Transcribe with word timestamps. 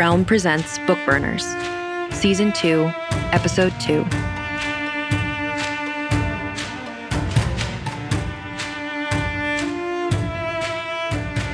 Realm 0.00 0.24
presents 0.24 0.78
Bookburners, 0.78 1.44
Season 2.10 2.52
2, 2.52 2.90
Episode 3.34 3.70
2. 3.80 4.02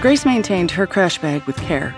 Grace 0.00 0.24
maintained 0.24 0.70
her 0.70 0.86
crash 0.86 1.18
bag 1.18 1.42
with 1.42 1.56
care. 1.56 1.92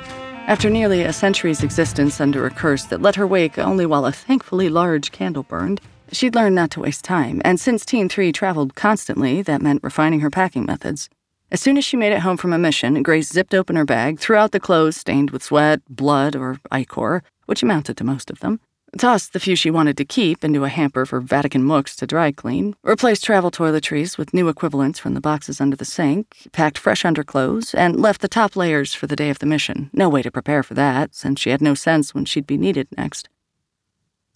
After 0.47 0.71
nearly 0.71 1.03
a 1.03 1.13
century's 1.13 1.63
existence 1.63 2.19
under 2.19 2.47
a 2.47 2.51
curse 2.51 2.85
that 2.87 3.03
let 3.03 3.17
her 3.17 3.27
wake 3.27 3.59
only 3.59 3.85
while 3.85 4.07
a 4.07 4.13
thankfully 4.13 4.71
large 4.71 5.13
candle 5.13 5.43
burned, 5.43 5.83
she'd 6.13 6.35
learned 6.35 6.55
not 6.55 6.71
to 6.71 6.81
waste 6.81 7.05
time, 7.05 7.43
and 7.45 7.61
since 7.61 7.85
Team 7.85 8.09
3 8.09 8.33
traveled 8.33 8.75
constantly, 8.75 9.43
that 9.43 9.61
meant 9.61 9.85
refining 9.85 10.21
her 10.21 10.31
packing 10.31 10.65
methods. 10.65 11.11
As 11.51 11.63
soon 11.63 11.79
as 11.79 11.85
she 11.85 11.97
made 11.97 12.13
it 12.13 12.21
home 12.21 12.37
from 12.37 12.53
a 12.53 12.59
mission, 12.59 13.03
Grace 13.03 13.31
zipped 13.33 13.55
open 13.55 13.77
her 13.77 13.87
bag, 13.87 14.19
threw 14.19 14.37
out 14.37 14.53
the 14.53 14.61
clothes 14.61 14.97
stained 14.97 15.31
with 15.31 15.43
sweat, 15.43 15.81
blood, 15.89 16.37
or 16.37 16.59
ichor, 16.71 17.23
which 17.47 17.63
amounted 17.63 17.97
to 17.97 18.05
most 18.05 18.31
of 18.31 18.41
them, 18.41 18.61
tossed 18.99 19.33
the 19.33 19.41
few 19.41 19.57
she 19.57 19.71
wanted 19.71 19.97
to 19.97 20.05
keep 20.05 20.45
into 20.45 20.65
a 20.65 20.69
hamper 20.69 21.07
for 21.07 21.21
Vatican 21.21 21.63
mooks 21.63 21.97
to 21.97 22.07
dry 22.07 22.33
clean, 22.33 22.75
replaced 22.83 23.25
travel 23.25 23.51
toiletries 23.51 24.19
with 24.19 24.35
new 24.35 24.49
equivalents 24.49 24.99
from 24.99 25.15
the 25.15 25.23
boxes 25.23 25.59
under 25.59 25.75
the 25.77 25.87
sink, 25.87 26.49
packed 26.53 26.77
fresh 26.77 27.03
underclothes, 27.03 27.75
and 27.75 27.99
left 27.99 28.21
the 28.21 28.29
top 28.29 28.55
layers 28.55 28.93
for 28.93 29.07
the 29.07 29.17
day 29.17 29.31
of 29.31 29.39
the 29.39 29.47
mission. 29.47 29.89
No 29.95 30.11
way 30.11 30.21
to 30.21 30.31
prepare 30.31 30.63
for 30.63 30.75
that, 30.75 31.15
since 31.15 31.41
she 31.41 31.49
had 31.49 31.63
no 31.63 31.73
sense 31.73 32.15
when 32.15 32.27
she'd 32.27 32.47
be 32.47 32.59
needed 32.59 32.89
next. 32.97 33.31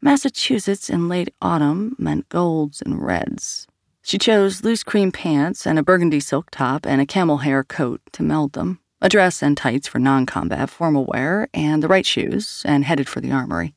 Massachusetts 0.01 0.89
in 0.89 1.09
late 1.09 1.33
autumn 1.43 1.95
meant 1.99 2.29
golds 2.31 2.81
and 2.81 3.05
reds, 3.05 3.69
she 4.03 4.19
chose 4.19 4.65
loose 4.65 4.83
cream 4.83 5.13
pants 5.13 5.67
and 5.67 5.79
a 5.79 5.83
burgundy 5.83 6.21
silk 6.21 6.51
top 6.51 6.87
and 6.87 7.01
a 7.01 7.07
camel 7.07 7.39
hair 7.39 7.63
coat 7.63 8.01
to 8.13 8.23
meld 8.23 8.53
them, 8.53 8.81
a 9.01 9.09
dress 9.09 9.43
and 9.43 9.57
tights 9.57 9.87
for 9.87 9.99
non 9.99 10.27
combat 10.27 10.69
formal 10.69 11.07
wear, 11.07 11.49
and 11.55 11.83
the 11.83 11.89
right 11.89 12.05
shoes, 12.05 12.63
and 12.65 12.85
headed 12.85 13.09
for 13.09 13.21
the 13.21 13.31
armory. 13.31 13.75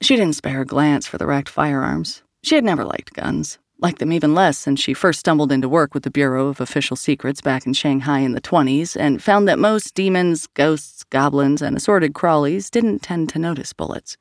She 0.00 0.16
didn't 0.16 0.36
spare 0.36 0.62
a 0.62 0.66
glance 0.66 1.06
for 1.06 1.18
the 1.18 1.26
racked 1.26 1.48
firearms. 1.48 2.22
She 2.42 2.54
had 2.54 2.64
never 2.64 2.84
liked 2.84 3.14
guns, 3.14 3.58
liked 3.80 3.98
them 3.98 4.12
even 4.12 4.34
less 4.34 4.58
since 4.58 4.80
she 4.80 4.94
first 4.94 5.20
stumbled 5.20 5.52
into 5.52 5.68
work 5.68 5.94
with 5.94 6.02
the 6.02 6.10
Bureau 6.10 6.48
of 6.48 6.60
Official 6.60 6.96
Secrets 6.96 7.40
back 7.40 7.66
in 7.66 7.72
Shanghai 7.72 8.20
in 8.20 8.32
the 8.32 8.40
20s 8.40 8.96
and 8.98 9.22
found 9.22 9.46
that 9.48 9.58
most 9.58 9.94
demons, 9.94 10.46
ghosts, 10.48 11.04
goblins, 11.04 11.62
and 11.62 11.76
assorted 11.76 12.12
crawlies 12.12 12.70
didn't 12.70 13.00
tend 13.00 13.28
to 13.30 13.38
notice 13.38 13.72
bullets. 13.72 14.16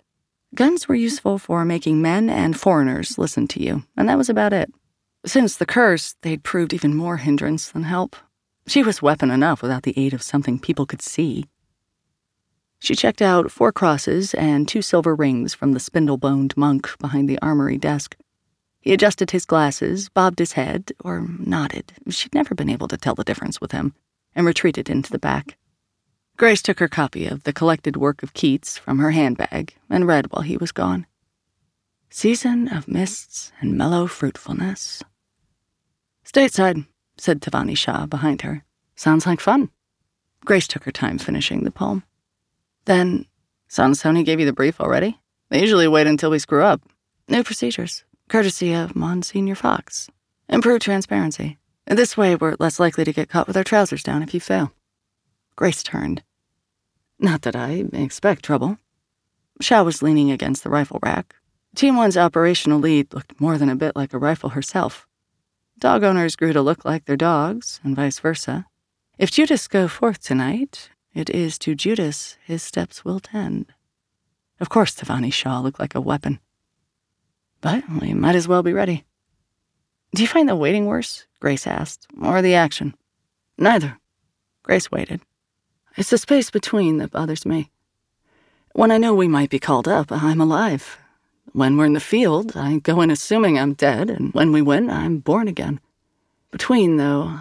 Guns 0.56 0.88
were 0.88 0.96
useful 0.96 1.38
for 1.38 1.66
making 1.66 2.02
men 2.02 2.30
and 2.30 2.60
foreigners 2.60 3.18
listen 3.18 3.48
to 3.48 3.62
you, 3.62 3.84
and 3.98 4.08
that 4.08 4.18
was 4.18 4.30
about 4.30 4.54
it. 4.54 4.72
Since 5.26 5.56
the 5.56 5.66
curse, 5.66 6.16
they'd 6.22 6.44
proved 6.44 6.74
even 6.74 6.96
more 6.96 7.18
hindrance 7.18 7.72
than 7.72 7.84
help. 7.84 8.16
She 8.68 8.84
was 8.84 9.02
weapon 9.02 9.32
enough 9.32 9.62
without 9.62 9.84
the 9.84 9.98
aid 9.98 10.14
of 10.14 10.22
something 10.22 10.60
people 10.60 10.86
could 10.86 11.02
see. 11.02 11.46
She 12.80 12.96
checked 12.96 13.22
out 13.22 13.50
four 13.50 13.72
crosses 13.72 14.34
and 14.34 14.68
two 14.68 14.82
silver 14.82 15.16
rings 15.16 15.54
from 15.54 15.72
the 15.72 15.80
spindle 15.80 16.18
boned 16.18 16.58
monk 16.58 16.90
behind 17.00 17.30
the 17.30 17.40
armory 17.42 17.78
desk. 17.78 18.18
He 18.82 18.92
adjusted 18.92 19.32
his 19.32 19.46
glasses, 19.46 20.10
bobbed 20.10 20.40
his 20.40 20.54
head, 20.54 20.92
or 21.00 21.26
nodded. 21.40 21.94
She'd 22.10 22.34
never 22.34 22.54
been 22.54 22.70
able 22.70 22.90
to 22.90 22.98
tell 22.98 23.16
the 23.16 23.24
difference 23.24 23.62
with 23.62 23.72
him, 23.72 23.94
and 24.36 24.46
retreated 24.46 24.90
into 24.90 25.10
the 25.10 25.20
back. 25.20 25.58
Grace 26.36 26.62
took 26.62 26.80
her 26.80 26.90
copy 26.90 27.26
of 27.26 27.44
the 27.44 27.54
collected 27.54 27.96
work 27.96 28.24
of 28.24 28.34
Keats 28.34 28.78
from 28.78 29.00
her 29.00 29.12
handbag 29.12 29.76
and 29.90 30.06
read 30.06 30.28
while 30.32 30.42
he 30.42 30.58
was 30.58 30.74
gone. 30.74 31.06
Season 32.10 32.68
of 32.68 32.90
mists 32.90 33.54
and 33.62 33.78
mellow 33.78 34.08
fruitfulness. 34.08 35.02
Stateside, 36.34 36.88
said 37.16 37.42
Tavani 37.42 37.78
Shah 37.78 38.08
behind 38.08 38.42
her. 38.42 38.64
Sounds 38.96 39.28
like 39.28 39.40
fun. 39.40 39.70
Grace 40.44 40.68
took 40.68 40.84
her 40.84 40.92
time 40.92 41.20
finishing 41.20 41.64
the 41.64 41.70
poem. 41.70 42.02
Then, 42.86 43.28
Sansone 43.70 44.24
gave 44.24 44.40
you 44.40 44.46
the 44.48 44.52
brief 44.52 44.82
already? 44.82 45.20
They 45.50 45.62
usually 45.62 45.88
wait 45.88 46.08
until 46.08 46.32
we 46.32 46.40
screw 46.40 46.64
up. 46.64 46.82
New 47.30 47.44
procedures, 47.44 48.04
courtesy 48.30 48.74
of 48.74 48.96
Monsignor 48.96 49.54
Fox. 49.54 50.10
Improved 50.50 50.82
transparency. 50.82 51.60
This 51.86 52.18
way, 52.18 52.36
we're 52.36 52.56
less 52.60 52.80
likely 52.80 53.04
to 53.04 53.14
get 53.14 53.30
caught 53.30 53.46
with 53.46 53.56
our 53.56 53.64
trousers 53.64 54.02
down 54.02 54.24
if 54.24 54.34
you 54.34 54.40
fail. 54.40 54.72
Grace 55.56 55.84
turned. 55.84 56.24
Not 57.20 57.44
that 57.44 57.56
I 57.56 57.86
expect 57.94 58.44
trouble. 58.44 58.80
Shah 59.62 59.84
was 59.84 60.02
leaning 60.02 60.32
against 60.32 60.64
the 60.64 60.72
rifle 60.72 61.00
rack. 61.04 61.36
Team 61.76 61.96
One's 61.96 62.18
operational 62.18 62.80
lead 62.80 63.14
looked 63.14 63.40
more 63.40 63.60
than 63.60 63.70
a 63.70 63.76
bit 63.76 63.96
like 63.96 64.14
a 64.14 64.18
rifle 64.18 64.50
herself. 64.50 65.08
Dog 65.84 66.06
owners 66.06 66.38
grew 66.38 66.54
to 66.54 66.62
look 66.62 66.86
like 66.86 67.04
their 67.04 67.18
dogs, 67.18 67.82
and 67.84 67.94
vice 67.94 68.18
versa. 68.18 68.68
If 69.18 69.32
Judas 69.32 69.68
go 69.68 69.90
forth 69.90 70.22
tonight, 70.22 70.92
it 71.14 71.30
is 71.30 71.60
to 71.60 71.76
Judas 71.76 72.38
his 72.46 72.64
steps 72.64 73.04
will 73.04 73.20
tend. 73.20 73.66
Of 74.62 74.70
course, 74.70 74.96
Tavani 74.96 75.34
Shah 75.34 75.60
looked 75.60 75.82
like 75.82 75.94
a 75.94 76.00
weapon. 76.00 76.40
But 77.60 77.84
we 78.00 78.14
might 78.14 78.36
as 78.36 78.48
well 78.48 78.64
be 78.64 78.72
ready. 78.72 79.04
Do 80.16 80.22
you 80.22 80.28
find 80.30 80.48
the 80.48 80.56
waiting 80.56 80.86
worse? 80.86 81.28
Grace 81.42 81.68
asked, 81.68 82.08
or 82.22 82.42
the 82.42 82.56
action? 82.56 82.96
Neither. 83.58 84.00
Grace 84.64 84.90
waited. 84.90 85.20
It's 85.98 86.12
the 86.12 86.18
space 86.18 86.50
between 86.50 87.00
that 87.00 87.12
bothers 87.12 87.46
me. 87.46 87.72
When 88.72 88.90
I 88.90 88.98
know 88.98 89.14
we 89.14 89.28
might 89.28 89.50
be 89.50 89.60
called 89.60 89.90
up, 89.90 90.14
I'm 90.14 90.40
alive. 90.40 90.98
When 91.52 91.78
we're 91.78 91.86
in 91.86 91.94
the 91.94 92.00
field, 92.00 92.56
I 92.56 92.78
go 92.78 93.02
in 93.02 93.12
assuming 93.12 93.60
I'm 93.60 93.74
dead, 93.74 94.10
and 94.10 94.34
when 94.34 94.52
we 94.52 94.62
win, 94.62 94.90
I'm 94.90 95.20
born 95.20 95.48
again. 95.48 95.80
Between, 96.52 96.98
though, 96.98 97.40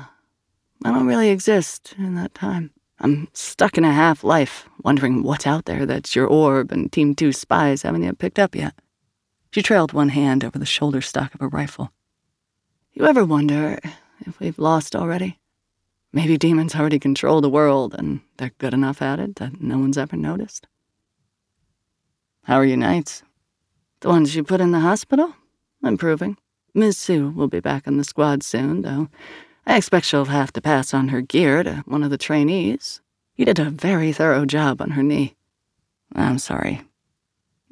I 0.85 0.91
don't 0.91 1.07
really 1.07 1.31
exist 1.31 1.95
in 1.97 2.15
that 2.17 2.35
time. 2.35 2.73
I'm 2.99 3.29
stuck 3.33 3.79
in 3.79 3.85
a 3.85 3.93
half 3.93 4.23
life, 4.23 4.69
wondering 4.83 5.23
what's 5.23 5.47
out 5.47 5.65
there 5.65 5.87
that 5.87 6.15
your 6.15 6.27
orb 6.27 6.71
and 6.73 6.93
Team 6.93 7.15
2 7.15 7.33
spies 7.33 7.83
haven't 7.83 8.03
yet 8.03 8.19
picked 8.19 8.39
up 8.39 8.55
yet. 8.55 8.75
She 9.51 9.63
trailed 9.63 9.93
one 9.93 10.11
hand 10.11 10.45
over 10.45 10.59
the 10.59 10.67
shoulder 10.67 11.01
stock 11.01 11.35
of 11.35 11.43
a 11.43 11.49
rifle. 11.49 11.93
You 12.93 13.07
ever 13.07 13.25
wonder 13.25 13.79
if 14.21 14.39
we've 14.39 14.59
lost 14.59 14.95
already? 14.95 15.41
Maybe 16.13 16.37
demons 16.37 16.75
already 16.75 16.99
control 16.99 17.41
the 17.41 17.51
world 17.51 17.95
and 17.99 18.21
they're 18.37 18.53
good 18.59 18.75
enough 18.75 19.01
at 19.03 19.19
it 19.19 19.37
that 19.37 19.61
no 19.61 19.79
one's 19.79 19.99
ever 19.99 20.17
noticed. 20.17 20.67
How 22.45 22.57
are 22.57 22.65
your 22.65 22.77
knights? 22.77 23.23
The 24.03 24.09
ones 24.09 24.35
you 24.35 24.43
put 24.43 24.61
in 24.61 24.73
the 24.73 24.81
hospital? 24.81 25.33
Improving. 25.81 26.37
Miss 26.75 26.99
Sue 26.99 27.31
will 27.31 27.47
be 27.47 27.61
back 27.61 27.87
in 27.87 27.99
the 27.99 28.05
squad 28.05 28.43
soon, 28.43 28.83
though 28.83 29.09
I 29.65 29.77
expect 29.77 30.07
she'll 30.07 30.25
have 30.25 30.53
to 30.55 30.61
pass 30.61 30.93
on 30.93 31.09
her 31.09 31.21
gear 31.21 31.63
to 31.63 31.85
one 31.87 32.03
of 32.03 32.11
the 32.11 32.19
trainees. 32.19 33.01
You 33.37 33.45
did 33.45 33.61
a 33.61 33.71
very 33.71 34.13
thorough 34.13 34.45
job 34.45 34.83
on 34.83 34.91
her 34.91 35.05
knee. 35.05 35.37
I'm 36.17 36.39
sorry. 36.39 36.83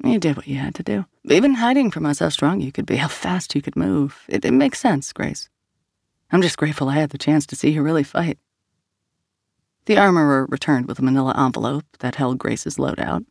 You 0.01 0.19
did 0.19 0.37
what 0.37 0.47
you 0.47 0.55
had 0.55 0.73
to 0.75 0.83
do. 0.83 1.05
Even 1.25 1.55
hiding 1.55 1.91
from 1.91 2.05
us 2.05 2.19
how 2.19 2.29
strong 2.29 2.61
you 2.61 2.71
could 2.71 2.85
be, 2.85 2.95
how 2.95 3.09
fast 3.09 3.53
you 3.53 3.61
could 3.61 3.75
move. 3.75 4.23
It, 4.29 4.45
it 4.45 4.51
makes 4.51 4.79
sense, 4.79 5.11
Grace. 5.11 5.49
I'm 6.31 6.41
just 6.41 6.57
grateful 6.57 6.87
I 6.87 6.95
had 6.95 7.09
the 7.09 7.17
chance 7.17 7.45
to 7.47 7.57
see 7.57 7.71
you 7.71 7.83
really 7.83 8.03
fight. 8.03 8.39
The 9.85 9.97
armorer 9.97 10.45
returned 10.45 10.87
with 10.87 10.99
a 10.99 11.03
manila 11.03 11.35
envelope 11.37 11.85
that 11.99 12.15
held 12.15 12.37
Grace's 12.37 12.77
loadout. 12.77 13.25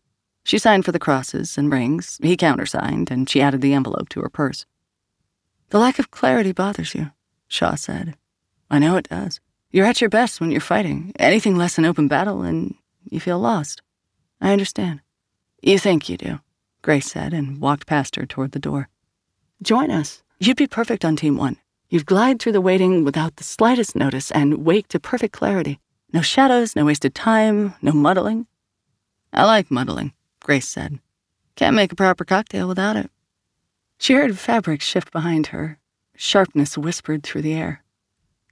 She 0.44 0.58
signed 0.58 0.84
for 0.84 0.92
the 0.92 0.98
crosses 0.98 1.56
and 1.58 1.72
rings, 1.72 2.18
he 2.22 2.36
countersigned, 2.36 3.10
and 3.10 3.28
she 3.28 3.42
added 3.42 3.60
the 3.60 3.74
envelope 3.74 4.08
to 4.10 4.20
her 4.20 4.28
purse. 4.28 4.66
The 5.68 5.78
lack 5.78 5.98
of 5.98 6.10
clarity 6.10 6.52
bothers 6.52 6.94
you, 6.94 7.12
Shah 7.46 7.74
said. 7.76 8.16
I 8.70 8.78
know 8.78 8.96
it 8.96 9.08
does. 9.08 9.40
You're 9.70 9.86
at 9.86 10.00
your 10.00 10.10
best 10.10 10.40
when 10.40 10.50
you're 10.50 10.60
fighting. 10.60 11.12
Anything 11.18 11.56
less 11.56 11.76
than 11.76 11.84
open 11.84 12.08
battle, 12.08 12.42
and 12.42 12.74
you 13.08 13.20
feel 13.20 13.38
lost. 13.38 13.82
I 14.40 14.52
understand. 14.52 15.00
You 15.62 15.78
think 15.78 16.08
you 16.08 16.16
do, 16.16 16.40
Grace 16.82 17.10
said 17.10 17.32
and 17.34 17.60
walked 17.60 17.86
past 17.86 18.16
her 18.16 18.26
toward 18.26 18.52
the 18.52 18.58
door. 18.58 18.88
Join 19.62 19.90
us. 19.90 20.22
You'd 20.38 20.56
be 20.56 20.66
perfect 20.66 21.04
on 21.04 21.16
Team 21.16 21.36
One. 21.36 21.58
You'd 21.90 22.06
glide 22.06 22.40
through 22.40 22.52
the 22.52 22.60
waiting 22.60 23.04
without 23.04 23.36
the 23.36 23.44
slightest 23.44 23.94
notice 23.94 24.30
and 24.30 24.64
wake 24.64 24.88
to 24.88 24.98
perfect 24.98 25.34
clarity. 25.34 25.80
No 26.12 26.22
shadows, 26.22 26.74
no 26.74 26.84
wasted 26.84 27.14
time, 27.14 27.74
no 27.82 27.92
muddling. 27.92 28.46
I 29.32 29.44
like 29.44 29.70
muddling, 29.70 30.12
Grace 30.42 30.68
said. 30.68 30.98
Can't 31.56 31.76
make 31.76 31.92
a 31.92 31.96
proper 31.96 32.24
cocktail 32.24 32.66
without 32.68 32.96
it. 32.96 33.10
She 33.98 34.14
heard 34.14 34.38
fabric 34.38 34.80
shift 34.80 35.12
behind 35.12 35.48
her. 35.48 35.78
Sharpness 36.16 36.76
whispered 36.76 37.22
through 37.22 37.42
the 37.42 37.54
air. 37.54 37.82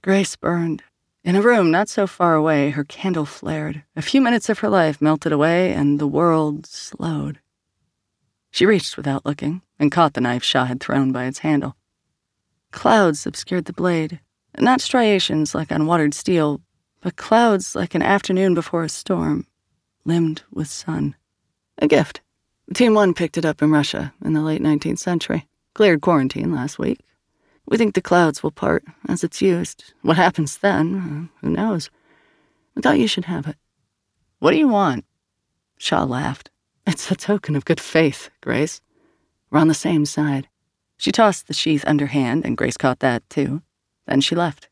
Grace 0.01 0.35
burned. 0.35 0.83
In 1.23 1.35
a 1.35 1.41
room 1.41 1.69
not 1.69 1.89
so 1.89 2.07
far 2.07 2.35
away, 2.35 2.69
her 2.69 2.83
candle 2.83 3.25
flared. 3.25 3.83
A 3.95 4.01
few 4.01 4.21
minutes 4.21 4.47
of 4.47 4.59
her 4.59 4.69
life 4.69 5.01
melted 5.01 5.31
away, 5.31 5.73
and 5.73 5.99
the 5.99 6.07
world 6.07 6.65
slowed. 6.65 7.39
She 8.51 8.65
reached 8.65 8.95
without 8.95 9.25
looking 9.25 9.61
and 9.77 9.91
caught 9.91 10.13
the 10.13 10.21
knife 10.21 10.43
Shah 10.43 10.65
had 10.65 10.79
thrown 10.79 11.11
by 11.11 11.25
its 11.25 11.39
handle. 11.39 11.75
Clouds 12.71 13.25
obscured 13.25 13.65
the 13.65 13.73
blade, 13.73 14.19
not 14.57 14.81
striations 14.81 15.53
like 15.53 15.71
on 15.71 15.85
watered 15.85 16.13
steel, 16.13 16.61
but 17.01 17.15
clouds 17.15 17.75
like 17.75 17.95
an 17.95 18.01
afternoon 18.01 18.53
before 18.53 18.83
a 18.83 18.89
storm, 18.89 19.47
limned 20.05 20.43
with 20.51 20.67
sun. 20.67 21.15
A 21.79 21.87
gift. 21.87 22.21
Team 22.73 22.93
1 22.93 23.13
picked 23.13 23.37
it 23.37 23.45
up 23.45 23.61
in 23.61 23.71
Russia 23.71 24.13
in 24.23 24.33
the 24.33 24.41
late 24.41 24.61
19th 24.61 24.99
century. 24.99 25.47
Cleared 25.73 26.01
quarantine 26.01 26.53
last 26.53 26.77
week. 26.77 26.99
We 27.65 27.77
think 27.77 27.95
the 27.95 28.01
clouds 28.01 28.43
will 28.43 28.51
part 28.51 28.83
as 29.07 29.23
it's 29.23 29.41
used. 29.41 29.93
What 30.01 30.17
happens 30.17 30.57
then, 30.57 31.29
who 31.41 31.49
knows? 31.49 31.89
We 32.75 32.81
thought 32.81 32.99
you 32.99 33.07
should 33.07 33.25
have 33.25 33.47
it. 33.47 33.55
What 34.39 34.51
do 34.51 34.57
you 34.57 34.67
want? 34.67 35.05
Shah 35.77 36.03
laughed. 36.03 36.49
It's 36.85 37.09
a 37.11 37.15
token 37.15 37.55
of 37.55 37.65
good 37.65 37.79
faith, 37.79 38.29
Grace. 38.41 38.81
We're 39.49 39.59
on 39.59 39.67
the 39.67 39.73
same 39.73 40.05
side. 40.05 40.47
She 40.97 41.11
tossed 41.11 41.47
the 41.47 41.53
sheath 41.53 41.85
underhand, 41.87 42.45
and 42.45 42.57
Grace 42.57 42.75
caught 42.75 42.99
that, 42.99 43.27
too. 43.29 43.61
Then 44.05 44.21
she 44.21 44.35
left. 44.35 44.67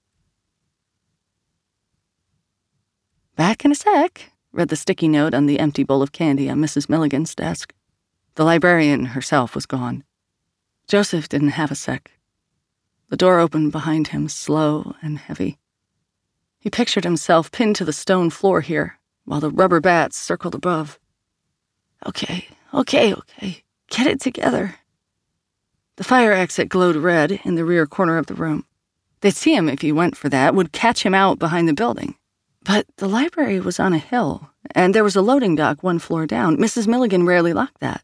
Back 3.35 3.63
in 3.63 3.71
a 3.71 3.75
sec, 3.75 4.31
read 4.57 4.69
the 4.69 4.75
sticky 4.75 5.07
note 5.07 5.35
on 5.35 5.45
the 5.45 5.59
empty 5.59 5.83
bowl 5.83 6.01
of 6.01 6.11
candy 6.11 6.49
on 6.49 6.57
Mrs. 6.57 6.89
Milligan's 6.89 7.35
desk. 7.35 7.75
The 8.33 8.43
librarian 8.43 9.05
herself 9.05 9.53
was 9.53 9.67
gone. 9.67 10.03
Joseph 10.87 11.29
didn't 11.29 11.49
have 11.49 11.69
a 11.69 11.75
sec. 11.75 12.11
The 13.09 13.17
door 13.17 13.39
opened 13.39 13.71
behind 13.71 14.07
him, 14.07 14.27
slow 14.27 14.95
and 14.99 15.19
heavy. 15.19 15.59
He 16.59 16.71
pictured 16.71 17.03
himself 17.03 17.51
pinned 17.51 17.75
to 17.75 17.85
the 17.85 17.93
stone 17.93 18.31
floor 18.31 18.61
here, 18.61 18.99
while 19.25 19.39
the 19.39 19.51
rubber 19.51 19.79
bats 19.79 20.17
circled 20.17 20.55
above. 20.55 20.99
Okay, 22.07 22.47
okay, 22.73 23.13
okay. 23.13 23.63
Get 23.91 24.07
it 24.07 24.19
together. 24.19 24.75
The 25.97 26.03
fire 26.03 26.33
exit 26.33 26.67
glowed 26.67 26.95
red 26.95 27.39
in 27.43 27.53
the 27.55 27.63
rear 27.63 27.85
corner 27.85 28.17
of 28.17 28.25
the 28.25 28.33
room. 28.33 28.65
They'd 29.21 29.35
see 29.35 29.55
him 29.55 29.69
if 29.69 29.81
he 29.81 29.91
went 29.91 30.17
for 30.17 30.29
that, 30.29 30.55
would 30.55 30.71
catch 30.71 31.03
him 31.03 31.13
out 31.13 31.37
behind 31.37 31.67
the 31.67 31.73
building. 31.73 32.15
But 32.67 32.85
the 32.97 33.07
library 33.07 33.61
was 33.61 33.79
on 33.79 33.93
a 33.93 33.97
hill, 33.97 34.49
and 34.75 34.93
there 34.93 35.03
was 35.03 35.15
a 35.15 35.21
loading 35.21 35.55
dock 35.55 35.83
one 35.83 35.99
floor 35.99 36.27
down. 36.27 36.57
Mrs. 36.57 36.85
Milligan 36.85 37.25
rarely 37.25 37.53
locked 37.53 37.79
that. 37.79 38.03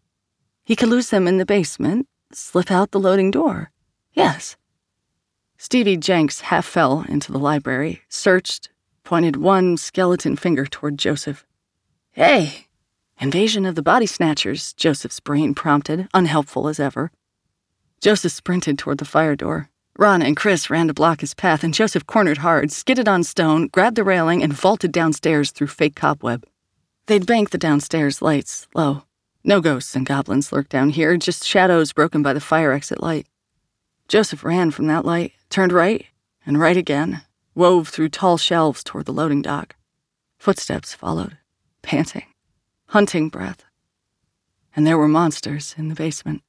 He 0.64 0.78
could 0.78 0.88
lose 0.88 1.10
them 1.10 1.28
in 1.28 1.38
the 1.38 1.46
basement, 1.46 2.08
slip 2.32 2.72
out 2.72 2.92
the 2.92 3.00
loading 3.00 3.30
door. 3.30 3.72
Yes. 4.14 4.56
Stevie 5.58 5.98
Jenks 5.98 6.42
half 6.42 6.66
fell 6.66 7.04
into 7.10 7.34
the 7.34 7.40
library, 7.40 8.04
searched, 8.08 8.70
pointed 9.04 9.36
one 9.36 9.76
skeleton 9.76 10.38
finger 10.38 10.66
toward 10.66 10.98
Joseph. 10.98 11.46
Hey! 12.12 12.68
Invasion 13.20 13.66
of 13.66 13.76
the 13.76 13.84
body 13.84 14.06
snatchers, 14.06 14.72
Joseph's 14.74 15.20
brain 15.20 15.54
prompted, 15.54 16.08
unhelpful 16.14 16.70
as 16.70 16.80
ever. 16.80 17.12
Joseph 18.00 18.32
sprinted 18.32 18.80
toward 18.80 19.00
the 19.00 19.06
fire 19.06 19.36
door, 19.36 19.70
Ron 19.98 20.24
and 20.24 20.36
Chris 20.36 20.72
ran 20.72 20.88
to 20.88 20.94
block 20.94 21.22
his 21.22 21.36
path, 21.36 21.64
and 21.64 21.74
Joseph 21.74 22.08
cornered 22.08 22.40
hard, 22.40 22.72
skidded 22.72 23.08
on 23.08 23.24
stone, 23.24 23.68
grabbed 23.68 23.96
the 23.96 24.04
railing, 24.04 24.42
and 24.42 24.52
vaulted 24.52 24.92
downstairs 24.92 25.52
through 25.52 25.68
fake 25.68 25.96
cobweb. 25.96 26.46
They'd 27.06 27.28
banked 27.28 27.52
the 27.52 27.60
downstairs 27.60 28.22
lights 28.22 28.68
low. 28.74 29.04
No 29.44 29.62
ghosts 29.62 29.96
and 29.96 30.06
goblins 30.06 30.52
lurked 30.52 30.72
down 30.72 30.90
here, 30.90 31.16
just 31.18 31.44
shadows 31.46 31.94
broken 31.94 32.24
by 32.24 32.34
the 32.34 32.42
fire 32.42 32.72
exit 32.72 33.04
light. 33.04 33.28
Joseph 34.08 34.44
ran 34.44 34.72
from 34.72 34.88
that 34.88 35.06
light, 35.06 35.34
turned 35.50 35.72
right, 35.72 36.08
and 36.44 36.60
right 36.60 36.78
again, 36.78 37.22
wove 37.54 37.90
through 37.90 38.10
tall 38.10 38.38
shelves 38.38 38.84
toward 38.84 39.06
the 39.06 39.14
loading 39.14 39.44
dock. 39.44 39.76
Footsteps 40.40 40.96
followed, 40.96 41.38
panting, 41.84 42.26
hunting 42.88 43.30
breath. 43.30 43.64
And 44.76 44.88
there 44.88 44.98
were 44.98 45.08
monsters 45.08 45.76
in 45.78 45.90
the 45.90 45.96
basement 45.96 46.42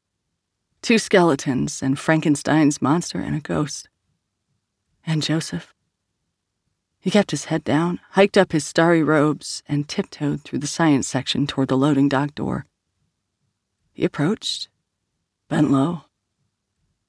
two 0.84 0.98
skeletons, 0.98 1.82
and 1.82 1.98
Frankenstein's 1.98 2.82
monster 2.82 3.18
and 3.18 3.34
a 3.34 3.40
ghost. 3.40 3.88
And 5.06 5.22
Joseph. 5.22 5.72
He 7.00 7.10
kept 7.10 7.30
his 7.30 7.46
head 7.46 7.64
down, 7.64 8.00
hiked 8.10 8.36
up 8.36 8.52
his 8.52 8.66
starry 8.66 9.02
robes, 9.02 9.62
and 9.66 9.88
tiptoed 9.88 10.42
through 10.42 10.58
the 10.58 10.66
science 10.66 11.08
section 11.08 11.46
toward 11.46 11.68
the 11.68 11.78
loading 11.78 12.10
dock 12.10 12.34
door. 12.34 12.66
He 13.94 14.04
approached, 14.04 14.68
bent 15.48 15.70
low. 15.70 16.02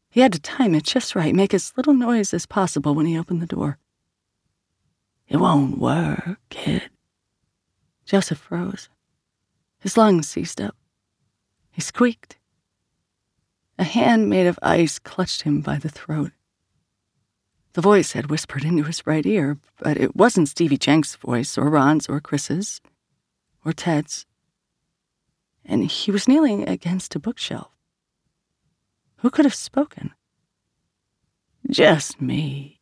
He 0.10 0.22
had 0.22 0.32
to 0.32 0.40
time 0.40 0.74
it 0.74 0.86
just 0.86 1.14
right, 1.14 1.36
make 1.36 1.54
as 1.54 1.74
little 1.76 1.94
noise 1.94 2.34
as 2.34 2.46
possible 2.46 2.96
when 2.96 3.06
he 3.06 3.20
opened 3.20 3.42
the 3.42 3.46
door. 3.46 3.78
It 5.28 5.38
won't 5.38 5.80
work, 5.80 6.40
kid. 6.50 6.84
Joseph 8.06 8.38
froze. 8.38 8.88
His 9.80 9.98
lungs 9.98 10.30
seized 10.30 10.62
up. 10.62 10.76
He 11.72 11.82
squeaked. 11.82 12.38
A 13.78 13.84
hand 13.84 14.30
made 14.30 14.48
of 14.48 14.58
ice 14.62 15.00
clutched 15.00 15.42
him 15.42 15.62
by 15.62 15.78
the 15.78 15.90
throat. 15.90 16.32
The 17.74 17.82
voice 17.82 18.14
had 18.14 18.30
whispered 18.30 18.64
into 18.64 18.84
his 18.84 19.06
right 19.06 19.26
ear, 19.26 19.58
but 19.80 19.98
it 19.98 20.16
wasn't 20.16 20.48
Stevie 20.48 20.78
Jenks' 20.78 21.16
voice, 21.16 21.58
or 21.58 21.70
Ron's, 21.70 22.08
or 22.08 22.22
Chris's, 22.22 22.80
or 23.66 23.74
Ted's. 23.74 24.26
And 25.66 25.84
he 25.84 26.10
was 26.10 26.28
kneeling 26.28 26.70
against 26.70 27.16
a 27.16 27.20
bookshelf. 27.20 27.70
Who 29.18 29.30
could 29.30 29.44
have 29.44 29.56
spoken? 29.56 30.14
Just 31.70 32.22
me. 32.22 32.75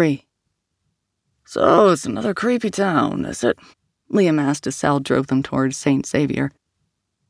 3. 0.00 0.26
So 1.44 1.90
it's 1.90 2.06
another 2.06 2.32
creepy 2.32 2.70
town, 2.70 3.26
is 3.26 3.44
it? 3.44 3.58
Liam 4.10 4.40
asked 4.40 4.66
as 4.66 4.74
Sal 4.74 4.98
drove 4.98 5.26
them 5.26 5.42
towards 5.42 5.76
St. 5.76 6.06
Xavier. 6.06 6.50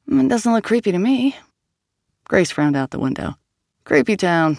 It 0.07 0.29
doesn't 0.29 0.53
look 0.53 0.63
creepy 0.63 0.93
to 0.93 0.99
me. 1.01 1.35
Grace 2.29 2.53
frowned 2.53 2.77
out 2.77 2.93
the 2.93 3.01
window. 3.01 3.35
Creepy 3.83 4.17
town. 4.17 4.59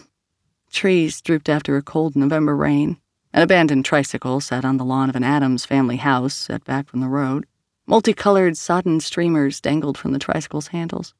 Trees 0.73 1.21
drooped 1.21 1.47
after 1.47 1.77
a 1.77 1.81
cold 1.81 2.17
November 2.17 2.53
rain. 2.53 2.97
An 3.31 3.43
abandoned 3.43 3.85
tricycle 3.85 4.41
sat 4.41 4.65
on 4.65 4.75
the 4.75 4.83
lawn 4.83 5.09
of 5.09 5.15
an 5.15 5.23
Addams 5.23 5.63
family 5.63 5.95
house 5.95 6.33
set 6.33 6.65
back 6.65 6.89
from 6.89 6.99
the 6.99 7.07
road. 7.07 7.45
Multicolored, 7.87 8.57
sodden 8.57 8.99
streamers 8.99 9.61
dangled 9.61 9.97
from 9.97 10.11
the 10.11 10.19
tricycle's 10.19 10.67
handles. 10.67 11.13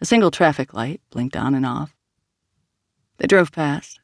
A 0.00 0.04
single 0.04 0.32
traffic 0.32 0.74
light 0.74 1.00
blinked 1.10 1.36
on 1.36 1.54
and 1.54 1.64
off. 1.64 1.94
They 3.18 3.28
drove 3.28 3.52
past, 3.52 4.00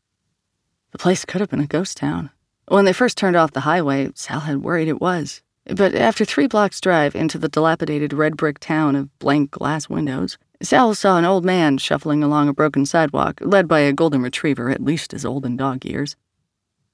the 0.93 0.99
place 0.99 1.25
could 1.25 1.41
have 1.41 1.51
been 1.51 1.61
a 1.61 1.67
ghost 1.67 1.97
town. 1.97 2.31
When 2.69 2.85
they 2.85 2.93
first 2.93 3.17
turned 3.17 3.37
off 3.37 3.53
the 3.53 3.61
highway, 3.61 4.11
Sal 4.15 4.41
had 4.41 4.63
worried 4.63 4.89
it 4.89 5.01
was. 5.01 5.43
But 5.67 5.95
after 5.95 6.25
three 6.25 6.47
blocks' 6.47 6.81
drive 6.81 7.15
into 7.15 7.39
the 7.39 7.49
dilapidated 7.49 8.13
red 8.13 8.37
brick 8.37 8.59
town 8.59 8.97
of 8.97 9.19
blank 9.19 9.51
glass 9.51 9.89
windows, 9.89 10.39
Sal 10.63 10.95
saw 10.95 11.17
an 11.17 11.25
old 11.25 11.45
man 11.45 11.79
shuffling 11.79 12.23
along 12.23 12.49
a 12.49 12.53
broken 12.53 12.85
sidewalk, 12.87 13.41
led 13.41 13.69
by 13.69 13.81
a 13.81 13.93
golden 13.93 14.23
retriever 14.23 14.71
at 14.71 14.83
least 14.83 15.15
as 15.15 15.25
old 15.25 15.47
in 15.47 15.57
dog 15.57 15.85
years. 15.85 16.17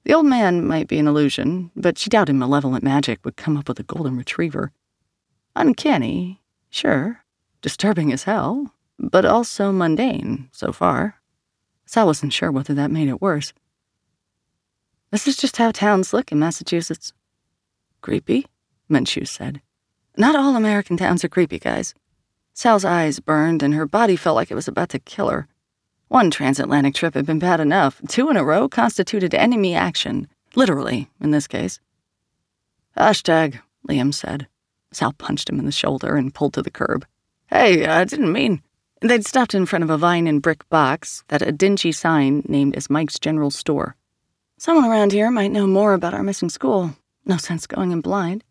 The 0.03 0.13
old 0.13 0.25
man 0.25 0.65
might 0.65 0.87
be 0.87 0.99
an 0.99 1.07
illusion, 1.07 1.71
but 1.75 1.97
she 1.97 2.09
doubted 2.09 2.33
malevolent 2.33 2.83
magic 2.83 3.19
would 3.25 3.35
come 3.35 3.57
up 3.57 3.67
with 3.67 3.79
a 3.79 3.83
golden 3.83 4.15
retriever. 4.15 4.71
Uncanny, 5.55 6.41
sure. 6.69 7.23
Disturbing 7.61 8.13
as 8.13 8.23
hell, 8.23 8.73
but 8.99 9.25
also 9.25 9.71
mundane, 9.71 10.49
so 10.51 10.71
far. 10.71 11.19
Sal 11.85 12.05
wasn't 12.05 12.33
sure 12.33 12.51
whether 12.51 12.73
that 12.73 12.91
made 12.91 13.09
it 13.09 13.21
worse. 13.21 13.53
This 15.11 15.27
is 15.27 15.37
just 15.37 15.57
how 15.57 15.71
towns 15.71 16.13
look 16.13 16.31
in 16.31 16.39
Massachusetts. 16.39 17.13
Creepy, 18.01 18.45
Menchu 18.89 19.27
said. 19.27 19.61
Not 20.17 20.35
all 20.35 20.55
American 20.55 20.97
towns 20.97 21.23
are 21.23 21.29
creepy, 21.29 21.59
guys. 21.59 21.93
Sal's 22.53 22.83
eyes 22.83 23.19
burned 23.19 23.61
and 23.63 23.73
her 23.73 23.85
body 23.85 24.15
felt 24.15 24.35
like 24.35 24.51
it 24.51 24.55
was 24.55 24.67
about 24.67 24.89
to 24.89 24.99
kill 24.99 25.29
her. 25.29 25.47
One 26.07 26.31
transatlantic 26.31 26.95
trip 26.95 27.13
had 27.13 27.25
been 27.25 27.39
bad 27.39 27.59
enough. 27.59 28.01
Two 28.07 28.29
in 28.29 28.37
a 28.37 28.43
row 28.43 28.69
constituted 28.69 29.35
enemy 29.35 29.75
action. 29.75 30.27
Literally, 30.55 31.09
in 31.21 31.31
this 31.31 31.47
case. 31.47 31.79
Hashtag, 32.97 33.59
Liam 33.87 34.13
said. 34.13 34.47
Sal 34.91 35.13
punched 35.13 35.49
him 35.49 35.59
in 35.59 35.65
the 35.65 35.71
shoulder 35.71 36.15
and 36.15 36.33
pulled 36.33 36.53
to 36.53 36.61
the 36.61 36.71
curb. 36.71 37.05
Hey, 37.47 37.85
I 37.85 38.05
didn't 38.05 38.31
mean. 38.31 38.63
They'd 39.01 39.25
stopped 39.25 39.53
in 39.53 39.65
front 39.65 39.83
of 39.83 39.89
a 39.89 39.97
vine 39.97 40.25
and 40.25 40.41
brick 40.41 40.67
box 40.69 41.23
that 41.27 41.41
a 41.41 41.51
dingy 41.51 41.91
sign 41.91 42.43
named 42.47 42.75
as 42.75 42.89
Mike's 42.89 43.19
General 43.19 43.51
Store. 43.51 43.96
Someone 44.59 44.85
around 44.85 45.11
here 45.11 45.29
might 45.29 45.51
know 45.51 45.67
more 45.67 45.93
about 45.93 46.15
our 46.15 46.23
missing 46.23 46.49
school. 46.49 46.95
No 47.25 47.37
sense 47.37 47.67
going 47.67 47.91
in 47.91 48.01
blind. 48.01 48.43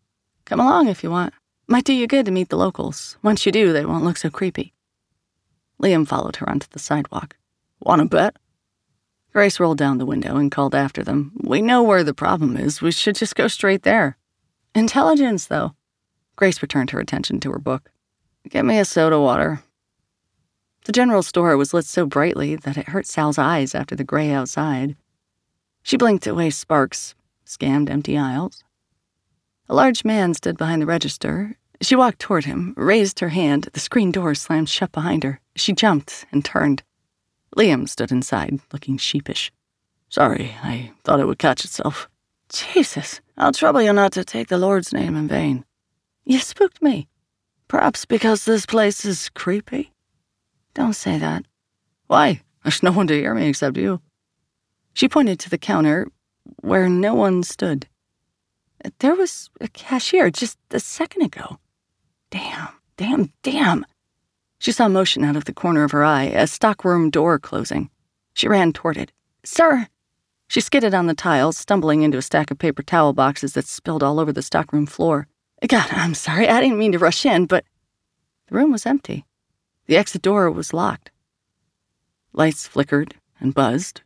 Come 0.45 0.61
along 0.61 0.87
if 0.87 1.03
you 1.03 1.11
want. 1.11 1.33
Might 1.67 1.83
do 1.83 1.91
you 1.91 2.07
good 2.07 2.25
to 2.27 2.31
meet 2.31 2.47
the 2.47 2.55
locals. 2.55 3.17
Once 3.21 3.45
you 3.45 3.51
do, 3.51 3.73
they 3.73 3.83
won't 3.83 4.05
look 4.05 4.15
so 4.15 4.29
creepy. 4.29 4.73
Liam 5.83 6.07
followed 6.07 6.37
her 6.37 6.49
onto 6.49 6.67
the 6.71 6.79
sidewalk. 6.79 7.35
Want 7.81 8.01
to 8.01 8.07
bet? 8.07 8.37
Grace 9.33 9.59
rolled 9.59 9.77
down 9.77 9.97
the 9.97 10.05
window 10.05 10.37
and 10.37 10.49
called 10.49 10.73
after 10.73 11.03
them. 11.03 11.33
We 11.43 11.61
know 11.61 11.83
where 11.83 12.05
the 12.05 12.13
problem 12.13 12.55
is. 12.55 12.81
We 12.81 12.91
should 12.93 13.15
just 13.15 13.35
go 13.35 13.49
straight 13.49 13.83
there. 13.83 14.17
Intelligence, 14.73 15.47
though. 15.47 15.75
Grace 16.37 16.61
returned 16.61 16.91
her 16.91 17.01
attention 17.01 17.41
to 17.41 17.51
her 17.51 17.59
book. 17.59 17.91
Get 18.47 18.63
me 18.63 18.79
a 18.79 18.85
soda 18.85 19.19
water. 19.19 19.61
The 20.85 20.93
general 20.93 21.21
store 21.21 21.57
was 21.57 21.73
lit 21.73 21.83
so 21.83 22.05
brightly 22.05 22.55
that 22.55 22.77
it 22.77 22.87
hurt 22.87 23.07
Sal's 23.07 23.37
eyes 23.37 23.75
after 23.75 23.93
the 23.93 24.05
gray 24.05 24.31
outside. 24.31 24.95
She 25.87 25.95
blinked 25.95 26.27
away 26.27 26.49
sparks, 26.49 27.15
scanned 27.45 27.89
empty 27.89 28.17
aisles. 28.17 28.61
A 29.69 29.73
large 29.73 30.03
man 30.03 30.33
stood 30.33 30.57
behind 30.57 30.81
the 30.81 30.85
register. 30.85 31.55
She 31.79 31.95
walked 31.95 32.19
toward 32.19 32.43
him, 32.43 32.73
raised 32.75 33.21
her 33.21 33.29
hand. 33.29 33.69
The 33.71 33.79
screen 33.79 34.11
door 34.11 34.35
slammed 34.35 34.67
shut 34.67 34.91
behind 34.91 35.23
her. 35.23 35.39
She 35.55 35.71
jumped 35.71 36.25
and 36.29 36.43
turned. 36.43 36.83
Liam 37.55 37.87
stood 37.87 38.11
inside, 38.11 38.59
looking 38.73 38.97
sheepish. 38.97 39.49
Sorry, 40.09 40.53
I 40.61 40.91
thought 41.05 41.21
it 41.21 41.25
would 41.25 41.39
catch 41.39 41.63
itself. 41.63 42.09
Jesus, 42.49 43.21
I'll 43.37 43.53
trouble 43.53 43.81
you 43.81 43.93
not 43.93 44.11
to 44.11 44.25
take 44.25 44.49
the 44.49 44.57
Lord's 44.57 44.91
name 44.91 45.15
in 45.15 45.29
vain. 45.29 45.63
You 46.25 46.39
spooked 46.39 46.81
me. 46.81 47.07
Perhaps 47.69 48.03
because 48.03 48.43
this 48.43 48.65
place 48.65 49.05
is 49.05 49.29
creepy? 49.29 49.93
Don't 50.73 50.97
say 50.97 51.17
that. 51.17 51.45
Why? 52.07 52.41
There's 52.65 52.83
no 52.83 52.91
one 52.91 53.07
to 53.07 53.13
hear 53.13 53.33
me 53.33 53.47
except 53.47 53.77
you. 53.77 54.01
She 54.97 55.07
pointed 55.07 55.39
to 55.41 55.49
the 55.51 55.59
counter 55.59 56.07
where 56.61 56.89
no 56.89 57.13
one 57.13 57.43
stood. 57.43 57.87
There 58.97 59.13
was 59.13 59.51
a 59.61 59.67
cashier 59.67 60.31
just 60.31 60.57
a 60.71 60.79
second 60.79 61.21
ago. 61.21 61.59
Damn, 62.31 62.69
damn, 62.97 63.31
damn. 63.43 63.85
She 64.57 64.71
saw 64.71 64.87
motion 64.87 65.23
out 65.23 65.35
of 65.35 65.45
the 65.45 65.53
corner 65.53 65.83
of 65.83 65.91
her 65.91 66.03
eye, 66.03 66.23
a 66.23 66.47
stockroom 66.47 67.11
door 67.11 67.37
closing. 67.37 67.91
She 68.33 68.47
ran 68.47 68.73
toward 68.73 68.97
it. 68.97 69.11
Sir! 69.43 69.87
She 70.47 70.61
skidded 70.61 70.95
on 70.95 71.05
the 71.05 71.13
tiles, 71.13 71.59
stumbling 71.59 72.01
into 72.01 72.17
a 72.17 72.23
stack 72.23 72.49
of 72.49 72.57
paper 72.57 72.81
towel 72.81 73.13
boxes 73.13 73.53
that 73.53 73.67
spilled 73.67 74.01
all 74.01 74.19
over 74.19 74.33
the 74.33 74.41
stockroom 74.41 74.87
floor. 74.87 75.27
God, 75.67 75.89
I'm 75.91 76.15
sorry, 76.15 76.49
I 76.49 76.59
didn't 76.59 76.79
mean 76.79 76.93
to 76.93 76.97
rush 76.97 77.23
in, 77.23 77.45
but. 77.45 77.65
The 78.47 78.55
room 78.55 78.71
was 78.71 78.87
empty. 78.87 79.25
The 79.85 79.95
exit 79.95 80.23
door 80.23 80.49
was 80.49 80.73
locked. 80.73 81.11
Lights 82.33 82.67
flickered 82.67 83.13
and 83.39 83.53
buzzed. 83.53 84.01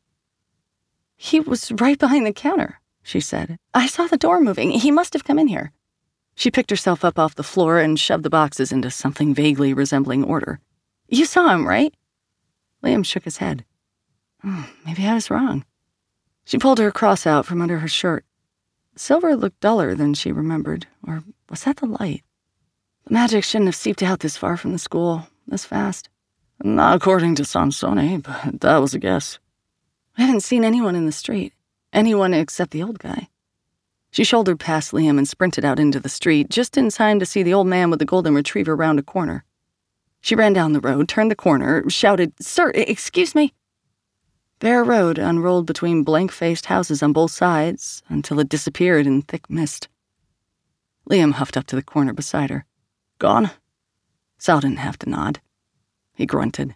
He 1.23 1.39
was 1.39 1.71
right 1.73 1.99
behind 1.99 2.25
the 2.25 2.33
counter, 2.33 2.81
she 3.03 3.19
said. 3.19 3.59
I 3.75 3.85
saw 3.85 4.07
the 4.07 4.17
door 4.17 4.41
moving. 4.41 4.71
He 4.71 4.89
must 4.89 5.13
have 5.13 5.23
come 5.23 5.37
in 5.37 5.47
here. 5.47 5.71
She 6.33 6.49
picked 6.49 6.71
herself 6.71 7.05
up 7.05 7.19
off 7.19 7.35
the 7.35 7.43
floor 7.43 7.77
and 7.77 7.99
shoved 7.99 8.23
the 8.23 8.29
boxes 8.31 8.71
into 8.71 8.89
something 8.89 9.31
vaguely 9.35 9.71
resembling 9.71 10.23
order. 10.23 10.59
You 11.09 11.25
saw 11.25 11.49
him, 11.49 11.67
right? 11.67 11.93
Liam 12.83 13.05
shook 13.05 13.23
his 13.25 13.37
head. 13.37 13.65
Oh, 14.43 14.67
maybe 14.83 15.05
I 15.05 15.13
was 15.13 15.29
wrong. 15.29 15.63
She 16.43 16.57
pulled 16.57 16.79
her 16.79 16.91
cross 16.91 17.27
out 17.27 17.45
from 17.45 17.61
under 17.61 17.77
her 17.77 17.87
shirt. 17.87 18.25
Silver 18.95 19.35
looked 19.35 19.59
duller 19.59 19.93
than 19.93 20.15
she 20.15 20.31
remembered, 20.31 20.87
or 21.05 21.23
was 21.51 21.65
that 21.65 21.77
the 21.77 21.85
light? 21.85 22.23
The 23.05 23.13
magic 23.13 23.43
shouldn't 23.43 23.67
have 23.67 23.75
seeped 23.75 24.01
out 24.01 24.21
this 24.21 24.37
far 24.37 24.57
from 24.57 24.71
the 24.71 24.79
school, 24.79 25.27
this 25.45 25.65
fast. 25.65 26.09
Not 26.63 26.95
according 26.95 27.35
to 27.35 27.45
Sansone, 27.45 28.23
but 28.23 28.61
that 28.61 28.77
was 28.77 28.95
a 28.95 28.99
guess. 28.99 29.37
I 30.18 30.24
haven't 30.24 30.41
seen 30.41 30.63
anyone 30.63 30.96
in 30.96 31.06
the 31.06 31.12
street. 31.12 31.53
Anyone 31.94 32.34
except 32.34 32.72
the 32.72 32.84
old 32.84 33.00
guy. 33.00 33.30
She 34.12 34.24
shouldered 34.24 34.60
past 34.60 34.91
Liam 34.91 35.18
and 35.18 35.27
sprinted 35.27 35.63
out 35.63 35.80
into 35.80 36.00
the 36.00 36.10
street, 36.10 36.50
just 36.50 36.77
in 36.77 36.89
time 36.89 37.20
to 37.20 37.25
see 37.25 37.44
the 37.44 37.53
old 37.53 37.68
man 37.68 37.89
with 37.89 38.00
the 38.00 38.06
golden 38.06 38.36
retriever 38.36 38.75
round 38.75 39.00
a 39.00 39.03
corner. 39.03 39.46
She 40.20 40.36
ran 40.36 40.53
down 40.53 40.74
the 40.74 40.82
road, 40.82 41.08
turned 41.08 41.32
the 41.32 41.36
corner, 41.36 41.89
shouted, 41.89 42.34
Sir, 42.41 42.72
excuse 42.75 43.34
me. 43.34 43.53
Bare 44.60 44.84
road 44.84 45.18
unrolled 45.18 45.65
between 45.65 46.03
blank 46.03 46.32
faced 46.32 46.68
houses 46.68 47.01
on 47.01 47.13
both 47.13 47.32
sides 47.32 48.03
until 48.10 48.39
it 48.39 48.50
disappeared 48.50 49.08
in 49.08 49.24
thick 49.24 49.50
mist. 49.50 49.88
Liam 51.10 51.34
huffed 51.34 51.58
up 51.58 51.65
to 51.68 51.75
the 51.75 51.82
corner 51.82 52.13
beside 52.13 52.50
her. 52.51 52.65
Gone? 53.18 53.50
Sal 54.38 54.60
didn't 54.60 54.77
have 54.77 55.00
to 55.00 55.10
nod. 55.10 55.39
He 56.13 56.25
grunted. 56.25 56.75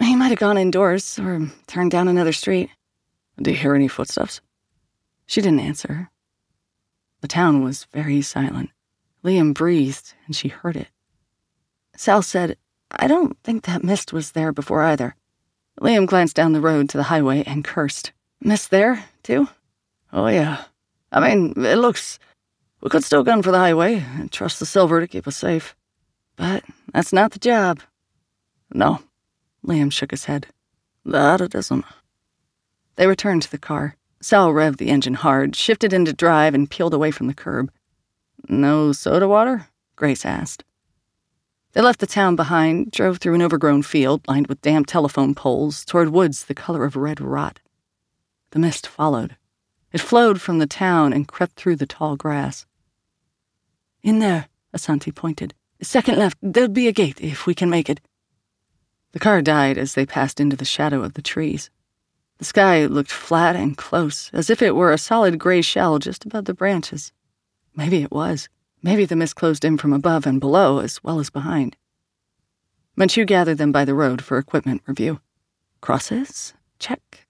He 0.00 0.16
might 0.16 0.28
have 0.28 0.38
gone 0.38 0.58
indoors 0.58 1.18
or 1.18 1.48
turned 1.66 1.90
down 1.90 2.08
another 2.08 2.32
street. 2.32 2.70
Do 3.40 3.50
you 3.50 3.56
hear 3.56 3.74
any 3.74 3.88
footsteps? 3.88 4.40
She 5.26 5.40
didn't 5.40 5.60
answer. 5.60 6.10
The 7.20 7.28
town 7.28 7.62
was 7.62 7.86
very 7.92 8.20
silent. 8.22 8.70
Liam 9.24 9.54
breathed, 9.54 10.12
and 10.26 10.36
she 10.36 10.48
heard 10.48 10.76
it. 10.76 10.88
Sal 11.96 12.22
said, 12.22 12.56
I 12.90 13.06
don't 13.06 13.38
think 13.42 13.64
that 13.64 13.82
mist 13.82 14.12
was 14.12 14.32
there 14.32 14.52
before 14.52 14.82
either. 14.82 15.16
Liam 15.80 16.06
glanced 16.06 16.36
down 16.36 16.52
the 16.52 16.60
road 16.60 16.88
to 16.90 16.96
the 16.96 17.04
highway 17.04 17.42
and 17.46 17.64
cursed. 17.64 18.12
Mist 18.40 18.70
there, 18.70 19.04
too? 19.22 19.48
Oh, 20.12 20.26
yeah. 20.26 20.64
I 21.10 21.20
mean, 21.20 21.54
it 21.64 21.78
looks. 21.78 22.18
We 22.80 22.90
could 22.90 23.04
still 23.04 23.24
gun 23.24 23.42
for 23.42 23.50
the 23.50 23.58
highway 23.58 24.04
and 24.18 24.30
trust 24.30 24.60
the 24.60 24.66
silver 24.66 25.00
to 25.00 25.08
keep 25.08 25.26
us 25.26 25.36
safe. 25.36 25.74
But 26.36 26.64
that's 26.92 27.12
not 27.12 27.32
the 27.32 27.38
job. 27.38 27.80
No. 28.72 29.00
Liam 29.64 29.90
shook 29.90 30.10
his 30.10 30.26
head. 30.26 30.46
That 31.04 31.40
it 31.40 31.54
isn't. 31.54 31.84
They 32.96 33.06
returned 33.06 33.42
to 33.42 33.50
the 33.50 33.58
car. 33.58 33.96
Sal 34.20 34.50
revved 34.50 34.78
the 34.78 34.88
engine 34.88 35.14
hard, 35.14 35.56
shifted 35.56 35.92
into 35.92 36.12
drive, 36.12 36.54
and 36.54 36.70
peeled 36.70 36.94
away 36.94 37.10
from 37.10 37.26
the 37.26 37.34
curb. 37.34 37.70
No 38.48 38.92
soda 38.92 39.28
water? 39.28 39.68
Grace 39.96 40.24
asked. 40.24 40.64
They 41.72 41.80
left 41.80 42.00
the 42.00 42.06
town 42.06 42.36
behind, 42.36 42.92
drove 42.92 43.18
through 43.18 43.34
an 43.34 43.42
overgrown 43.42 43.82
field 43.82 44.22
lined 44.28 44.46
with 44.46 44.62
damp 44.62 44.86
telephone 44.86 45.34
poles 45.34 45.84
toward 45.84 46.10
woods 46.10 46.44
the 46.44 46.54
color 46.54 46.84
of 46.84 46.94
red 46.94 47.20
rot. 47.20 47.60
The 48.52 48.60
mist 48.60 48.86
followed. 48.86 49.36
It 49.92 50.00
flowed 50.00 50.40
from 50.40 50.58
the 50.58 50.66
town 50.66 51.12
and 51.12 51.26
crept 51.26 51.56
through 51.56 51.76
the 51.76 51.86
tall 51.86 52.16
grass. 52.16 52.64
In 54.02 54.20
there, 54.20 54.48
Asanti 54.74 55.12
pointed. 55.12 55.54
Second 55.82 56.18
left, 56.18 56.38
there'll 56.40 56.68
be 56.68 56.88
a 56.88 56.92
gate 56.92 57.20
if 57.20 57.46
we 57.46 57.54
can 57.54 57.68
make 57.68 57.90
it. 57.90 58.00
The 59.14 59.20
car 59.20 59.42
died 59.42 59.78
as 59.78 59.94
they 59.94 60.04
passed 60.04 60.40
into 60.40 60.56
the 60.56 60.64
shadow 60.64 61.04
of 61.04 61.14
the 61.14 61.22
trees. 61.22 61.70
The 62.38 62.44
sky 62.44 62.84
looked 62.86 63.12
flat 63.12 63.54
and 63.54 63.76
close, 63.76 64.28
as 64.32 64.50
if 64.50 64.60
it 64.60 64.74
were 64.74 64.92
a 64.92 64.98
solid 64.98 65.38
gray 65.38 65.62
shell 65.62 66.00
just 66.00 66.24
above 66.24 66.46
the 66.46 66.52
branches. 66.52 67.12
Maybe 67.76 68.02
it 68.02 68.10
was. 68.10 68.48
Maybe 68.82 69.04
the 69.04 69.14
mist 69.14 69.36
closed 69.36 69.64
in 69.64 69.78
from 69.78 69.92
above 69.92 70.26
and 70.26 70.40
below, 70.40 70.80
as 70.80 71.00
well 71.04 71.20
as 71.20 71.30
behind. 71.30 71.76
Menchu 72.98 73.24
gathered 73.24 73.58
them 73.58 73.70
by 73.70 73.84
the 73.84 73.94
road 73.94 74.20
for 74.20 74.36
equipment 74.36 74.82
review. 74.84 75.20
Crosses? 75.80 76.52
Check. 76.80 77.28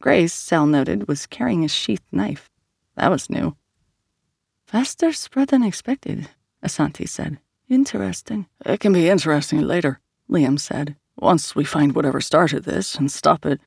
Grace, 0.00 0.32
Sal 0.32 0.64
noted, 0.64 1.08
was 1.08 1.26
carrying 1.26 1.64
a 1.64 1.68
sheath 1.68 2.04
knife. 2.12 2.48
That 2.94 3.10
was 3.10 3.28
new. 3.28 3.56
Faster 4.64 5.12
spread 5.12 5.48
than 5.48 5.64
expected, 5.64 6.28
Asanti 6.64 7.08
said. 7.08 7.40
Interesting. 7.68 8.46
It 8.64 8.78
can 8.78 8.92
be 8.92 9.08
interesting 9.08 9.62
later, 9.62 9.98
Liam 10.30 10.56
said. 10.56 10.94
Once 11.16 11.54
we 11.54 11.64
find 11.64 11.94
whatever 11.94 12.20
started 12.20 12.64
this 12.64 12.94
and 12.94 13.10
stop 13.10 13.44
it, 13.44 13.60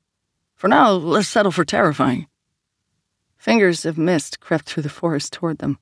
for 0.55 0.67
now, 0.67 0.91
let's 0.91 1.27
settle 1.27 1.51
for 1.51 1.65
terrifying. 1.65 2.27
Fingers 3.37 3.85
of 3.85 3.97
mist 3.97 4.39
crept 4.39 4.65
through 4.65 4.83
the 4.83 4.89
forest 4.89 5.33
toward 5.33 5.57
them. 5.57 5.77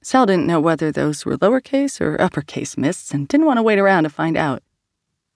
Sal 0.00 0.26
didn't 0.26 0.46
know 0.46 0.60
whether 0.60 0.90
those 0.90 1.24
were 1.24 1.36
lowercase 1.36 2.00
or 2.00 2.20
uppercase 2.20 2.76
mists 2.76 3.12
and 3.12 3.28
didn't 3.28 3.46
want 3.46 3.58
to 3.58 3.62
wait 3.62 3.78
around 3.78 4.04
to 4.04 4.08
find 4.08 4.36
out. 4.36 4.62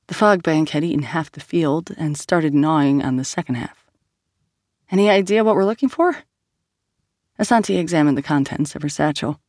The 0.07 0.15
fog 0.15 0.43
bank 0.43 0.71
had 0.71 0.83
eaten 0.83 1.03
half 1.03 1.31
the 1.31 1.41
field 1.41 1.91
and 1.99 2.17
started 2.17 2.55
gnawing 2.55 3.03
on 3.03 3.17
the 3.17 3.25
second 3.25 3.57
half. 3.57 3.87
Any 4.91 5.11
idea 5.11 5.45
what 5.45 5.55
we're 5.57 5.65
looking 5.65 5.89
for? 5.89 6.17
Asanti 7.39 7.79
examined 7.79 8.17
the 8.17 8.23
contents 8.23 8.75
of 8.75 8.83
her 8.83 8.89
satchel. 8.89 9.41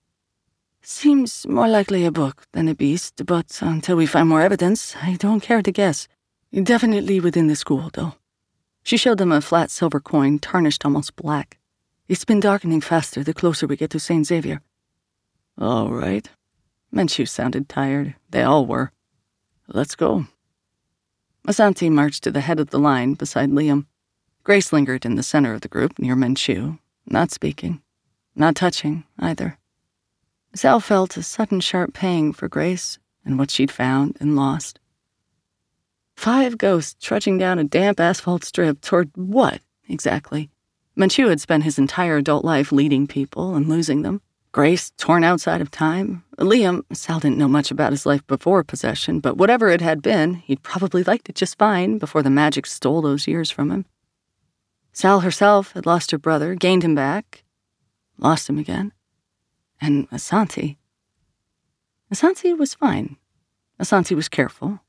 Seems 0.82 1.48
more 1.48 1.68
likely 1.68 2.06
a 2.06 2.12
book 2.12 2.46
than 2.54 2.68
a 2.68 2.76
beast, 2.76 3.26
but 3.26 3.60
until 3.62 3.96
we 3.96 4.06
find 4.06 4.28
more 4.28 4.42
evidence, 4.42 4.96
I 5.02 5.14
don't 5.14 5.42
care 5.42 5.62
to 5.62 5.72
guess. 5.72 6.08
Definitely 6.54 7.20
within 7.20 7.48
the 7.48 7.56
school, 7.56 7.90
though. 7.94 8.14
She 8.84 8.98
showed 8.98 9.18
them 9.18 9.32
a 9.32 9.42
flat 9.42 9.70
silver 9.70 10.00
coin, 10.00 10.40
tarnished 10.40 10.86
almost 10.86 11.16
black. 11.16 11.58
It's 12.08 12.24
been 12.24 12.40
darkening 12.40 12.80
faster 12.82 13.24
the 13.24 13.34
closer 13.34 13.68
we 13.68 13.76
get 13.76 13.90
to 13.92 14.00
St. 14.00 14.26
Xavier. 14.26 14.62
All 15.58 15.90
right. 15.90 16.30
Menchu 16.94 17.28
sounded 17.28 17.68
tired. 17.68 18.16
They 18.30 18.44
all 18.44 18.66
were. 18.66 18.92
Let's 19.68 19.96
go. 19.96 20.28
Asanti 21.46 21.92
marched 21.92 22.24
to 22.24 22.32
the 22.32 22.42
head 22.42 22.60
of 22.60 22.70
the 22.70 22.80
line 22.80 23.14
beside 23.14 23.50
Liam. 23.50 23.86
Grace 24.44 24.72
lingered 24.72 25.06
in 25.06 25.16
the 25.16 25.24
center 25.24 25.54
of 25.54 25.62
the 25.62 25.68
group 25.68 26.00
near 26.00 26.16
Menchu, 26.16 26.80
not 27.06 27.32
speaking, 27.32 27.82
not 28.36 28.56
touching 28.56 29.04
either. 29.20 29.58
Sal 30.56 30.80
felt 30.80 31.18
a 31.18 31.24
sudden 31.24 31.60
sharp 31.60 31.94
pang 31.94 32.32
for 32.32 32.48
Grace 32.48 33.00
and 33.26 33.38
what 33.38 33.52
she'd 33.52 33.72
found 33.72 34.16
and 34.22 34.36
lost. 34.38 34.80
Five 36.18 36.58
ghosts 36.58 36.96
trudging 37.00 37.38
down 37.38 37.60
a 37.60 37.64
damp 37.64 38.00
asphalt 38.00 38.44
strip 38.44 38.82
toward 38.82 39.12
what, 39.14 39.62
exactly? 39.88 40.50
Menchu 40.98 41.30
had 41.30 41.40
spent 41.40 41.64
his 41.64 41.78
entire 41.78 42.18
adult 42.18 42.44
life 42.44 42.72
leading 42.72 43.06
people 43.06 43.54
and 43.54 43.70
losing 43.70 44.02
them. 44.02 44.22
Grace, 44.52 44.92
torn 44.98 45.24
outside 45.24 45.62
of 45.62 45.70
time. 45.70 46.24
Liam, 46.40 46.82
Sal 46.92 47.20
didn't 47.20 47.38
know 47.38 47.48
much 47.48 47.70
about 47.70 47.92
his 47.92 48.08
life 48.08 48.26
before 48.26 48.64
possession, 48.64 49.20
but 49.20 49.38
whatever 49.38 49.70
it 49.70 49.80
had 49.80 50.02
been, 50.02 50.34
he'd 50.34 50.64
probably 50.64 51.04
liked 51.04 51.30
it 51.30 51.36
just 51.36 51.60
fine 51.60 52.00
before 52.00 52.24
the 52.24 52.32
magic 52.32 52.66
stole 52.66 53.04
those 53.04 53.28
years 53.28 53.52
from 53.52 53.70
him. 53.70 53.86
Sal 54.94 55.20
herself 55.20 55.74
had 55.74 55.86
lost 55.86 56.10
her 56.10 56.18
brother, 56.18 56.56
gained 56.56 56.84
him 56.84 56.96
back, 56.96 57.44
lost 58.18 58.50
him 58.50 58.58
again. 58.58 58.92
And 59.80 60.10
Asanti. 60.10 60.78
Asanti 62.12 62.58
was 62.58 62.74
fine. 62.74 63.18
Asanti 63.80 64.16
was 64.16 64.28
careful. 64.28 64.80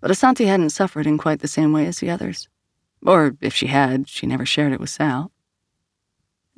But 0.00 0.10
Asanti 0.10 0.46
hadn't 0.46 0.70
suffered 0.70 1.06
in 1.06 1.18
quite 1.18 1.40
the 1.40 1.48
same 1.48 1.72
way 1.72 1.86
as 1.86 1.98
the 1.98 2.10
others. 2.10 2.48
Or 3.04 3.36
if 3.40 3.54
she 3.54 3.66
had, 3.66 4.08
she 4.08 4.26
never 4.26 4.46
shared 4.46 4.72
it 4.72 4.80
with 4.80 4.90
Sal. 4.90 5.32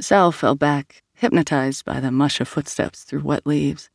Sal 0.01 0.33
fell 0.33 0.55
back, 0.55 1.03
hypnotized 1.15 1.85
by 1.85 2.01
the 2.01 2.11
mush 2.11 2.41
of 2.41 2.49
footsteps 2.49 3.05
through 3.05 3.21
wet 3.21 3.47
leaves. 3.47 3.91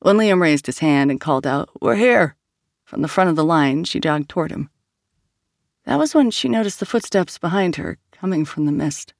When 0.00 0.16
Liam 0.16 0.40
raised 0.40 0.66
his 0.66 0.78
hand 0.78 1.10
and 1.10 1.20
called 1.20 1.46
out, 1.46 1.70
We're 1.80 1.96
here! 1.96 2.36
From 2.84 3.02
the 3.02 3.08
front 3.08 3.30
of 3.30 3.36
the 3.36 3.44
line, 3.44 3.84
she 3.84 4.00
jogged 4.00 4.28
toward 4.28 4.50
him. 4.50 4.70
That 5.84 5.98
was 5.98 6.14
when 6.14 6.30
she 6.30 6.48
noticed 6.48 6.80
the 6.80 6.86
footsteps 6.86 7.38
behind 7.38 7.76
her, 7.76 7.98
coming 8.12 8.44
from 8.44 8.66
the 8.66 8.72
mist. 8.72 9.14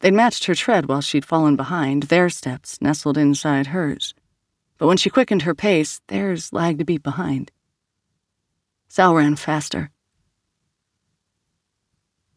They'd 0.00 0.12
matched 0.12 0.44
her 0.46 0.54
tread 0.54 0.86
while 0.86 1.00
she'd 1.00 1.24
fallen 1.24 1.56
behind, 1.56 2.04
their 2.04 2.28
steps 2.28 2.80
nestled 2.80 3.16
inside 3.16 3.68
hers. 3.68 4.14
But 4.78 4.86
when 4.86 4.96
she 4.96 5.10
quickened 5.10 5.42
her 5.42 5.54
pace, 5.54 6.00
theirs 6.08 6.52
lagged 6.52 6.80
a 6.80 6.84
beat 6.84 7.02
behind. 7.02 7.52
Sal 8.94 9.16
ran 9.16 9.34
faster. 9.34 9.90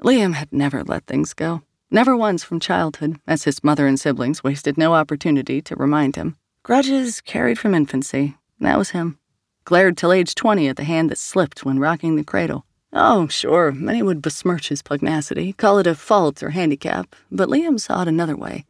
Liam 0.02 0.34
had 0.34 0.52
never 0.52 0.84
let 0.84 1.06
things 1.06 1.36
go. 1.36 1.62
Never 1.92 2.18
once 2.18 2.44
from 2.44 2.60
childhood, 2.60 3.20
as 3.28 3.44
his 3.44 3.64
mother 3.64 3.86
and 3.86 4.00
siblings 4.00 4.44
wasted 4.44 4.76
no 4.76 4.96
opportunity 4.96 5.62
to 5.62 5.76
remind 5.76 6.16
him. 6.16 6.36
Grudges 6.64 7.22
carried 7.22 7.60
from 7.60 7.76
infancy. 7.76 8.38
That 8.60 8.80
was 8.80 8.90
him. 8.90 9.20
Glared 9.66 9.98
till 9.98 10.12
age 10.12 10.34
20 10.34 10.68
at 10.68 10.78
the 10.78 10.84
hand 10.84 11.12
that 11.12 11.20
slipped 11.20 11.64
when 11.64 11.78
rocking 11.78 12.16
the 12.16 12.24
cradle. 12.24 12.66
Oh, 12.92 13.28
sure, 13.28 13.72
many 13.72 14.02
would 14.02 14.24
besmirch 14.24 14.70
his 14.70 14.82
pugnacity, 14.82 15.54
call 15.54 15.78
it 15.78 15.86
a 15.86 15.94
fault 15.94 16.42
or 16.42 16.50
handicap, 16.50 17.16
but 17.32 17.50
Liam 17.50 17.80
saw 17.80 18.02
it 18.02 18.08
another 18.08 18.36
way. 18.36 18.66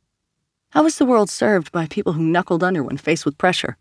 How 0.71 0.83
was 0.83 0.97
the 0.97 1.05
world 1.05 1.29
served 1.29 1.71
by 1.71 1.87
people 1.87 2.11
who 2.11 2.21
knuckled 2.21 2.65
under 2.65 2.83
when 2.83 2.97
faced 2.97 3.23
with 3.25 3.37
pressure? 3.37 3.77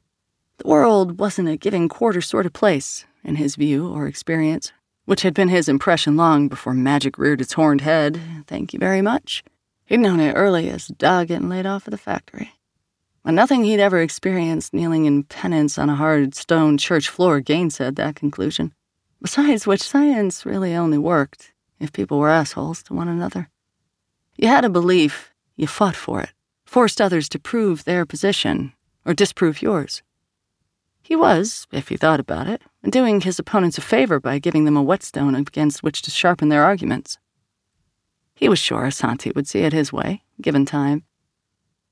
The 0.59 0.69
world 0.69 1.19
wasn't 1.19 1.49
a 1.49 1.57
giving 1.57 1.89
quarter 1.89 2.21
sort 2.21 2.47
of 2.47 2.53
place, 2.53 3.05
in 3.27 3.37
his 3.37 3.57
view 3.57 3.89
or 3.89 4.07
experience, 4.07 4.73
which 5.05 5.23
had 5.23 5.35
been 5.35 5.49
his 5.49 5.69
impression 5.69 6.17
long 6.17 6.49
before 6.49 6.73
magic 6.73 7.19
reared 7.19 7.41
its 7.41 7.53
horned 7.53 7.83
head. 7.83 8.19
Thank 8.47 8.73
you 8.73 8.79
very 8.79 9.03
much. 9.03 9.45
He'd 9.85 9.99
known 9.99 10.21
it 10.21 10.33
early 10.33 10.71
as 10.71 10.89
a 10.89 10.95
dog 10.95 11.29
getting 11.29 11.49
laid 11.49 11.67
off 11.67 11.87
at 11.87 11.91
the 11.91 11.99
factory. 11.99 12.53
And 13.25 13.35
nothing 13.35 13.65
he'd 13.65 13.81
ever 13.81 14.01
experienced 14.01 14.73
kneeling 14.73 15.05
in 15.05 15.25
penance 15.25 15.77
on 15.79 15.91
a 15.91 15.97
hard 15.97 16.35
stone 16.35 16.79
church 16.79 17.09
floor 17.09 17.41
gainsaid 17.41 17.97
that 17.97 18.15
conclusion. 18.15 18.73
Besides 19.21 19.67
which, 19.67 19.83
science 19.83 20.47
really 20.47 20.75
only 20.75 20.99
worked 20.99 21.53
if 21.81 21.93
people 21.93 22.19
were 22.19 22.31
assholes 22.31 22.83
to 22.85 22.95
one 22.95 23.09
another. 23.09 23.51
You 24.37 24.49
had 24.49 24.65
a 24.65 24.71
belief, 24.71 25.35
you 25.57 25.67
fought 25.67 25.97
for 25.97 26.21
it, 26.21 26.31
forced 26.65 27.01
others 27.01 27.29
to 27.31 27.39
prove 27.39 27.85
their 27.85 28.07
position 28.07 28.73
or 29.05 29.15
disprove 29.15 29.63
yours. 29.63 30.03
He 31.07 31.15
was, 31.15 31.69
if 31.71 31.87
he 31.87 31.97
thought 31.97 32.19
about 32.19 32.49
it, 32.49 32.63
doing 32.83 33.21
his 33.21 33.39
opponents 33.39 33.79
a 33.79 33.81
favor 33.81 34.19
by 34.19 34.41
giving 34.41 34.65
them 34.65 34.77
a 34.77 34.83
whetstone 34.83 35.37
against 35.37 35.85
which 35.85 36.03
to 36.03 36.11
sharpen 36.11 36.49
their 36.49 36.65
arguments. 36.65 37.17
He 38.35 38.49
was 38.49 38.59
sure 38.59 38.83
Asanti 38.83 39.33
would 39.33 39.47
see 39.47 39.61
it 39.61 39.73
his 39.73 39.93
way, 39.93 40.25
given 40.41 40.67
time. 40.67 41.05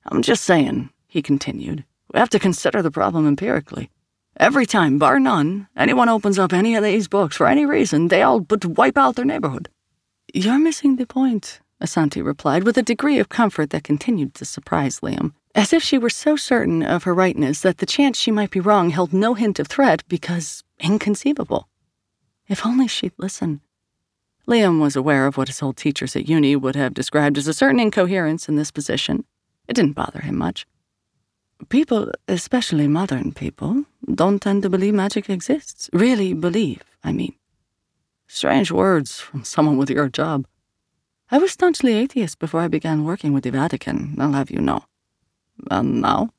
I'm 0.05 0.21
just 0.21 0.43
saying, 0.43 0.91
he 1.07 1.23
continued, 1.23 1.85
we 2.13 2.19
have 2.19 2.29
to 2.31 2.41
consider 2.41 2.83
the 2.83 2.91
problem 2.91 3.29
empirically. 3.29 3.89
Every 4.37 4.67
time, 4.67 4.99
bar 4.99 5.21
none, 5.21 5.69
anyone 5.77 6.09
opens 6.09 6.37
up 6.37 6.53
any 6.53 6.75
of 6.75 6.83
these 6.83 7.07
books 7.07 7.37
for 7.37 7.47
any 7.47 7.65
reason, 7.65 8.09
they 8.09 8.23
all 8.23 8.41
but 8.41 8.65
wipe 8.65 8.99
out 8.99 9.15
their 9.15 9.25
neighborhood. 9.25 9.69
You're 10.35 10.59
missing 10.59 10.97
the 10.97 11.07
point, 11.07 11.61
Asanti 11.81 12.21
replied 12.21 12.65
with 12.65 12.77
a 12.79 12.83
degree 12.83 13.21
of 13.21 13.29
comfort 13.29 13.71
that 13.71 13.85
continued 13.85 14.35
to 14.35 14.45
surprise 14.45 14.99
Liam, 14.99 15.35
as 15.55 15.73
if 15.73 15.83
she 15.83 15.99
were 15.99 16.11
so 16.11 16.37
certain 16.37 16.83
of 16.83 17.05
her 17.05 17.15
rightness 17.15 17.61
that 17.61 17.79
the 17.79 17.87
chance 17.87 18.19
she 18.19 18.31
might 18.31 18.51
be 18.51 18.61
wrong 18.61 18.91
held 18.91 19.13
no 19.13 19.35
hint 19.35 19.59
of 19.59 19.69
threat 19.69 20.03
because 20.09 20.65
inconceivable. 20.81 21.69
If 22.49 22.67
only 22.67 22.89
she'd 22.89 23.13
listen. 23.19 23.61
Liam 24.47 24.81
was 24.81 24.97
aware 24.97 25.27
of 25.27 25.37
what 25.37 25.49
his 25.49 25.63
old 25.63 25.77
teachers 25.77 26.15
at 26.17 26.29
uni 26.29 26.55
would 26.57 26.77
have 26.77 26.93
described 26.93 27.39
as 27.39 27.49
a 27.49 27.55
certain 27.55 27.81
incoherence 27.81 28.49
in 28.49 28.57
this 28.57 28.71
position. 28.71 29.25
It 29.69 29.75
didn't 29.75 29.93
bother 29.93 30.21
him 30.21 30.37
much. 30.37 30.67
People, 31.69 32.11
especially 32.29 32.89
modern 32.89 33.33
people, 33.33 33.85
don't 34.13 34.43
tend 34.43 34.63
to 34.65 34.71
believe 34.71 34.93
magic 34.93 35.31
exists. 35.31 35.89
Really 35.93 36.35
believe, 36.35 36.83
I 37.03 37.13
mean. 37.13 37.35
Strange 38.27 38.71
words 38.71 39.21
from 39.21 39.45
someone 39.55 39.79
with 39.79 39.89
your 39.89 40.09
job. 40.09 40.47
I 41.31 41.39
was 41.39 41.53
staunchly 41.53 41.95
atheist 41.95 42.39
before 42.39 42.61
I 42.61 42.69
began 42.69 43.05
working 43.05 43.33
with 43.33 43.45
the 43.45 43.51
Vatican, 43.51 44.17
I'll 44.19 44.33
have 44.33 44.51
you 44.51 44.61
know. 44.61 44.85
And 45.71 46.01
now? 46.01 46.31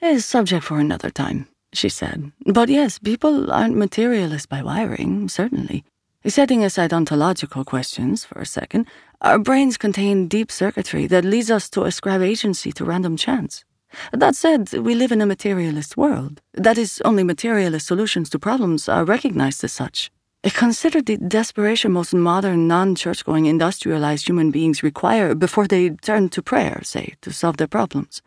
Is 0.00 0.26
subject 0.26 0.64
for 0.64 0.78
another 0.78 1.10
time, 1.10 1.48
she 1.72 1.88
said. 1.88 2.32
But 2.44 2.68
yes, 2.68 2.98
people 2.98 3.50
aren't 3.50 3.76
materialists 3.76 4.46
by 4.46 4.62
wiring, 4.62 5.28
certainly. 5.28 5.84
Setting 6.26 6.64
aside 6.64 6.92
ontological 6.92 7.64
questions 7.64 8.24
for 8.24 8.40
a 8.40 8.46
second, 8.46 8.86
our 9.20 9.38
brains 9.38 9.76
contain 9.76 10.28
deep 10.28 10.50
circuitry 10.50 11.06
that 11.06 11.24
leads 11.24 11.50
us 11.50 11.68
to 11.70 11.84
ascribe 11.84 12.22
agency 12.22 12.72
to 12.72 12.84
random 12.84 13.16
chance. 13.16 13.64
That 14.12 14.34
said, 14.34 14.72
we 14.72 14.94
live 14.94 15.12
in 15.12 15.20
a 15.20 15.26
materialist 15.26 15.96
world. 15.96 16.40
That 16.54 16.78
is, 16.78 17.00
only 17.04 17.24
materialist 17.24 17.86
solutions 17.86 18.30
to 18.30 18.38
problems 18.38 18.88
are 18.88 19.04
recognized 19.04 19.62
as 19.64 19.72
such. 19.72 20.10
Consider 20.52 21.00
the 21.00 21.16
desperation 21.16 21.92
most 21.92 22.12
modern, 22.12 22.68
non 22.68 22.94
church 22.94 23.24
going, 23.24 23.46
industrialized 23.46 24.28
human 24.28 24.50
beings 24.50 24.82
require 24.82 25.34
before 25.34 25.66
they 25.66 25.90
turn 25.90 26.28
to 26.30 26.42
prayer, 26.42 26.80
say, 26.82 27.14
to 27.22 27.32
solve 27.32 27.56
their 27.56 27.66
problems. 27.66 28.20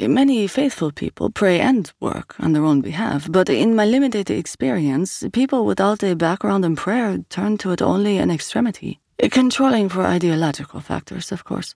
Many 0.00 0.46
faithful 0.48 0.90
people 0.90 1.30
pray 1.30 1.60
and 1.60 1.92
work 2.00 2.34
on 2.40 2.52
their 2.52 2.64
own 2.64 2.80
behalf, 2.80 3.30
but 3.30 3.48
in 3.48 3.76
my 3.76 3.84
limited 3.84 4.30
experience, 4.30 5.22
people 5.32 5.64
without 5.64 6.02
a 6.02 6.16
background 6.16 6.64
in 6.64 6.74
prayer 6.74 7.18
turn 7.28 7.58
to 7.58 7.70
it 7.70 7.82
only 7.82 8.16
in 8.16 8.30
extremity, 8.30 9.00
controlling 9.30 9.88
for 9.88 10.02
ideological 10.02 10.80
factors, 10.80 11.30
of 11.30 11.44
course. 11.44 11.74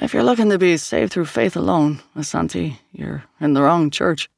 If 0.00 0.14
you're 0.14 0.24
looking 0.24 0.48
to 0.50 0.58
be 0.58 0.78
saved 0.78 1.12
through 1.12 1.26
faith 1.26 1.54
alone, 1.54 2.00
Asanti, 2.16 2.78
you're 2.90 3.24
in 3.38 3.52
the 3.52 3.62
wrong 3.62 3.90
church. 3.90 4.30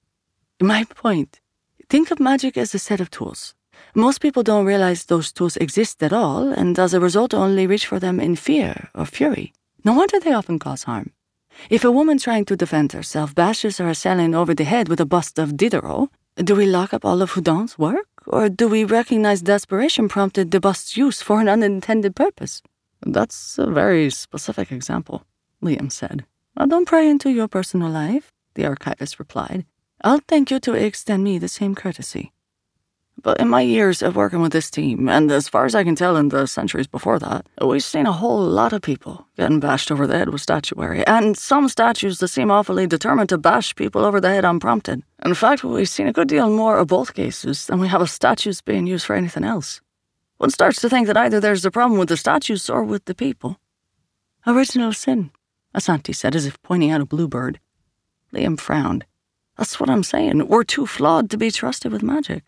My 0.61 0.85
point 0.85 1.41
think 1.89 2.11
of 2.11 2.19
magic 2.19 2.59
as 2.59 2.75
a 2.75 2.79
set 2.79 3.01
of 3.01 3.11
tools. 3.11 3.55
Most 3.95 4.21
people 4.21 4.43
don't 4.43 4.67
realize 4.67 5.05
those 5.05 5.33
tools 5.33 5.57
exist 5.59 6.03
at 6.03 6.13
all, 6.13 6.53
and 6.53 6.79
as 6.79 6.95
a 6.95 7.01
result 7.01 7.35
only 7.35 7.67
reach 7.67 7.87
for 7.87 7.99
them 7.99 8.21
in 8.21 8.37
fear 8.37 8.89
or 8.95 9.07
fury. 9.07 9.53
No 9.85 9.93
wonder 9.93 10.19
they 10.19 10.33
often 10.33 10.59
cause 10.59 10.85
harm. 10.85 11.11
If 11.71 11.85
a 11.85 11.91
woman 11.91 12.19
trying 12.19 12.45
to 12.47 12.57
defend 12.57 12.93
herself 12.93 13.35
bashes 13.35 13.79
her 13.79 13.89
assailant 13.89 14.35
over 14.35 14.55
the 14.55 14.65
head 14.65 14.89
with 14.89 15.01
a 15.01 15.07
bust 15.07 15.39
of 15.39 15.57
Diderot, 15.57 16.09
do 16.37 16.57
we 16.57 16.67
lock 16.67 16.93
up 16.93 17.05
all 17.05 17.23
of 17.23 17.33
Houdon's 17.33 17.79
work? 17.79 18.09
Or 18.27 18.49
do 18.49 18.69
we 18.69 18.85
recognize 18.85 19.43
desperation 19.43 20.09
prompted 20.09 20.51
the 20.51 20.61
bust's 20.61 20.97
use 20.97 21.23
for 21.23 21.41
an 21.41 21.49
unintended 21.49 22.17
purpose? 22.17 22.63
That's 23.07 23.59
a 23.59 23.71
very 23.71 24.11
specific 24.11 24.73
example. 24.73 25.25
Liam 25.63 25.93
said. 25.93 26.25
Well, 26.57 26.67
don't 26.67 26.89
pry 26.89 27.03
into 27.03 27.31
your 27.31 27.49
personal 27.49 27.91
life, 27.91 28.33
the 28.55 28.65
archivist 28.65 29.19
replied. 29.19 29.67
I'll 30.03 30.21
thank 30.27 30.51
you 30.51 30.59
to 30.61 30.75
extend 30.75 31.23
me 31.23 31.39
the 31.39 31.49
same 31.49 31.75
courtesy. 31.75 32.33
But 33.25 33.41
in 33.41 33.49
my 33.49 33.63
years 33.63 34.03
of 34.03 34.17
working 34.17 34.43
with 34.43 34.53
this 34.53 34.71
team, 34.71 35.09
and 35.09 35.33
as 35.33 35.49
far 35.49 35.65
as 35.65 35.75
I 35.75 35.83
can 35.83 35.97
tell 35.97 36.15
in 36.19 36.29
the 36.29 36.47
centuries 36.47 36.87
before 36.87 37.19
that, 37.21 37.47
we've 37.59 37.83
seen 37.83 38.05
a 38.05 38.13
whole 38.13 38.39
lot 38.39 38.75
of 38.75 38.83
people 38.83 39.27
getting 39.39 39.61
bashed 39.61 39.91
over 39.91 40.07
the 40.07 40.19
head 40.19 40.29
with 40.29 40.43
statuary, 40.43 41.07
and 41.07 41.35
some 41.35 41.71
statues 41.71 42.19
that 42.19 42.29
seem 42.29 42.51
awfully 42.51 42.87
determined 42.87 43.31
to 43.31 43.39
bash 43.39 43.75
people 43.77 44.05
over 44.05 44.21
the 44.21 44.29
head 44.29 44.45
unprompted. 44.45 45.03
In 45.25 45.33
fact, 45.33 45.65
we've 45.65 45.89
seen 45.89 46.07
a 46.07 46.13
good 46.13 46.29
deal 46.29 46.51
more 46.51 46.77
of 46.77 46.89
both 46.89 47.15
cases 47.15 47.65
than 47.67 47.81
we 47.81 47.89
have 47.89 48.03
of 48.03 48.11
statues 48.11 48.61
being 48.61 48.87
used 48.87 49.07
for 49.07 49.17
anything 49.17 49.43
else. 49.43 49.81
One 50.37 50.51
starts 50.51 50.83
to 50.83 50.91
think 50.91 51.07
that 51.07 51.17
either 51.17 51.41
there's 51.41 51.65
a 51.65 51.71
problem 51.71 51.99
with 51.99 52.11
the 52.11 52.19
statues 52.19 52.69
or 52.69 52.85
with 52.85 53.07
the 53.07 53.15
people. 53.15 53.59
Original 54.47 54.93
sin, 54.93 55.31
Asanti 55.75 56.15
said 56.15 56.37
as 56.37 56.45
if 56.45 56.63
pointing 56.63 56.91
out 56.91 57.01
a 57.01 57.07
bluebird. 57.07 57.59
Liam 58.35 58.61
frowned. 58.61 59.07
That's 59.57 59.81
what 59.81 59.89
I'm 59.89 60.03
saying. 60.03 60.47
We're 60.47 60.65
too 60.65 60.87
flawed 60.87 61.31
to 61.31 61.39
be 61.39 61.51
trusted 61.51 61.91
with 61.91 62.03
magic. 62.03 62.43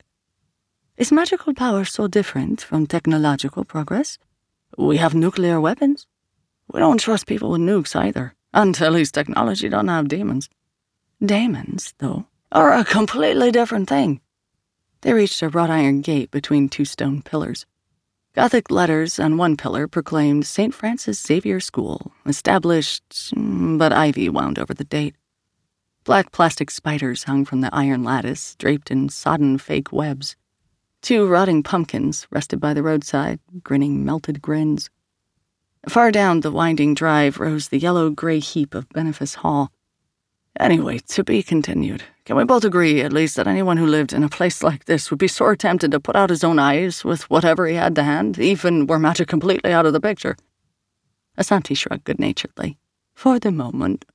Is 0.97 1.13
magical 1.13 1.53
power 1.53 1.85
so 1.85 2.09
different 2.09 2.63
from 2.63 2.87
technological 2.87 3.67
progress? 3.67 4.19
We 4.79 4.97
have 4.97 5.15
nuclear 5.15 5.61
weapons. 5.61 6.07
We 6.73 6.81
don't 6.81 6.99
trust 6.99 7.27
people 7.27 7.51
with 7.51 7.61
nukes 7.61 7.95
either, 7.95 8.35
until 8.55 8.95
his 8.95 9.13
technology 9.13 9.69
don't 9.69 9.89
have 9.89 10.09
demons. 10.09 10.49
Demons, 11.23 11.93
though, 11.99 12.25
are 12.51 12.73
a 12.73 12.83
completely 12.83 13.51
different 13.53 13.91
thing. 13.91 14.23
They 15.03 15.13
reached 15.13 15.43
a 15.43 15.51
wrought 15.51 15.69
iron 15.69 16.01
gate 16.01 16.31
between 16.31 16.71
two 16.71 16.87
stone 16.87 17.21
pillars. 17.21 17.67
Gothic 18.35 18.71
letters 18.71 19.19
on 19.19 19.37
one 19.37 19.59
pillar 19.59 19.87
proclaimed 19.87 20.47
St. 20.47 20.73
Francis 20.73 21.23
Xavier 21.23 21.61
School, 21.61 22.13
established, 22.25 23.35
but 23.37 23.93
ivy 23.93 24.31
wound 24.31 24.59
over 24.59 24.73
the 24.73 24.85
date. 24.85 25.15
Black 26.05 26.33
plastic 26.33 26.71
spiders 26.71 27.25
hung 27.25 27.45
from 27.45 27.61
the 27.61 27.75
iron 27.75 28.03
lattice, 28.03 28.57
draped 28.57 28.91
in 28.91 29.11
sodden 29.11 29.59
fake 29.59 29.93
webs. 29.93 30.37
Two 31.07 31.29
rotting 31.29 31.63
pumpkins 31.63 32.27
rested 32.33 32.59
by 32.59 32.75
the 32.75 32.83
roadside, 32.83 33.39
grinning 33.63 34.05
melted 34.05 34.43
grins. 34.43 34.91
Far 35.89 36.11
down 36.11 36.41
the 36.41 36.51
winding 36.51 36.95
drive 36.95 37.39
rose 37.39 37.69
the 37.69 37.79
yellow 37.79 38.11
gray 38.11 38.41
heap 38.41 38.75
of 38.75 38.89
Benefice 38.89 39.35
Hall. 39.37 39.71
Anyway, 40.59 40.99
to 40.99 41.23
be 41.23 41.45
continued. 41.45 42.03
Can 42.25 42.35
we 42.35 42.43
both 42.43 42.65
agree, 42.65 43.03
at 43.03 43.13
least, 43.13 43.37
that 43.37 43.47
anyone 43.47 43.77
who 43.77 43.87
lived 43.87 44.13
in 44.13 44.25
a 44.25 44.29
place 44.29 44.65
like 44.65 44.87
this 44.87 45.09
would 45.09 45.21
be 45.21 45.29
sore 45.29 45.55
tempted 45.55 45.93
to 45.93 46.01
put 46.01 46.17
out 46.17 46.31
his 46.31 46.43
own 46.43 46.59
eyes 46.59 47.05
with 47.05 47.31
whatever 47.31 47.69
he 47.69 47.77
had 47.77 47.95
to 47.95 48.03
hand, 48.03 48.41
even 48.41 48.89
were 48.89 48.99
magic 48.99 49.29
completely 49.29 49.73
out 49.73 49.87
of 49.87 49.93
the 49.93 50.01
picture? 50.01 50.37
Asanti 51.39 51.77
shrugged 51.77 52.03
good 52.03 52.19
naturedly. 52.19 52.79
For 53.15 53.39
the 53.39 53.53
moment. 53.53 54.07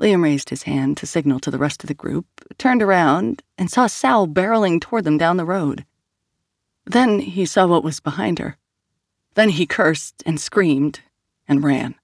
Liam 0.00 0.22
raised 0.22 0.48
his 0.48 0.62
hand 0.62 0.96
to 0.96 1.06
signal 1.06 1.38
to 1.40 1.50
the 1.50 1.58
rest 1.58 1.84
of 1.84 1.88
the 1.88 1.94
group, 1.94 2.26
turned 2.56 2.82
around, 2.82 3.42
and 3.58 3.70
saw 3.70 3.86
Sal 3.86 4.26
barreling 4.26 4.80
toward 4.80 5.04
them 5.04 5.18
down 5.18 5.36
the 5.36 5.44
road. 5.44 5.84
Then 6.86 7.18
he 7.18 7.44
saw 7.44 7.66
what 7.66 7.84
was 7.84 8.00
behind 8.00 8.38
her. 8.38 8.56
Then 9.34 9.50
he 9.50 9.66
cursed 9.66 10.22
and 10.24 10.40
screamed 10.40 11.00
and 11.46 11.62
ran. 11.62 11.94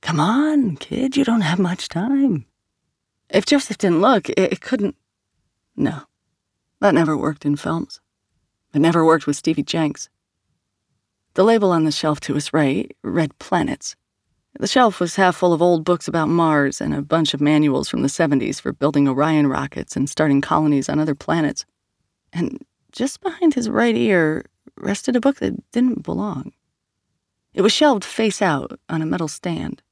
Come 0.00 0.18
on, 0.18 0.76
kid, 0.76 1.16
you 1.16 1.24
don't 1.24 1.40
have 1.42 1.58
much 1.58 1.88
time. 1.88 2.46
If 3.30 3.46
Joseph 3.46 3.78
didn't 3.78 4.00
look, 4.00 4.28
it, 4.28 4.38
it 4.38 4.60
couldn't. 4.60 4.96
No, 5.76 6.02
that 6.80 6.94
never 6.94 7.16
worked 7.16 7.46
in 7.46 7.56
films. 7.56 8.00
It 8.74 8.80
never 8.80 9.04
worked 9.04 9.26
with 9.26 9.36
Stevie 9.36 9.62
Jenks. 9.62 10.08
The 11.34 11.44
label 11.44 11.70
on 11.70 11.84
the 11.84 11.92
shelf 11.92 12.18
to 12.20 12.34
his 12.34 12.52
right 12.52 12.94
read 13.02 13.38
Planets. 13.38 13.94
The 14.58 14.66
shelf 14.66 15.00
was 15.00 15.16
half 15.16 15.36
full 15.36 15.52
of 15.52 15.60
old 15.60 15.84
books 15.84 16.08
about 16.08 16.30
Mars 16.30 16.80
and 16.80 16.94
a 16.94 17.02
bunch 17.02 17.34
of 17.34 17.42
manuals 17.42 17.90
from 17.90 18.00
the 18.00 18.08
70s 18.08 18.58
for 18.58 18.72
building 18.72 19.06
Orion 19.06 19.48
rockets 19.48 19.96
and 19.96 20.08
starting 20.08 20.40
colonies 20.40 20.88
on 20.88 20.98
other 20.98 21.14
planets. 21.14 21.66
And 22.32 22.64
just 22.90 23.20
behind 23.20 23.52
his 23.52 23.68
right 23.68 23.94
ear 23.94 24.46
rested 24.78 25.14
a 25.14 25.20
book 25.20 25.36
that 25.36 25.70
didn't 25.72 26.02
belong. 26.02 26.52
It 27.52 27.60
was 27.60 27.72
shelved 27.72 28.04
face 28.04 28.40
out 28.40 28.78
on 28.88 29.02
a 29.02 29.06
metal 29.06 29.28
stand. 29.28 29.82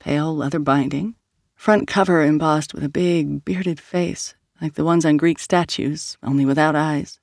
Pale 0.00 0.36
leather 0.36 0.58
binding, 0.58 1.14
front 1.54 1.86
cover 1.86 2.22
embossed 2.22 2.74
with 2.74 2.82
a 2.82 2.88
big, 2.88 3.44
bearded 3.44 3.78
face, 3.78 4.34
like 4.60 4.74
the 4.74 4.84
ones 4.84 5.04
on 5.04 5.16
Greek 5.16 5.38
statues, 5.38 6.16
only 6.22 6.44
without 6.44 6.74
eyes. 6.74 7.20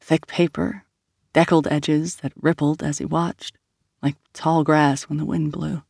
Thick 0.00 0.26
paper, 0.26 0.84
deckled 1.32 1.68
edges 1.68 2.16
that 2.16 2.32
rippled 2.40 2.82
as 2.82 2.98
he 2.98 3.04
watched 3.04 3.56
like 4.04 4.16
tall 4.34 4.62
grass 4.62 5.04
when 5.04 5.16
the 5.16 5.24
wind 5.24 5.50
blew. 5.50 5.82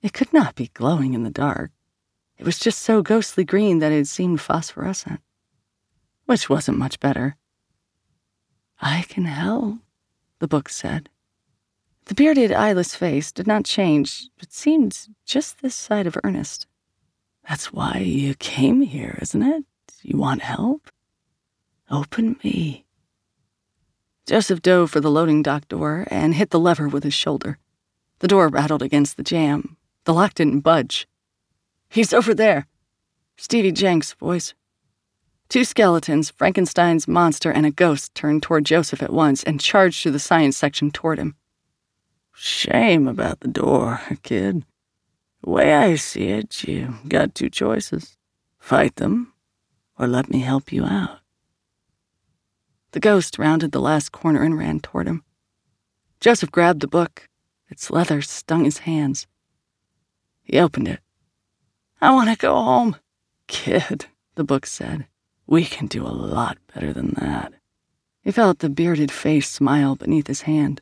It 0.00 0.12
could 0.12 0.32
not 0.32 0.54
be 0.54 0.70
glowing 0.72 1.12
in 1.12 1.24
the 1.24 1.30
dark. 1.30 1.72
It 2.38 2.46
was 2.46 2.60
just 2.60 2.78
so 2.78 3.02
ghostly 3.02 3.44
green 3.44 3.80
that 3.80 3.90
it 3.90 4.06
seemed 4.06 4.40
phosphorescent, 4.40 5.20
which 6.26 6.48
wasn't 6.48 6.78
much 6.78 7.00
better. 7.00 7.36
I 8.80 9.02
can 9.08 9.24
help, 9.24 9.78
the 10.38 10.46
book 10.46 10.68
said. 10.68 11.08
The 12.04 12.14
bearded, 12.14 12.52
eyeless 12.52 12.94
face 12.94 13.32
did 13.32 13.46
not 13.46 13.64
change, 13.64 14.28
but 14.38 14.52
seemed 14.52 15.08
just 15.24 15.60
this 15.60 15.74
side 15.74 16.06
of 16.06 16.16
earnest. 16.22 16.66
That's 17.48 17.72
why 17.72 17.98
you 17.98 18.34
came 18.34 18.82
here, 18.82 19.18
isn't 19.20 19.42
it? 19.42 19.64
You 20.02 20.18
want 20.18 20.42
help? 20.42 20.90
Open 21.90 22.36
me. 22.44 22.83
Joseph 24.26 24.62
dove 24.62 24.90
for 24.90 25.00
the 25.00 25.10
loading 25.10 25.42
dock 25.42 25.68
door 25.68 26.06
and 26.10 26.34
hit 26.34 26.50
the 26.50 26.58
lever 26.58 26.88
with 26.88 27.04
his 27.04 27.12
shoulder. 27.12 27.58
The 28.20 28.28
door 28.28 28.48
rattled 28.48 28.82
against 28.82 29.16
the 29.16 29.22
jamb. 29.22 29.76
The 30.04 30.14
lock 30.14 30.34
didn't 30.34 30.60
budge. 30.60 31.06
He's 31.90 32.12
over 32.14 32.34
there. 32.34 32.66
Stevie 33.36 33.72
Jenks' 33.72 34.14
voice. 34.14 34.54
Two 35.48 35.64
skeletons, 35.64 36.30
Frankenstein's 36.30 37.06
monster, 37.06 37.50
and 37.50 37.66
a 37.66 37.70
ghost 37.70 38.14
turned 38.14 38.42
toward 38.42 38.64
Joseph 38.64 39.02
at 39.02 39.12
once 39.12 39.42
and 39.42 39.60
charged 39.60 40.02
through 40.02 40.12
the 40.12 40.18
science 40.18 40.56
section 40.56 40.90
toward 40.90 41.18
him. 41.18 41.36
Shame 42.32 43.06
about 43.06 43.40
the 43.40 43.48
door, 43.48 44.00
kid. 44.22 44.64
The 45.42 45.50
way 45.50 45.74
I 45.74 45.96
see 45.96 46.28
it, 46.28 46.64
you 46.64 46.94
got 47.06 47.34
two 47.34 47.50
choices 47.50 48.16
fight 48.58 48.96
them, 48.96 49.34
or 49.98 50.06
let 50.06 50.30
me 50.30 50.40
help 50.40 50.72
you 50.72 50.86
out. 50.86 51.18
The 52.94 53.00
ghost 53.00 53.40
rounded 53.40 53.72
the 53.72 53.80
last 53.80 54.12
corner 54.12 54.44
and 54.44 54.56
ran 54.56 54.78
toward 54.78 55.08
him. 55.08 55.24
Joseph 56.20 56.52
grabbed 56.52 56.78
the 56.78 56.86
book. 56.86 57.28
Its 57.68 57.90
leather 57.90 58.22
stung 58.22 58.64
his 58.64 58.78
hands. 58.86 59.26
He 60.44 60.60
opened 60.60 60.86
it. 60.86 61.00
I 62.00 62.12
want 62.12 62.30
to 62.30 62.36
go 62.36 62.54
home. 62.54 62.94
Kid, 63.48 64.06
the 64.36 64.44
book 64.44 64.64
said, 64.64 65.08
we 65.44 65.64
can 65.64 65.88
do 65.88 66.06
a 66.06 66.14
lot 66.14 66.56
better 66.72 66.92
than 66.92 67.16
that. 67.18 67.54
He 68.22 68.30
felt 68.30 68.60
the 68.60 68.70
bearded 68.70 69.10
face 69.10 69.50
smile 69.50 69.96
beneath 69.96 70.28
his 70.28 70.42
hand. 70.42 70.80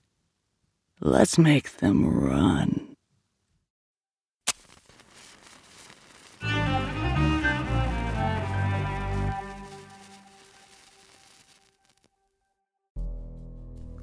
Let's 1.01 1.39
make 1.39 1.79
them 1.79 2.07
run. 2.07 2.92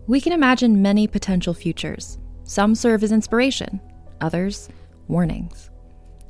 We 0.10 0.20
can 0.20 0.34
imagine 0.34 0.82
many 0.82 1.06
potential 1.06 1.54
futures. 1.54 2.18
Some 2.44 2.74
serve 2.74 3.04
as 3.04 3.12
inspiration, 3.12 3.80
others, 4.22 4.68
warnings. 5.08 5.70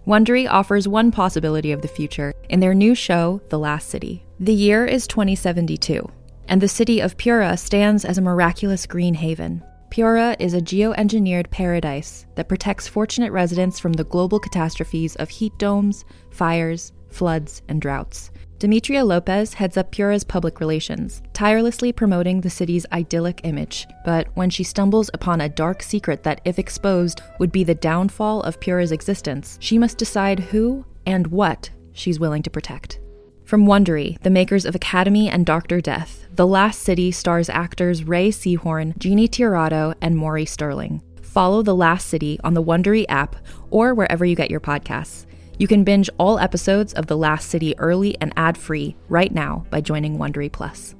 Wondery 0.05 0.49
offers 0.49 0.85
one 0.85 1.11
possibility 1.13 1.71
of 1.71 1.81
the 1.81 1.87
future 1.87 2.33
in 2.49 2.59
their 2.59 2.73
new 2.73 2.93
show, 2.93 3.39
The 3.47 3.57
Last 3.57 3.87
City. 3.87 4.25
The 4.37 4.53
year 4.53 4.85
is 4.85 5.07
2072, 5.07 6.05
and 6.49 6.59
the 6.59 6.67
city 6.67 6.99
of 6.99 7.15
Pura 7.15 7.55
stands 7.55 8.03
as 8.03 8.17
a 8.17 8.21
miraculous 8.21 8.85
green 8.85 9.13
haven. 9.13 9.63
Pura 9.91 10.35
is 10.39 10.53
a 10.53 10.59
geoengineered 10.59 11.49
paradise 11.49 12.25
that 12.35 12.49
protects 12.49 12.89
fortunate 12.89 13.31
residents 13.31 13.79
from 13.79 13.93
the 13.93 14.03
global 14.03 14.41
catastrophes 14.41 15.15
of 15.15 15.29
heat 15.29 15.57
domes, 15.57 16.03
fires, 16.31 16.91
floods, 17.11 17.61
and 17.69 17.81
droughts. 17.81 18.29
Demetria 18.59 19.05
Lopez 19.05 19.53
heads 19.53 19.77
up 19.77 19.89
Pura's 19.89 20.25
public 20.25 20.59
relations, 20.59 21.21
tirelessly 21.31 21.93
promoting 21.93 22.41
the 22.41 22.49
city's 22.49 22.85
idyllic 22.91 23.39
image. 23.45 23.87
But 24.03 24.27
when 24.33 24.49
she 24.49 24.65
stumbles 24.65 25.09
upon 25.13 25.39
a 25.39 25.47
dark 25.47 25.81
secret 25.81 26.23
that, 26.23 26.41
if 26.43 26.59
exposed, 26.59 27.21
would 27.39 27.53
be 27.53 27.63
the 27.63 27.73
downfall 27.73 28.41
of 28.41 28.59
Pura's 28.59 28.91
existence, 28.91 29.57
she 29.61 29.77
must 29.77 29.97
decide 29.97 30.41
who 30.41 30.85
and 31.05 31.27
what 31.27 31.69
she's 31.93 32.19
willing 32.19 32.43
to 32.43 32.49
protect. 32.49 32.99
From 33.45 33.65
Wondery, 33.65 34.21
the 34.23 34.29
makers 34.29 34.65
of 34.65 34.75
Academy 34.75 35.29
and 35.29 35.45
Doctor 35.45 35.79
Death, 35.79 36.27
The 36.35 36.45
Last 36.45 36.81
City 36.81 37.13
stars 37.13 37.49
actors 37.49 38.03
Rhea 38.03 38.29
Seehorn, 38.29 38.97
Jeannie 38.97 39.29
Tirado, 39.29 39.95
and 40.01 40.17
Maury 40.17 40.45
Sterling. 40.45 41.01
Follow 41.21 41.61
The 41.61 41.75
Last 41.75 42.07
City 42.07 42.37
on 42.43 42.55
the 42.55 42.63
Wondery 42.63 43.05
app 43.07 43.37
or 43.69 43.93
wherever 43.93 44.25
you 44.25 44.35
get 44.35 44.51
your 44.51 44.59
podcasts. 44.59 45.25
You 45.59 45.67
can 45.67 45.83
binge 45.83 46.09
all 46.17 46.39
episodes 46.39 46.93
of 46.93 47.07
The 47.07 47.17
Last 47.17 47.49
City 47.49 47.77
early 47.77 48.15
and 48.21 48.31
ad-free 48.37 48.95
right 49.09 49.33
now 49.33 49.65
by 49.69 49.81
joining 49.81 50.17
Wondery 50.17 50.49
Plus. 50.49 50.95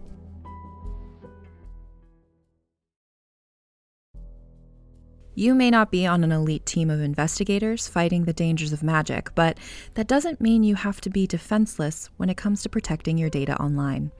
You 5.34 5.56
may 5.56 5.70
not 5.70 5.92
be 5.92 6.06
on 6.06 6.26
an 6.26 6.34
elite 6.34 6.66
team 6.66 6.90
of 6.90 7.00
investigators 7.00 7.88
fighting 7.88 8.26
the 8.26 8.34
dangers 8.34 8.74
of 8.74 8.84
magic, 8.84 9.34
but 9.34 9.58
that 9.94 10.10
doesn't 10.10 10.42
mean 10.42 10.66
you 10.66 10.76
have 10.76 11.00
to 11.02 11.10
be 11.10 11.26
defenseless 11.26 12.10
when 12.18 12.30
it 12.30 12.36
comes 12.36 12.62
to 12.64 12.70
protecting 12.70 13.18
your 13.18 13.30
data 13.30 13.58
online. 13.62 14.12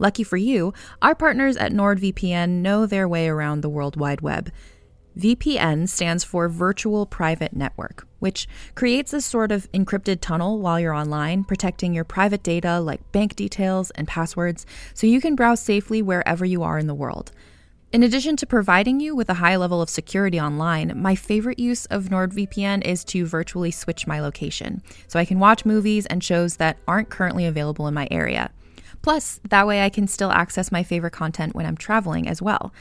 Lucky 0.00 0.24
for 0.24 0.36
you, 0.36 0.74
our 1.02 1.14
partners 1.14 1.56
at 1.56 1.70
NordVPN 1.70 2.48
know 2.62 2.84
their 2.84 3.06
way 3.06 3.28
around 3.28 3.60
the 3.60 3.68
World 3.68 3.96
Wide 3.96 4.22
Web. 4.22 4.50
VPN 5.18 5.88
stands 5.88 6.24
for 6.24 6.48
Virtual 6.48 7.06
Private 7.06 7.54
Network, 7.54 8.06
which 8.18 8.48
creates 8.74 9.12
a 9.12 9.20
sort 9.20 9.52
of 9.52 9.70
encrypted 9.72 10.20
tunnel 10.20 10.58
while 10.58 10.80
you're 10.80 10.92
online, 10.92 11.44
protecting 11.44 11.94
your 11.94 12.04
private 12.04 12.42
data 12.42 12.80
like 12.80 13.12
bank 13.12 13.36
details 13.36 13.90
and 13.92 14.08
passwords 14.08 14.66
so 14.92 15.06
you 15.06 15.20
can 15.20 15.36
browse 15.36 15.60
safely 15.60 16.02
wherever 16.02 16.44
you 16.44 16.62
are 16.62 16.78
in 16.78 16.86
the 16.86 16.94
world. 16.94 17.32
In 17.92 18.02
addition 18.02 18.34
to 18.38 18.46
providing 18.46 18.98
you 18.98 19.14
with 19.14 19.30
a 19.30 19.34
high 19.34 19.54
level 19.54 19.80
of 19.80 19.88
security 19.88 20.40
online, 20.40 21.00
my 21.00 21.14
favorite 21.14 21.60
use 21.60 21.86
of 21.86 22.06
NordVPN 22.06 22.84
is 22.84 23.04
to 23.04 23.24
virtually 23.24 23.70
switch 23.70 24.08
my 24.08 24.18
location 24.18 24.82
so 25.06 25.20
I 25.20 25.24
can 25.24 25.38
watch 25.38 25.64
movies 25.64 26.04
and 26.06 26.24
shows 26.24 26.56
that 26.56 26.76
aren't 26.88 27.08
currently 27.08 27.46
available 27.46 27.86
in 27.86 27.94
my 27.94 28.08
area. 28.10 28.50
Plus, 29.00 29.38
that 29.48 29.68
way 29.68 29.84
I 29.84 29.90
can 29.90 30.08
still 30.08 30.32
access 30.32 30.72
my 30.72 30.82
favorite 30.82 31.12
content 31.12 31.54
when 31.54 31.66
I'm 31.66 31.76
traveling 31.76 32.26
as 32.26 32.42
well. 32.42 32.72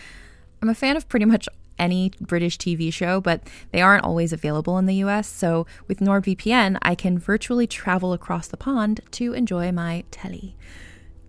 I'm 0.64 0.70
a 0.70 0.74
fan 0.74 0.98
of 0.98 1.08
pretty 1.08 1.26
much 1.26 1.48
any 1.80 2.12
British 2.22 2.58
TV 2.58 2.92
show, 2.92 3.22
but 3.22 3.44
they 3.72 3.82
aren't 3.82 4.04
always 4.04 4.34
available 4.34 4.78
in 4.78 4.86
the 4.86 4.96
US, 4.96 5.28
so 5.28 5.66
with 5.88 6.00
NordVPN, 6.00 6.78
I 6.82 6.96
can 6.96 7.18
virtually 7.18 7.68
travel 7.68 8.14
across 8.14 8.48
the 8.48 8.58
pond 8.58 9.02
to 9.12 9.34
enjoy 9.34 9.72
my 9.72 10.04
telly. 10.12 10.56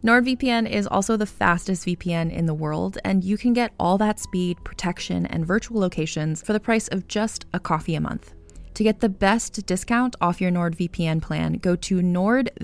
NordVPN 0.05 0.69
is 0.69 0.87
also 0.87 1.17
the 1.17 1.25
fastest 1.25 1.87
VPN 1.87 2.31
in 2.31 2.45
the 2.45 2.53
world, 2.53 2.99
and 3.05 3.25
you 3.25 3.39
can 3.39 3.55
get 3.55 3.73
all 3.81 3.97
that 3.97 4.21
speed, 4.21 4.63
protection, 4.63 5.25
and 5.25 5.47
virtual 5.47 5.81
locations 5.81 6.43
for 6.43 6.53
the 6.53 6.61
price 6.61 6.89
of 6.89 7.09
just 7.09 7.47
a 7.55 7.59
coffee 7.59 7.95
a 7.95 8.01
month. 8.01 8.35
To 8.75 8.83
get 8.83 9.01
the 9.01 9.09
best 9.09 9.65
discount 9.67 10.15
off 10.21 10.43
your 10.43 10.51
NordVPN 10.51 11.23
plan, 11.23 11.55
go 11.55 11.75
to 11.77 12.03
nordvpn.com 12.03 12.59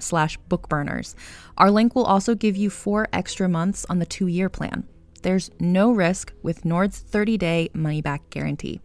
slash 0.00 0.38
bookburners. 0.50 1.14
Our 1.56 1.70
link 1.70 1.94
will 1.94 2.04
also 2.04 2.34
give 2.34 2.56
you 2.56 2.68
four 2.68 3.08
extra 3.12 3.48
months 3.48 3.86
on 3.88 4.00
the 4.00 4.04
two-year 4.04 4.50
plan. 4.50 4.86
There's 5.22 5.50
no 5.60 5.92
risk 5.92 6.32
with 6.42 6.64
Nord's 6.64 7.02
30-day 7.02 7.70
money-back 7.74 8.28
guarantee. 8.30 8.80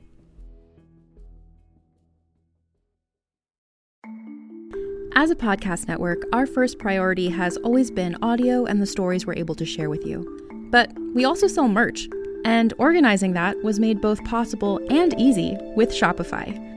As 5.15 5.32
a 5.32 5.36
podcast 5.36 5.88
network, 5.88 6.21
our 6.32 6.45
first 6.45 6.78
priority 6.78 7.30
has 7.30 7.58
always 7.58 7.89
been 7.89 8.15
audio 8.21 8.65
and 8.65 8.80
the 8.80 8.86
stories 8.86 9.26
we're 9.26 9.34
able 9.34 9.56
to 9.56 9.65
share 9.65 9.89
with 9.89 10.06
you. 10.06 10.67
But 10.69 10.91
we 11.15 11.26
also 11.26 11.47
sell 11.47 11.67
merch, 11.67 12.08
and 12.45 12.71
organizing 12.78 13.34
that 13.34 13.62
was 13.63 13.80
made 13.80 14.00
both 14.00 14.23
possible 14.23 14.80
and 14.91 15.19
easy 15.19 15.58
with 15.76 15.89
Shopify. 15.89 16.77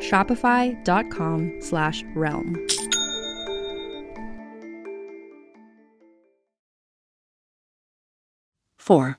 Shopify.com 0.00 1.60
slash 1.60 2.04
realm. 2.14 2.66
Four. 8.78 9.18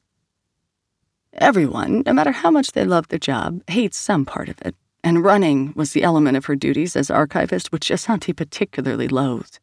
Everyone, 1.34 2.02
no 2.06 2.13
matter 2.13 2.32
how 2.32 2.50
much 2.50 2.72
they 2.72 2.86
love 2.86 3.10
their 3.10 3.20
job, 3.20 3.62
hates 3.68 3.98
some 3.98 4.26
part 4.26 4.50
of 4.50 4.62
it, 4.62 4.76
and 5.04 5.24
running 5.24 5.74
was 5.76 5.92
the 5.92 6.04
element 6.04 6.38
of 6.38 6.46
her 6.46 6.56
duties 6.56 6.96
as 6.96 7.12
archivist 7.12 7.72
which 7.72 7.90
Asanti 7.90 8.36
particularly 8.36 9.08
loathed. 9.08 9.60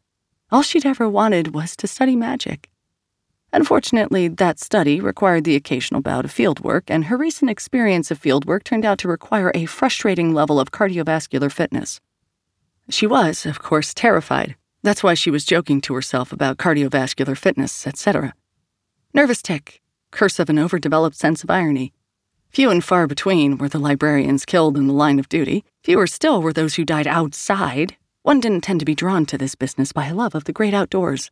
All 0.52 0.62
she'd 0.62 0.84
ever 0.86 1.08
wanted 1.08 1.54
was 1.54 1.74
to 1.76 1.86
study 1.86 2.16
magic. 2.16 2.68
Unfortunately, 3.54 4.26
that 4.26 4.58
study 4.58 5.00
required 5.00 5.44
the 5.44 5.54
occasional 5.54 6.00
bout 6.00 6.24
of 6.24 6.34
fieldwork, 6.34 6.82
and 6.88 7.04
her 7.04 7.16
recent 7.16 7.48
experience 7.48 8.10
of 8.10 8.20
fieldwork 8.20 8.64
turned 8.64 8.84
out 8.84 8.98
to 8.98 9.06
require 9.06 9.52
a 9.54 9.64
frustrating 9.66 10.34
level 10.34 10.58
of 10.58 10.72
cardiovascular 10.72 11.52
fitness. 11.52 12.00
She 12.90 13.06
was, 13.06 13.46
of 13.46 13.60
course, 13.62 13.94
terrified. 13.94 14.56
That's 14.82 15.04
why 15.04 15.14
she 15.14 15.30
was 15.30 15.44
joking 15.44 15.80
to 15.82 15.94
herself 15.94 16.32
about 16.32 16.56
cardiovascular 16.56 17.38
fitness, 17.38 17.86
etc. 17.86 18.34
Nervous 19.14 19.40
tick, 19.40 19.80
curse 20.10 20.40
of 20.40 20.50
an 20.50 20.58
overdeveloped 20.58 21.16
sense 21.16 21.44
of 21.44 21.50
irony. 21.50 21.92
Few 22.50 22.70
and 22.70 22.82
far 22.82 23.06
between 23.06 23.56
were 23.58 23.68
the 23.68 23.78
librarians 23.78 24.44
killed 24.44 24.76
in 24.76 24.88
the 24.88 24.92
line 24.92 25.20
of 25.20 25.28
duty. 25.28 25.64
Fewer 25.84 26.08
still 26.08 26.42
were 26.42 26.52
those 26.52 26.74
who 26.74 26.84
died 26.84 27.06
outside. 27.06 27.96
One 28.22 28.40
didn't 28.40 28.62
tend 28.62 28.80
to 28.80 28.86
be 28.86 28.96
drawn 28.96 29.24
to 29.26 29.38
this 29.38 29.54
business 29.54 29.92
by 29.92 30.06
a 30.06 30.14
love 30.14 30.34
of 30.34 30.42
the 30.42 30.52
great 30.52 30.74
outdoors. 30.74 31.30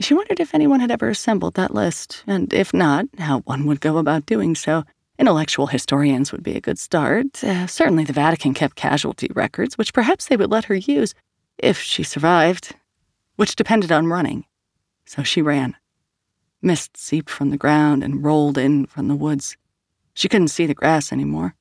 She 0.00 0.14
wondered 0.14 0.40
if 0.40 0.54
anyone 0.54 0.80
had 0.80 0.90
ever 0.90 1.08
assembled 1.08 1.54
that 1.54 1.72
list, 1.74 2.24
and 2.26 2.52
if 2.52 2.74
not, 2.74 3.06
how 3.18 3.40
one 3.40 3.64
would 3.66 3.80
go 3.80 3.98
about 3.98 4.26
doing 4.26 4.54
so. 4.54 4.84
Intellectual 5.18 5.68
historians 5.68 6.32
would 6.32 6.42
be 6.42 6.56
a 6.56 6.60
good 6.60 6.78
start. 6.78 7.44
Uh, 7.44 7.68
certainly, 7.68 8.02
the 8.02 8.12
Vatican 8.12 8.54
kept 8.54 8.74
casualty 8.74 9.28
records, 9.34 9.78
which 9.78 9.94
perhaps 9.94 10.26
they 10.26 10.36
would 10.36 10.50
let 10.50 10.64
her 10.64 10.74
use 10.74 11.14
if 11.58 11.78
she 11.80 12.02
survived, 12.02 12.74
which 13.36 13.54
depended 13.54 13.92
on 13.92 14.08
running. 14.08 14.44
So 15.06 15.22
she 15.22 15.40
ran. 15.40 15.76
Mist 16.60 16.96
seeped 16.96 17.30
from 17.30 17.50
the 17.50 17.56
ground 17.56 18.02
and 18.02 18.24
rolled 18.24 18.58
in 18.58 18.86
from 18.86 19.06
the 19.06 19.14
woods. 19.14 19.56
She 20.14 20.28
couldn't 20.28 20.48
see 20.48 20.66
the 20.66 20.74
grass 20.74 21.12
anymore. 21.12 21.54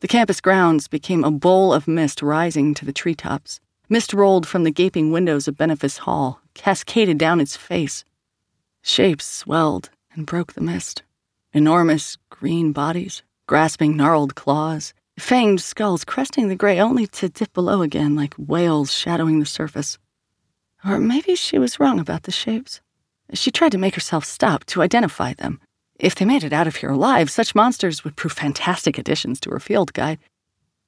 The 0.00 0.08
campus 0.08 0.40
grounds 0.40 0.88
became 0.88 1.22
a 1.22 1.30
bowl 1.30 1.72
of 1.72 1.86
mist 1.86 2.22
rising 2.22 2.74
to 2.74 2.84
the 2.84 2.92
treetops. 2.92 3.60
Mist 3.90 4.12
rolled 4.12 4.46
from 4.46 4.64
the 4.64 4.70
gaping 4.70 5.12
windows 5.12 5.48
of 5.48 5.56
Benefice 5.56 5.98
Hall, 5.98 6.42
cascaded 6.52 7.16
down 7.16 7.40
its 7.40 7.56
face. 7.56 8.04
Shapes 8.82 9.24
swelled 9.24 9.88
and 10.12 10.26
broke 10.26 10.52
the 10.52 10.60
mist. 10.60 11.02
Enormous 11.54 12.18
green 12.28 12.72
bodies, 12.72 13.22
grasping 13.46 13.96
gnarled 13.96 14.34
claws, 14.34 14.92
fanged 15.18 15.60
skulls 15.60 16.04
cresting 16.04 16.48
the 16.48 16.54
gray 16.54 16.78
only 16.78 17.06
to 17.06 17.30
dip 17.30 17.50
below 17.54 17.80
again 17.80 18.14
like 18.14 18.34
whales 18.34 18.92
shadowing 18.92 19.40
the 19.40 19.46
surface. 19.46 19.96
Or 20.84 20.98
maybe 20.98 21.34
she 21.34 21.58
was 21.58 21.80
wrong 21.80 21.98
about 21.98 22.24
the 22.24 22.30
shapes. 22.30 22.82
She 23.32 23.50
tried 23.50 23.72
to 23.72 23.78
make 23.78 23.94
herself 23.94 24.26
stop 24.26 24.66
to 24.66 24.82
identify 24.82 25.32
them. 25.32 25.60
If 25.98 26.14
they 26.14 26.26
made 26.26 26.44
it 26.44 26.52
out 26.52 26.66
of 26.66 26.76
here 26.76 26.90
alive, 26.90 27.30
such 27.30 27.54
monsters 27.54 28.04
would 28.04 28.16
prove 28.16 28.32
fantastic 28.32 28.98
additions 28.98 29.40
to 29.40 29.50
her 29.50 29.60
field 29.60 29.94
guide. 29.94 30.18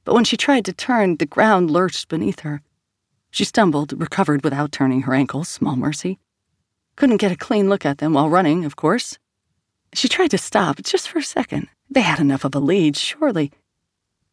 But 0.05 0.15
when 0.15 0.25
she 0.25 0.37
tried 0.37 0.67
to 0.67 0.75
turn, 0.75 1.17
the 1.17 1.25
ground 1.25 1.71
lurched 1.71 2.09
beneath 2.09 2.41
her. 2.41 2.61
She 3.31 3.45
stumbled, 3.45 3.99
recovered 4.01 4.43
without 4.43 4.73
turning 4.73 5.03
her 5.03 5.15
ankles, 5.15 5.49
small 5.49 5.77
mercy. 5.77 6.19
Couldn't 6.97 7.19
get 7.19 7.33
a 7.33 7.37
clean 7.37 7.69
look 7.69 7.87
at 7.87 7.99
them 7.99 8.13
while 8.13 8.29
running, 8.29 8.65
of 8.65 8.77
course. 8.77 9.19
She 9.95 10.09
tried 10.09 10.31
to 10.33 10.39
stop, 10.39 10.83
just 10.83 11.09
for 11.09 11.19
a 11.19 11.23
second. 11.23 11.69
They 11.89 12.03
had 12.03 12.21
enough 12.21 12.45
of 12.45 12.55
a 12.55 12.61
lead, 12.61 12.97
surely. 12.97 13.53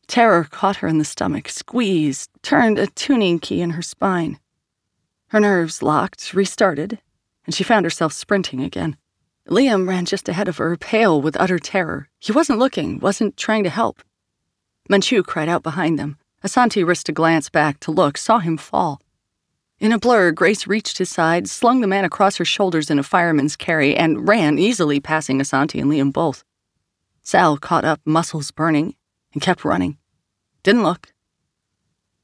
Terror 0.08 0.46
caught 0.46 0.78
her 0.78 0.88
in 0.88 1.00
the 1.00 1.06
stomach, 1.06 1.50
squeezed, 1.50 2.30
turned 2.42 2.80
a 2.80 2.88
tuning 2.88 3.40
key 3.40 3.62
in 3.62 3.72
her 3.72 3.82
spine. 3.82 4.40
Her 5.28 5.40
nerves 5.40 5.82
locked, 5.82 6.34
restarted, 6.34 7.00
and 7.46 7.54
she 7.54 7.64
found 7.64 7.86
herself 7.86 8.14
sprinting 8.14 8.62
again. 8.62 8.98
Liam 9.50 9.88
ran 9.88 10.06
just 10.06 10.30
ahead 10.30 10.48
of 10.48 10.58
her, 10.58 10.76
pale 10.78 11.22
with 11.22 11.40
utter 11.40 11.60
terror. 11.60 12.10
He 12.20 12.32
wasn't 12.32 12.60
looking, 12.60 13.00
wasn't 13.00 13.38
trying 13.38 13.64
to 13.64 13.70
help. 13.70 14.02
Menchu 14.90 15.26
cried 15.26 15.50
out 15.50 15.64
behind 15.64 15.98
them. 15.98 16.18
Asanti 16.48 16.88
risked 16.88 17.10
a 17.10 17.12
glance 17.12 17.50
back 17.50 17.78
to 17.82 17.92
look, 17.92 18.18
saw 18.18 18.40
him 18.40 18.56
fall. 18.56 19.02
In 19.80 19.92
a 19.92 20.00
blur, 20.00 20.32
Grace 20.32 20.66
reached 20.66 20.98
his 20.98 21.10
side, 21.10 21.50
slung 21.50 21.82
the 21.82 21.88
man 21.88 22.06
across 22.06 22.38
her 22.38 22.46
shoulders 22.46 22.90
in 22.90 22.98
a 22.98 23.04
fireman's 23.04 23.58
carry, 23.58 23.98
and 23.98 24.26
ran, 24.26 24.58
easily 24.58 25.02
passing 25.02 25.40
Asanti 25.40 25.82
and 25.82 25.92
Liam 25.92 26.14
both. 26.14 26.46
Sal 27.22 27.58
caught 27.58 27.84
up, 27.84 28.00
muscles 28.06 28.52
burning, 28.52 28.96
and 29.34 29.42
kept 29.42 29.66
running. 29.66 29.98
Didn't 30.64 30.84
look. 30.84 31.12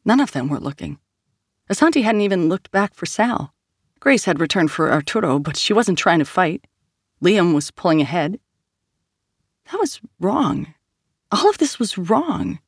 None 0.05 0.21
of 0.21 0.31
them 0.31 0.47
were 0.47 0.61
looking. 0.61 0.99
Asanti 1.69 2.03
hadn't 2.03 2.21
even 2.21 2.47
looked 2.47 2.71
back 2.71 2.95
for 2.95 3.05
Sal. 3.05 3.53
Grace 3.99 4.23
had 4.23 4.39
returned 4.39 4.71
for 4.71 4.89
Arturo, 4.89 5.37
but 5.37 5.57
she 5.57 5.73
wasn't 5.73 5.97
trying 5.97 6.19
to 6.19 6.25
fight. 6.25 6.65
Liam 7.21 7.53
was 7.53 7.71
pulling 7.71 7.99
ahead. 7.99 8.39
That 9.69 9.81
was 9.81 9.99
wrong. 10.21 10.73
All 11.29 11.49
of 11.49 11.57
this 11.57 11.77
was 11.77 11.97
wrong. 11.97 12.59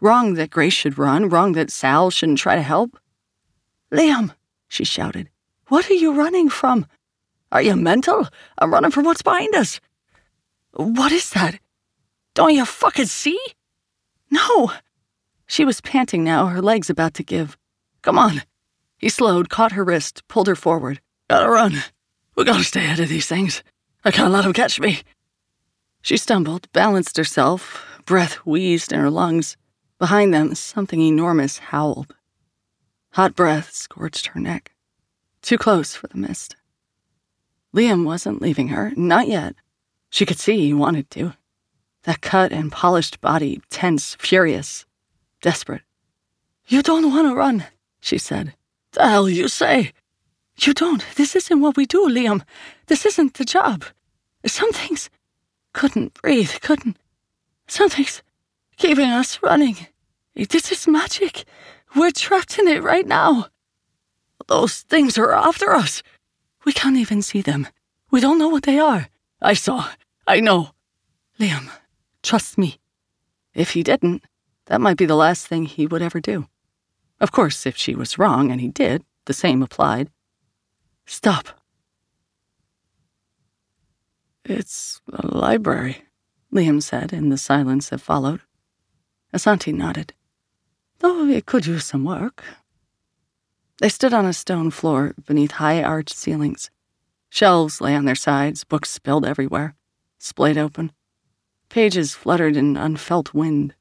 Wrong 0.00 0.34
that 0.34 0.50
Grace 0.50 0.72
should 0.72 0.98
run, 0.98 1.28
wrong 1.28 1.52
that 1.52 1.70
Sal 1.70 2.10
shouldn't 2.10 2.38
try 2.38 2.56
to 2.56 2.62
help. 2.62 2.98
Liam, 3.92 4.34
she 4.68 4.84
shouted, 4.84 5.30
what 5.68 5.88
are 5.90 5.94
you 5.94 6.12
running 6.12 6.48
from? 6.50 6.86
Are 7.52 7.62
you 7.62 7.76
mental? 7.76 8.28
I'm 8.58 8.72
running 8.72 8.90
from 8.90 9.04
what's 9.04 9.22
behind 9.22 9.54
us. 9.54 9.80
What 10.72 11.12
is 11.12 11.30
that? 11.30 11.58
Don't 12.34 12.54
you 12.54 12.64
fucking 12.64 13.06
see? 13.06 13.38
No. 14.30 14.72
She 15.46 15.64
was 15.64 15.80
panting 15.80 16.24
now, 16.24 16.46
her 16.46 16.60
legs 16.60 16.90
about 16.90 17.14
to 17.14 17.22
give. 17.22 17.56
Come 18.02 18.18
on. 18.18 18.42
He 18.98 19.08
slowed, 19.08 19.48
caught 19.48 19.72
her 19.72 19.84
wrist, 19.84 20.22
pulled 20.28 20.48
her 20.48 20.56
forward. 20.56 21.00
Gotta 21.30 21.48
run. 21.48 21.82
We 22.36 22.44
gotta 22.44 22.64
stay 22.64 22.84
ahead 22.84 23.00
of 23.00 23.08
these 23.08 23.26
things. 23.26 23.62
I 24.04 24.10
can't 24.10 24.32
let 24.32 24.42
them 24.42 24.52
catch 24.52 24.80
me. 24.80 25.02
She 26.02 26.16
stumbled, 26.16 26.70
balanced 26.72 27.16
herself, 27.16 27.86
breath 28.04 28.34
wheezed 28.44 28.92
in 28.92 29.00
her 29.00 29.10
lungs. 29.10 29.56
Behind 30.04 30.34
them, 30.34 30.54
something 30.54 31.00
enormous 31.00 31.56
howled. 31.56 32.14
Hot 33.12 33.34
breath 33.34 33.72
scorched 33.72 34.26
her 34.26 34.38
neck. 34.38 34.74
Too 35.40 35.56
close 35.56 35.94
for 35.96 36.08
the 36.08 36.18
mist. 36.18 36.56
Liam 37.74 38.04
wasn't 38.04 38.42
leaving 38.42 38.68
her, 38.68 38.92
not 38.96 39.28
yet. 39.28 39.54
She 40.10 40.26
could 40.26 40.38
see 40.38 40.60
he 40.60 40.74
wanted 40.74 41.08
to. 41.12 41.32
That 42.02 42.20
cut 42.20 42.52
and 42.52 42.70
polished 42.70 43.22
body, 43.22 43.62
tense, 43.70 44.14
furious, 44.20 44.84
desperate. 45.40 45.84
You 46.66 46.82
don't 46.82 47.10
want 47.10 47.26
to 47.26 47.34
run, 47.34 47.64
she 47.98 48.18
said. 48.18 48.52
The 48.92 49.08
hell 49.08 49.26
you 49.30 49.48
say? 49.48 49.92
You 50.60 50.74
don't. 50.74 51.02
This 51.16 51.34
isn't 51.34 51.62
what 51.62 51.78
we 51.78 51.86
do, 51.86 52.06
Liam. 52.10 52.42
This 52.88 53.06
isn't 53.06 53.32
the 53.38 53.46
job. 53.46 53.84
Some 54.44 54.70
things 54.72 55.08
couldn't 55.72 56.12
breathe, 56.12 56.60
couldn't. 56.60 56.98
Something's 57.66 58.22
keeping 58.76 59.08
us 59.08 59.42
running. 59.42 59.86
This 60.34 60.72
is 60.72 60.88
magic. 60.88 61.44
We're 61.94 62.10
trapped 62.10 62.58
in 62.58 62.66
it 62.66 62.82
right 62.82 63.06
now. 63.06 63.46
Those 64.48 64.80
things 64.80 65.16
are 65.16 65.32
after 65.32 65.72
us. 65.72 66.02
We 66.64 66.72
can't 66.72 66.96
even 66.96 67.22
see 67.22 67.40
them. 67.40 67.68
We 68.10 68.20
don't 68.20 68.38
know 68.38 68.48
what 68.48 68.64
they 68.64 68.78
are. 68.78 69.08
I 69.40 69.54
saw. 69.54 69.88
I 70.26 70.40
know. 70.40 70.70
Liam, 71.38 71.70
trust 72.22 72.58
me. 72.58 72.78
If 73.54 73.70
he 73.70 73.82
didn't, 73.82 74.24
that 74.66 74.80
might 74.80 74.96
be 74.96 75.06
the 75.06 75.14
last 75.14 75.46
thing 75.46 75.66
he 75.66 75.86
would 75.86 76.02
ever 76.02 76.20
do. 76.20 76.48
Of 77.20 77.30
course, 77.30 77.66
if 77.66 77.76
she 77.76 77.94
was 77.94 78.18
wrong, 78.18 78.50
and 78.50 78.60
he 78.60 78.68
did, 78.68 79.04
the 79.26 79.32
same 79.32 79.62
applied. 79.62 80.10
Stop. 81.06 81.48
It's 84.44 85.00
a 85.12 85.26
library, 85.26 86.04
Liam 86.52 86.82
said 86.82 87.12
in 87.12 87.28
the 87.28 87.38
silence 87.38 87.90
that 87.90 88.00
followed. 88.00 88.40
Asanti 89.32 89.72
nodded. 89.72 90.12
Though 91.04 91.26
it 91.26 91.44
could 91.44 91.66
use 91.66 91.84
some 91.84 92.02
work. 92.04 92.42
They 93.78 93.90
stood 93.90 94.14
on 94.14 94.24
a 94.24 94.32
stone 94.32 94.70
floor 94.70 95.12
beneath 95.26 95.50
high 95.50 95.82
arched 95.82 96.16
ceilings. 96.16 96.70
Shelves 97.28 97.82
lay 97.82 97.94
on 97.94 98.06
their 98.06 98.14
sides, 98.14 98.64
books 98.64 98.88
spilled 98.88 99.26
everywhere, 99.26 99.74
splayed 100.18 100.56
open. 100.56 100.92
Pages 101.68 102.14
fluttered 102.14 102.56
in 102.56 102.78
unfelt 102.78 103.34
wind. 103.34 103.74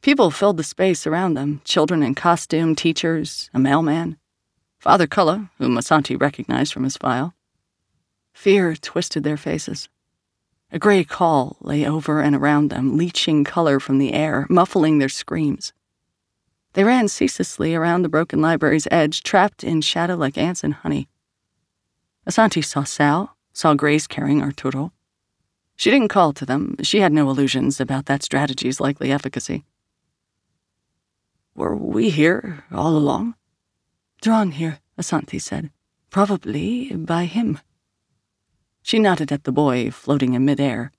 People 0.00 0.30
filled 0.30 0.56
the 0.56 0.64
space 0.64 1.06
around 1.06 1.34
them 1.34 1.60
children 1.62 2.02
in 2.02 2.14
costume, 2.14 2.74
teachers, 2.74 3.50
a 3.52 3.58
mailman. 3.58 4.16
Father 4.78 5.06
Cullen, 5.06 5.50
whom 5.58 5.76
Asanti 5.76 6.18
recognized 6.18 6.72
from 6.72 6.84
his 6.84 6.96
file. 6.96 7.34
Fear 8.32 8.76
twisted 8.76 9.24
their 9.24 9.36
faces. 9.36 9.90
A 10.72 10.78
gray 10.78 11.04
caul 11.04 11.58
lay 11.60 11.84
over 11.84 12.22
and 12.22 12.34
around 12.34 12.70
them, 12.70 12.96
leaching 12.96 13.44
color 13.44 13.78
from 13.78 13.98
the 13.98 14.14
air, 14.14 14.46
muffling 14.48 15.00
their 15.00 15.10
screams. 15.10 15.74
They 16.74 16.84
ran 16.84 17.08
ceaselessly 17.08 17.74
around 17.74 18.02
the 18.02 18.08
broken 18.08 18.40
library's 18.40 18.88
edge, 18.90 19.22
trapped 19.22 19.64
in 19.64 19.80
shadow 19.80 20.16
like 20.16 20.36
ants 20.36 20.64
in 20.64 20.72
honey. 20.72 21.08
Asanti 22.28 22.64
saw 22.64 22.82
Sal, 22.82 23.36
saw 23.52 23.74
Grace 23.74 24.06
carrying 24.06 24.42
Arturo. 24.42 24.92
She 25.76 25.90
didn't 25.90 26.08
call 26.08 26.32
to 26.32 26.44
them. 26.44 26.76
She 26.82 27.00
had 27.00 27.12
no 27.12 27.30
illusions 27.30 27.80
about 27.80 28.06
that 28.06 28.22
strategy's 28.22 28.80
likely 28.80 29.12
efficacy. 29.12 29.64
Were 31.54 31.76
we 31.76 32.10
here 32.10 32.64
all 32.72 32.96
along? 32.96 33.34
Drawn 34.20 34.52
here, 34.52 34.80
Asanti 34.98 35.40
said. 35.40 35.70
Probably 36.10 36.94
by 36.96 37.26
him. 37.26 37.60
She 38.82 38.98
nodded 38.98 39.30
at 39.30 39.44
the 39.44 39.52
boy 39.52 39.90
floating 39.90 40.34
in 40.34 40.44
midair. 40.44 40.90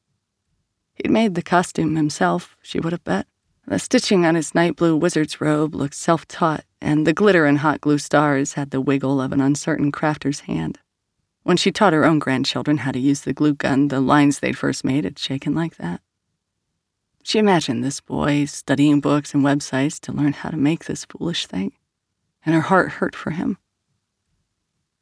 He'd 0.94 1.12
made 1.12 1.36
the 1.36 1.42
costume 1.42 1.98
himself, 1.98 2.56
she 2.62 2.80
would 2.80 2.94
have 2.94 3.04
bet. 3.04 3.28
The 3.68 3.80
stitching 3.80 4.28
on 4.28 4.36
his 4.36 4.54
night 4.54 4.76
blue 4.76 4.96
wizard's 4.96 5.42
robe 5.42 5.74
looked 5.74 5.96
self 5.96 6.28
taught, 6.28 6.66
and 6.82 7.08
the 7.08 7.14
glitter 7.14 7.46
and 7.46 7.60
hot 7.60 7.82
glue 7.82 7.98
stars 7.98 8.54
had 8.54 8.70
the 8.70 8.80
wiggle 8.80 9.20
of 9.20 9.32
an 9.32 9.42
uncertain 9.42 9.92
crafter's 9.92 10.42
hand. 10.42 10.78
When 11.42 11.58
she 11.58 11.72
taught 11.72 11.94
her 11.94 12.06
own 12.06 12.20
grandchildren 12.20 12.78
how 12.78 12.92
to 12.92 13.00
use 13.00 13.22
the 13.22 13.34
glue 13.34 13.56
gun, 13.56 13.88
the 13.88 14.00
lines 14.00 14.40
they'd 14.40 14.58
first 14.58 14.86
made 14.86 15.04
had 15.04 15.18
shaken 15.18 15.56
like 15.56 15.78
that. 15.78 16.02
She 17.24 17.40
imagined 17.40 17.84
this 17.84 18.02
boy 18.02 18.46
studying 18.46 19.00
books 19.00 19.34
and 19.34 19.44
websites 19.44 20.00
to 20.02 20.12
learn 20.12 20.34
how 20.34 20.52
to 20.52 20.58
make 20.58 20.86
this 20.86 21.06
foolish 21.06 21.48
thing, 21.48 21.74
and 22.46 22.54
her 22.54 22.62
heart 22.62 22.92
hurt 22.94 23.16
for 23.16 23.32
him. 23.32 23.58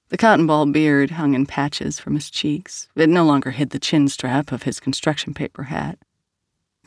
The 0.08 0.17
cotton 0.17 0.47
ball 0.47 0.65
beard 0.67 1.12
hung 1.12 1.34
in 1.34 1.45
patches 1.45 1.99
from 1.99 2.15
his 2.15 2.30
cheeks. 2.30 2.88
It 2.95 3.10
no 3.10 3.26
longer 3.26 3.52
hid 3.52 3.71
the 3.71 3.80
chin 3.80 4.08
strap 4.08 4.54
of 4.54 4.63
his 4.63 4.80
construction 4.80 5.34
paper 5.34 5.63
hat. 5.63 5.99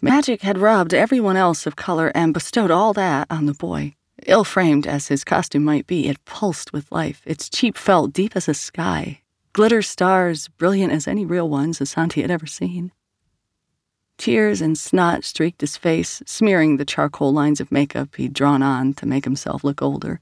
Magic 0.03 0.43
had 0.43 0.59
robbed 0.59 0.93
everyone 0.93 1.37
else 1.37 1.67
of 1.67 1.77
color 1.77 2.13
and 2.15 2.35
bestowed 2.35 2.71
all 2.71 2.93
that 2.93 3.27
on 3.31 3.47
the 3.47 3.55
boy. 3.55 3.95
Ill 4.27 4.45
framed 4.45 4.87
as 4.87 5.09
his 5.09 5.25
costume 5.25 5.65
might 5.65 5.87
be, 5.87 6.09
it 6.09 6.25
pulsed 6.27 6.73
with 6.73 6.93
life, 6.93 7.23
its 7.25 7.49
cheap 7.49 7.79
felt 7.79 8.13
deep 8.13 8.37
as 8.37 8.47
a 8.47 8.55
sky, 8.55 9.23
glitter 9.55 9.81
stars 9.81 10.49
brilliant 10.49 10.93
as 10.93 11.09
any 11.09 11.25
real 11.25 11.49
ones 11.49 11.79
Asanti 11.79 12.21
had 12.21 12.31
ever 12.31 12.47
seen. 12.47 12.93
Tears 14.19 14.61
and 14.61 14.77
snot 14.77 15.25
streaked 15.25 15.61
his 15.61 15.77
face, 15.77 16.23
smearing 16.27 16.77
the 16.77 16.85
charcoal 16.85 17.33
lines 17.33 17.61
of 17.61 17.73
makeup 17.73 18.17
he'd 18.17 18.33
drawn 18.33 18.63
on 18.63 18.93
to 18.95 19.07
make 19.07 19.25
himself 19.25 19.65
look 19.65 19.81
older. 19.81 20.21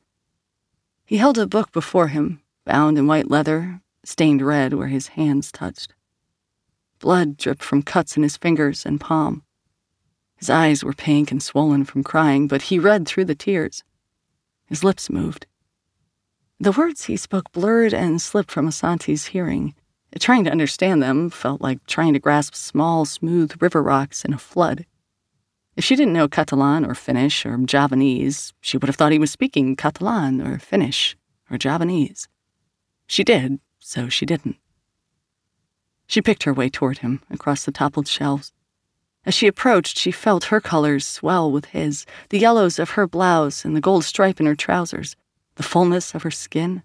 He 1.05 1.17
held 1.17 1.39
a 1.39 1.47
book 1.47 1.73
before 1.73 2.09
him, 2.09 2.41
bound 2.65 2.99
in 2.99 3.07
white 3.07 3.31
leather, 3.31 3.81
stained 4.05 4.43
red 4.43 4.75
where 4.75 4.89
his 4.89 5.09
hands 5.09 5.51
touched. 5.51 5.95
Blood 6.99 7.37
dripped 7.37 7.63
from 7.63 7.83
cuts 7.83 8.17
in 8.17 8.23
his 8.23 8.37
fingers 8.37 8.85
and 8.85 9.01
palm. 9.01 9.44
His 10.45 10.51
eyes 10.51 10.85
were 10.85 10.93
pink 10.93 11.31
and 11.31 11.43
swollen 11.43 11.87
from 11.87 12.05
crying, 12.05 12.49
but 12.49 12.69
he 12.69 12.79
read 12.79 13.09
through 13.09 13.25
the 13.25 13.35
tears. 13.35 13.83
His 14.67 14.85
lips 14.85 15.09
moved. 15.09 15.47
The 16.61 16.71
words 16.71 17.07
he 17.07 17.17
spoke 17.17 17.51
blurred 17.51 17.95
and 17.95 18.21
slipped 18.21 18.51
from 18.51 18.69
Asanti's 18.69 19.29
hearing. 19.29 19.75
Trying 20.21 20.45
to 20.45 20.51
understand 20.51 21.03
them 21.03 21.31
felt 21.31 21.63
like 21.63 21.87
trying 21.87 22.13
to 22.13 22.19
grasp 22.19 22.55
small, 22.55 23.07
smooth 23.07 23.55
river 23.63 23.83
rocks 23.83 24.23
in 24.23 24.35
a 24.35 24.39
flood. 24.39 24.85
If 25.77 25.85
she 25.85 25.97
didn't 25.97 26.13
know 26.13 26.29
Catalan 26.29 26.85
or 26.85 26.95
Finnish 26.95 27.47
or 27.47 27.57
Javanese, 27.57 28.53
she 28.61 28.77
would 28.77 28.89
have 28.89 28.97
thought 28.97 29.13
he 29.13 29.19
was 29.19 29.31
speaking 29.31 29.77
Catalan 29.77 30.43
or 30.43 30.59
Finnish 30.59 31.17
or 31.51 31.57
Javanese. 31.57 32.29
She 33.07 33.25
did, 33.25 33.61
so 33.79 34.11
she 34.11 34.27
didn't. 34.27 34.57
She 36.07 36.21
picked 36.21 36.43
her 36.43 36.53
way 36.53 36.69
toward 36.69 36.99
him 36.99 37.23
across 37.31 37.65
the 37.65 37.73
toppled 37.73 38.09
shelves. 38.09 38.53
As 39.27 39.35
she 39.35 39.47
approached, 39.47 39.97
she 39.97 40.11
felt 40.11 40.45
her 40.45 40.61
colors 40.61 41.07
swell 41.07 41.51
with 41.51 41.67
his 41.67 42.05
the 42.29 42.39
yellows 42.39 42.79
of 42.79 42.91
her 42.91 43.07
blouse 43.07 43.65
and 43.65 43.75
the 43.75 43.81
gold 43.81 44.05
stripe 44.05 44.39
in 44.39 44.47
her 44.47 44.55
trousers, 44.55 45.17
the 45.55 45.63
fullness 45.63 46.15
of 46.15 46.23
her 46.23 46.31
skin. 46.31 46.83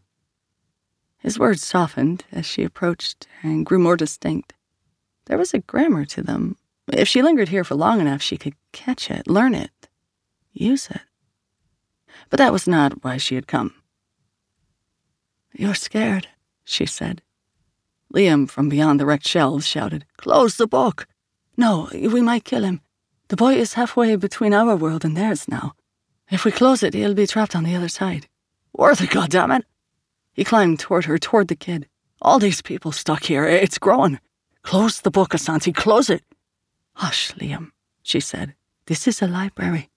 His 1.18 1.38
words 1.38 1.64
softened 1.64 2.24
as 2.32 2.46
she 2.46 2.64
approached 2.64 3.28
and 3.44 3.66
grew 3.66 3.80
more 3.80 3.98
distinct. 3.98 4.54
There 5.26 5.38
was 5.38 5.54
a 5.54 5.60
grammar 5.60 6.06
to 6.06 6.22
them. 6.22 6.56
If 6.88 7.08
she 7.08 7.22
lingered 7.22 7.50
here 7.50 7.66
for 7.66 7.76
long 7.76 8.00
enough, 8.00 8.22
she 8.22 8.38
could 8.38 8.56
catch 8.72 9.12
it, 9.12 9.28
learn 9.28 9.54
it, 9.54 9.90
use 10.54 10.90
it. 10.90 11.02
But 12.30 12.38
that 12.38 12.54
was 12.54 12.68
not 12.68 13.04
why 13.04 13.18
she 13.18 13.36
had 13.36 13.48
come. 13.48 13.74
You're 15.54 15.76
scared, 15.76 16.28
she 16.64 16.86
said. 16.86 17.22
Liam, 18.14 18.50
from 18.50 18.70
beyond 18.70 19.00
the 19.00 19.06
wrecked 19.06 19.28
shelves, 19.28 19.68
shouted, 19.68 20.06
Close 20.18 20.56
the 20.56 20.68
book! 20.68 21.06
No, 21.60 21.90
we 21.92 22.22
might 22.22 22.46
kill 22.46 22.64
him. 22.64 22.80
The 23.28 23.36
boy 23.36 23.56
is 23.56 23.74
halfway 23.74 24.16
between 24.16 24.54
our 24.54 24.78
world 24.78 25.04
and 25.04 25.18
theirs 25.18 25.46
now. 25.50 25.74
If 26.32 26.46
we 26.46 26.52
close 26.52 26.84
it, 26.84 26.94
he'll 26.94 27.14
be 27.14 27.28
trapped 27.28 27.54
on 27.54 27.66
the 27.66 27.76
other 27.76 27.90
side. 27.90 28.30
Worth 28.72 29.02
it, 29.02 29.10
goddammit! 29.10 29.64
He 30.32 30.46
climbed 30.46 30.80
toward 30.80 31.04
her, 31.04 31.18
toward 31.18 31.50
the 31.50 31.58
kid. 31.58 31.90
All 32.22 32.40
these 32.40 32.62
people 32.62 32.94
stuck 32.94 33.24
here. 33.24 33.46
It's 33.46 33.78
growing. 33.78 34.22
Close 34.62 35.02
the 35.02 35.12
book, 35.12 35.32
Asanti. 35.32 35.76
Close 35.76 36.10
it. 36.10 36.24
Hush, 36.94 37.34
Liam, 37.34 37.72
she 38.04 38.22
said. 38.22 38.56
This 38.86 39.06
is 39.06 39.22
a 39.22 39.28
library. 39.28 39.90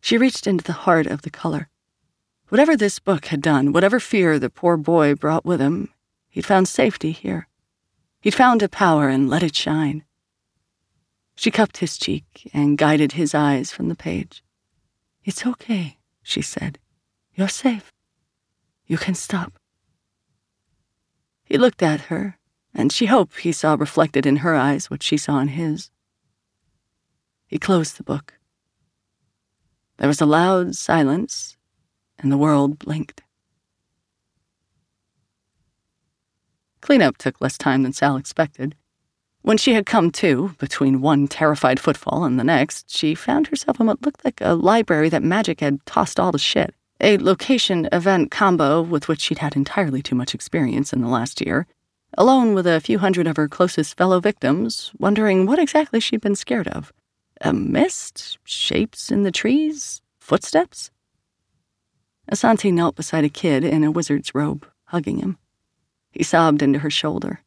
She 0.00 0.16
reached 0.16 0.46
into 0.46 0.64
the 0.64 0.84
heart 0.86 1.06
of 1.06 1.20
the 1.20 1.30
color. 1.30 1.68
Whatever 2.48 2.78
this 2.78 2.98
book 2.98 3.26
had 3.26 3.42
done, 3.42 3.74
whatever 3.74 4.00
fear 4.00 4.38
the 4.38 4.48
poor 4.48 4.78
boy 4.78 5.14
brought 5.14 5.44
with 5.44 5.60
him, 5.60 5.92
he'd 6.30 6.46
found 6.46 6.66
safety 6.66 7.12
here. 7.12 7.47
He'd 8.20 8.34
found 8.34 8.62
a 8.62 8.68
power 8.68 9.08
and 9.08 9.28
let 9.28 9.42
it 9.42 9.54
shine. 9.54 10.04
She 11.36 11.50
cupped 11.50 11.76
his 11.78 11.96
cheek 11.96 12.50
and 12.52 12.76
guided 12.76 13.12
his 13.12 13.34
eyes 13.34 13.70
from 13.70 13.88
the 13.88 13.94
page. 13.94 14.42
It's 15.24 15.46
okay, 15.46 15.98
she 16.22 16.42
said. 16.42 16.78
You're 17.34 17.48
safe. 17.48 17.92
You 18.86 18.98
can 18.98 19.14
stop. 19.14 19.58
He 21.44 21.56
looked 21.56 21.82
at 21.82 22.02
her, 22.02 22.38
and 22.74 22.92
she 22.92 23.06
hoped 23.06 23.40
he 23.40 23.52
saw 23.52 23.76
reflected 23.78 24.26
in 24.26 24.36
her 24.36 24.54
eyes 24.54 24.90
what 24.90 25.02
she 25.02 25.16
saw 25.16 25.38
in 25.38 25.48
his. 25.48 25.90
He 27.46 27.58
closed 27.58 27.96
the 27.96 28.02
book. 28.02 28.34
There 29.98 30.08
was 30.08 30.20
a 30.20 30.26
loud 30.26 30.74
silence, 30.74 31.56
and 32.18 32.32
the 32.32 32.36
world 32.36 32.78
blinked. 32.78 33.22
Cleanup 36.80 37.18
took 37.18 37.40
less 37.40 37.58
time 37.58 37.82
than 37.82 37.92
Sal 37.92 38.16
expected. 38.16 38.74
When 39.42 39.56
she 39.56 39.74
had 39.74 39.86
come 39.86 40.10
to, 40.12 40.54
between 40.58 41.00
one 41.00 41.28
terrified 41.28 41.80
footfall 41.80 42.24
and 42.24 42.38
the 42.38 42.44
next, 42.44 42.90
she 42.90 43.14
found 43.14 43.46
herself 43.46 43.80
in 43.80 43.86
what 43.86 44.02
looked 44.02 44.24
like 44.24 44.40
a 44.40 44.54
library 44.54 45.08
that 45.08 45.22
magic 45.22 45.60
had 45.60 45.84
tossed 45.86 46.20
all 46.20 46.32
to 46.32 46.38
shit 46.38 46.74
a 47.00 47.18
location 47.18 47.88
event 47.92 48.30
combo 48.30 48.82
with 48.82 49.08
which 49.08 49.20
she'd 49.20 49.38
had 49.38 49.56
entirely 49.56 50.02
too 50.02 50.14
much 50.14 50.34
experience 50.34 50.92
in 50.92 51.00
the 51.00 51.08
last 51.08 51.44
year, 51.44 51.66
alone 52.16 52.54
with 52.54 52.66
a 52.66 52.80
few 52.80 52.98
hundred 52.98 53.26
of 53.26 53.36
her 53.36 53.48
closest 53.48 53.96
fellow 53.96 54.20
victims, 54.20 54.90
wondering 54.98 55.46
what 55.46 55.58
exactly 55.58 56.00
she'd 56.00 56.20
been 56.20 56.34
scared 56.34 56.68
of. 56.68 56.92
A 57.40 57.52
mist? 57.52 58.38
Shapes 58.44 59.12
in 59.12 59.22
the 59.22 59.30
trees? 59.30 60.02
Footsteps? 60.18 60.90
Asanti 62.30 62.72
knelt 62.72 62.96
beside 62.96 63.24
a 63.24 63.28
kid 63.28 63.64
in 63.64 63.84
a 63.84 63.90
wizard's 63.90 64.34
robe, 64.34 64.66
hugging 64.86 65.18
him. 65.18 65.38
He 66.18 66.24
sobbed 66.24 66.62
into 66.62 66.80
her 66.80 66.90
shoulder. 66.90 67.42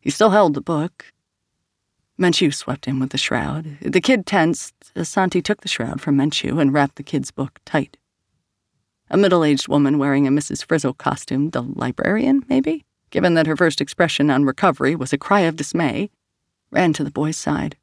He 0.00 0.10
still 0.10 0.30
held 0.30 0.54
the 0.54 0.60
book. 0.60 1.12
Menchu 2.18 2.52
swept 2.52 2.88
in 2.88 2.98
with 2.98 3.10
the 3.10 3.18
shroud. 3.18 3.78
The 3.82 4.00
kid 4.00 4.26
tensed. 4.26 4.74
Asanti 4.96 5.40
took 5.40 5.60
the 5.60 5.68
shroud 5.68 6.00
from 6.00 6.16
Menchu 6.16 6.60
and 6.60 6.72
wrapped 6.72 6.96
the 6.96 7.04
kid's 7.04 7.30
book 7.30 7.60
tight. 7.64 7.98
A 9.10 9.16
middle 9.16 9.44
aged 9.44 9.68
woman 9.68 9.96
wearing 9.96 10.26
a 10.26 10.30
Mrs. 10.32 10.66
Frizzle 10.66 10.94
costume, 10.94 11.50
the 11.50 11.62
librarian, 11.62 12.44
maybe, 12.48 12.84
given 13.10 13.34
that 13.34 13.46
her 13.46 13.56
first 13.56 13.80
expression 13.80 14.28
on 14.28 14.44
recovery 14.44 14.96
was 14.96 15.12
a 15.12 15.18
cry 15.18 15.42
of 15.42 15.54
dismay, 15.54 16.10
ran 16.72 16.92
to 16.94 17.04
the 17.04 17.12
boy's 17.12 17.36
side. 17.36 17.76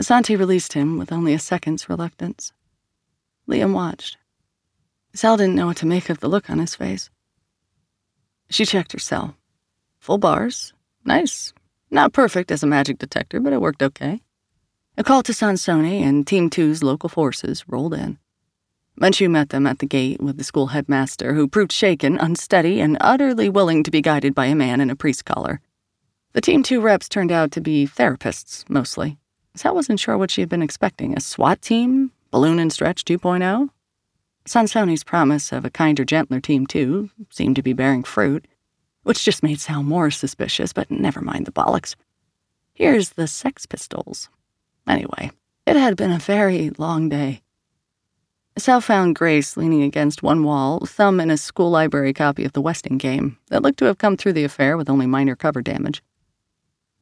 Asanti 0.00 0.38
released 0.38 0.72
him 0.72 0.96
with 0.96 1.12
only 1.12 1.34
a 1.34 1.38
second's 1.38 1.90
reluctance. 1.90 2.54
Liam 3.46 3.74
watched. 3.74 4.16
Sal 5.12 5.36
didn't 5.36 5.56
know 5.56 5.66
what 5.66 5.76
to 5.76 5.86
make 5.86 6.08
of 6.08 6.20
the 6.20 6.28
look 6.28 6.48
on 6.48 6.58
his 6.58 6.74
face. 6.74 7.10
She 8.48 8.64
checked 8.64 8.92
her 8.92 8.98
cell. 8.98 9.34
Full 10.08 10.16
bars. 10.16 10.72
Nice. 11.04 11.52
Not 11.90 12.14
perfect 12.14 12.50
as 12.50 12.62
a 12.62 12.66
magic 12.66 12.96
detector, 12.96 13.40
but 13.40 13.52
it 13.52 13.60
worked 13.60 13.82
okay. 13.82 14.22
A 14.96 15.04
call 15.04 15.22
to 15.22 15.34
Sansone 15.34 16.02
and 16.02 16.26
Team 16.26 16.48
2's 16.48 16.82
local 16.82 17.10
forces 17.10 17.62
rolled 17.68 17.92
in. 17.92 18.16
Menchu 18.98 19.30
met 19.30 19.50
them 19.50 19.66
at 19.66 19.80
the 19.80 19.86
gate 19.86 20.18
with 20.18 20.38
the 20.38 20.44
school 20.44 20.68
headmaster, 20.68 21.34
who 21.34 21.46
proved 21.46 21.72
shaken, 21.72 22.16
unsteady, 22.16 22.80
and 22.80 22.96
utterly 23.02 23.50
willing 23.50 23.82
to 23.82 23.90
be 23.90 24.00
guided 24.00 24.34
by 24.34 24.46
a 24.46 24.54
man 24.54 24.80
in 24.80 24.88
a 24.88 24.96
priest 24.96 25.26
collar. 25.26 25.60
The 26.32 26.40
Team 26.40 26.62
2 26.62 26.80
reps 26.80 27.10
turned 27.10 27.30
out 27.30 27.52
to 27.52 27.60
be 27.60 27.86
therapists, 27.86 28.64
mostly. 28.70 29.18
Sal 29.56 29.74
wasn't 29.74 30.00
sure 30.00 30.16
what 30.16 30.30
she 30.30 30.40
had 30.40 30.48
been 30.48 30.62
expecting 30.62 31.14
a 31.14 31.20
SWAT 31.20 31.60
team? 31.60 32.12
Balloon 32.30 32.58
and 32.58 32.72
Stretch 32.72 33.04
2.0? 33.04 33.68
Sansone's 34.46 35.04
promise 35.04 35.52
of 35.52 35.66
a 35.66 35.70
kinder, 35.70 36.06
gentler 36.06 36.40
Team 36.40 36.66
2 36.66 37.10
seemed 37.28 37.56
to 37.56 37.62
be 37.62 37.74
bearing 37.74 38.04
fruit, 38.04 38.46
which 39.08 39.24
just 39.24 39.42
made 39.42 39.58
Sal 39.58 39.82
more 39.82 40.10
suspicious, 40.10 40.74
but 40.74 40.90
never 40.90 41.22
mind 41.22 41.46
the 41.46 41.50
bollocks. 41.50 41.94
Here's 42.74 43.08
the 43.12 43.26
Sex 43.26 43.64
Pistols. 43.64 44.28
Anyway, 44.86 45.30
it 45.66 45.76
had 45.76 45.96
been 45.96 46.12
a 46.12 46.18
very 46.18 46.72
long 46.76 47.08
day. 47.08 47.40
Sal 48.58 48.82
found 48.82 49.14
Grace 49.14 49.56
leaning 49.56 49.82
against 49.82 50.22
one 50.22 50.44
wall, 50.44 50.84
thumb 50.84 51.20
in 51.20 51.30
a 51.30 51.38
school 51.38 51.70
library 51.70 52.12
copy 52.12 52.44
of 52.44 52.52
the 52.52 52.60
Westing 52.60 52.98
game 52.98 53.38
that 53.48 53.62
looked 53.62 53.78
to 53.78 53.86
have 53.86 53.96
come 53.96 54.14
through 54.14 54.34
the 54.34 54.44
affair 54.44 54.76
with 54.76 54.90
only 54.90 55.06
minor 55.06 55.34
cover 55.34 55.62
damage. 55.62 56.02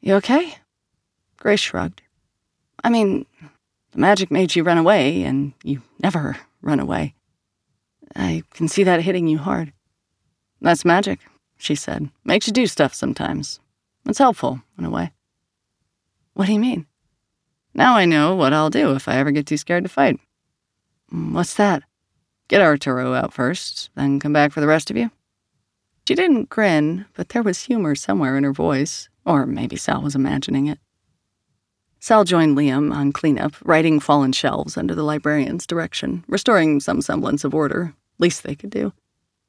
You 0.00 0.14
okay? 0.14 0.58
Grace 1.38 1.58
shrugged. 1.58 2.02
I 2.84 2.88
mean, 2.88 3.26
the 3.90 3.98
magic 3.98 4.30
made 4.30 4.54
you 4.54 4.62
run 4.62 4.78
away, 4.78 5.24
and 5.24 5.54
you 5.64 5.82
never 6.00 6.36
run 6.62 6.78
away. 6.78 7.16
I 8.14 8.44
can 8.54 8.68
see 8.68 8.84
that 8.84 9.02
hitting 9.02 9.26
you 9.26 9.38
hard. 9.38 9.72
That's 10.60 10.84
magic, 10.84 11.18
she 11.56 11.74
said. 11.74 12.10
Makes 12.24 12.46
you 12.46 12.52
do 12.52 12.66
stuff 12.66 12.94
sometimes. 12.94 13.60
It's 14.06 14.18
helpful, 14.18 14.62
in 14.78 14.84
a 14.84 14.90
way. 14.90 15.12
What 16.34 16.46
do 16.46 16.52
you 16.52 16.60
mean? 16.60 16.86
Now 17.74 17.96
I 17.96 18.04
know 18.04 18.34
what 18.34 18.52
I'll 18.52 18.70
do 18.70 18.94
if 18.94 19.08
I 19.08 19.16
ever 19.16 19.30
get 19.30 19.46
too 19.46 19.56
scared 19.56 19.84
to 19.84 19.88
fight. 19.88 20.18
Mm, 21.12 21.32
what's 21.32 21.54
that? 21.54 21.82
Get 22.48 22.62
Arturo 22.62 23.14
out 23.14 23.32
first, 23.32 23.90
then 23.96 24.20
come 24.20 24.32
back 24.32 24.52
for 24.52 24.60
the 24.60 24.66
rest 24.66 24.90
of 24.90 24.96
you? 24.96 25.10
She 26.06 26.14
didn't 26.14 26.48
grin, 26.48 27.06
but 27.14 27.30
there 27.30 27.42
was 27.42 27.64
humor 27.64 27.94
somewhere 27.94 28.36
in 28.36 28.44
her 28.44 28.52
voice, 28.52 29.08
or 29.24 29.44
maybe 29.44 29.76
Sal 29.76 30.02
was 30.02 30.14
imagining 30.14 30.68
it. 30.68 30.78
Sal 31.98 32.22
joined 32.22 32.56
Liam 32.56 32.94
on 32.94 33.12
cleanup, 33.12 33.54
righting 33.64 33.98
fallen 33.98 34.30
shelves 34.30 34.76
under 34.76 34.94
the 34.94 35.02
librarian's 35.02 35.66
direction, 35.66 36.24
restoring 36.28 36.78
some 36.78 37.02
semblance 37.02 37.42
of 37.42 37.54
order, 37.54 37.94
least 38.18 38.42
they 38.42 38.54
could 38.54 38.70
do. 38.70 38.92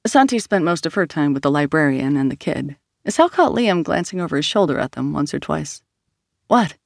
Asanti 0.07 0.41
spent 0.41 0.63
most 0.63 0.85
of 0.85 0.93
her 0.93 1.05
time 1.05 1.33
with 1.33 1.43
the 1.43 1.51
librarian 1.51 2.15
and 2.15 2.31
the 2.31 2.37
kid. 2.37 2.77
Sal 3.09 3.27
caught 3.27 3.51
Liam 3.51 3.83
glancing 3.83 4.21
over 4.21 4.37
his 4.37 4.45
shoulder 4.45 4.79
at 4.79 4.93
them 4.93 5.11
once 5.11 5.33
or 5.33 5.39
twice. 5.39 5.83
What? 6.47 6.77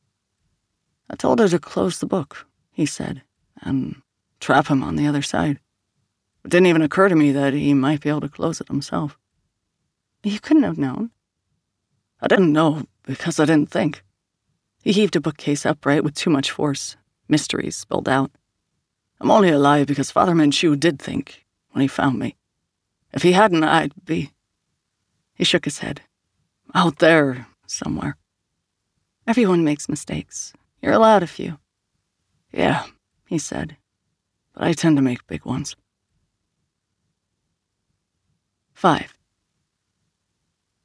I 1.08 1.16
told 1.16 1.38
her 1.38 1.48
to 1.48 1.60
close 1.60 2.00
the 2.00 2.08
book, 2.08 2.48
he 2.72 2.88
said, 2.88 3.22
and 3.62 4.02
trap 4.40 4.70
him 4.70 4.82
on 4.82 4.96
the 4.96 5.06
other 5.06 5.22
side. 5.22 5.60
It 6.44 6.50
didn't 6.50 6.66
even 6.66 6.82
occur 6.82 7.10
to 7.10 7.16
me 7.16 7.32
that 7.32 7.54
he 7.54 7.76
might 7.76 8.02
be 8.02 8.10
able 8.10 8.22
to 8.22 8.30
close 8.30 8.60
it 8.60 8.70
himself. 8.70 9.20
You 10.24 10.40
couldn't 10.40 10.64
have 10.64 10.80
known. 10.80 11.12
I 12.22 12.28
didn't 12.28 12.52
know 12.52 12.88
because 13.04 13.40
I 13.40 13.46
didn't 13.46 13.70
think. 13.70 14.04
He 14.82 14.94
heaved 14.94 15.16
a 15.16 15.22
bookcase 15.22 15.64
upright 15.64 16.04
with 16.04 16.16
too 16.16 16.32
much 16.32 16.50
force. 16.50 16.98
Mysteries 17.30 17.76
spilled 17.76 18.10
out. 18.10 18.32
I'm 19.20 19.30
only 19.30 19.50
alive 19.50 19.86
because 19.86 20.10
Father 20.10 20.34
Menchu 20.34 20.80
did 20.80 20.98
think 20.98 21.46
when 21.70 21.84
he 21.84 21.88
found 21.88 22.18
me. 22.18 22.36
If 23.14 23.24
he 23.24 23.34
hadn't, 23.34 23.64
I'd 23.64 23.94
be. 24.06 24.32
He 25.36 25.44
shook 25.44 25.66
his 25.66 25.80
head. 25.80 26.02
Out 26.74 27.00
there, 27.00 27.48
somewhere. 27.68 28.18
Everyone 29.28 29.64
makes 29.64 29.90
mistakes. 29.90 30.54
You're 30.82 30.94
allowed 30.94 31.24
a 31.24 31.28
few. 31.28 31.60
Yeah, 32.52 32.86
he 33.28 33.38
said, 33.38 33.78
but 34.54 34.64
I 34.64 34.74
tend 34.74 34.98
to 34.98 35.02
make 35.02 35.28
big 35.28 35.46
ones. 35.46 35.76
5. 38.74 39.14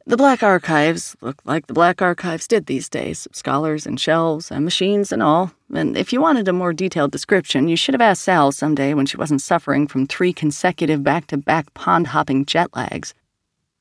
The 0.08 0.16
Black 0.16 0.44
Archives 0.44 1.16
look 1.20 1.42
like 1.44 1.66
the 1.66 1.72
Black 1.72 2.00
Archives 2.00 2.46
did 2.46 2.66
these 2.66 2.88
days 2.88 3.26
scholars 3.32 3.86
and 3.86 3.98
shelves 3.98 4.52
and 4.52 4.64
machines 4.64 5.10
and 5.10 5.20
all. 5.20 5.50
And 5.74 5.96
if 5.96 6.12
you 6.12 6.20
wanted 6.20 6.46
a 6.46 6.52
more 6.52 6.72
detailed 6.72 7.10
description, 7.10 7.66
you 7.66 7.76
should 7.76 7.92
have 7.92 8.00
asked 8.00 8.22
Sal 8.22 8.52
someday 8.52 8.94
when 8.94 9.06
she 9.06 9.16
wasn't 9.16 9.42
suffering 9.42 9.88
from 9.88 10.06
three 10.06 10.32
consecutive 10.32 11.02
back 11.02 11.26
to 11.26 11.36
back 11.36 11.74
pond 11.74 12.06
hopping 12.06 12.44
jet 12.44 12.68
lags. 12.76 13.14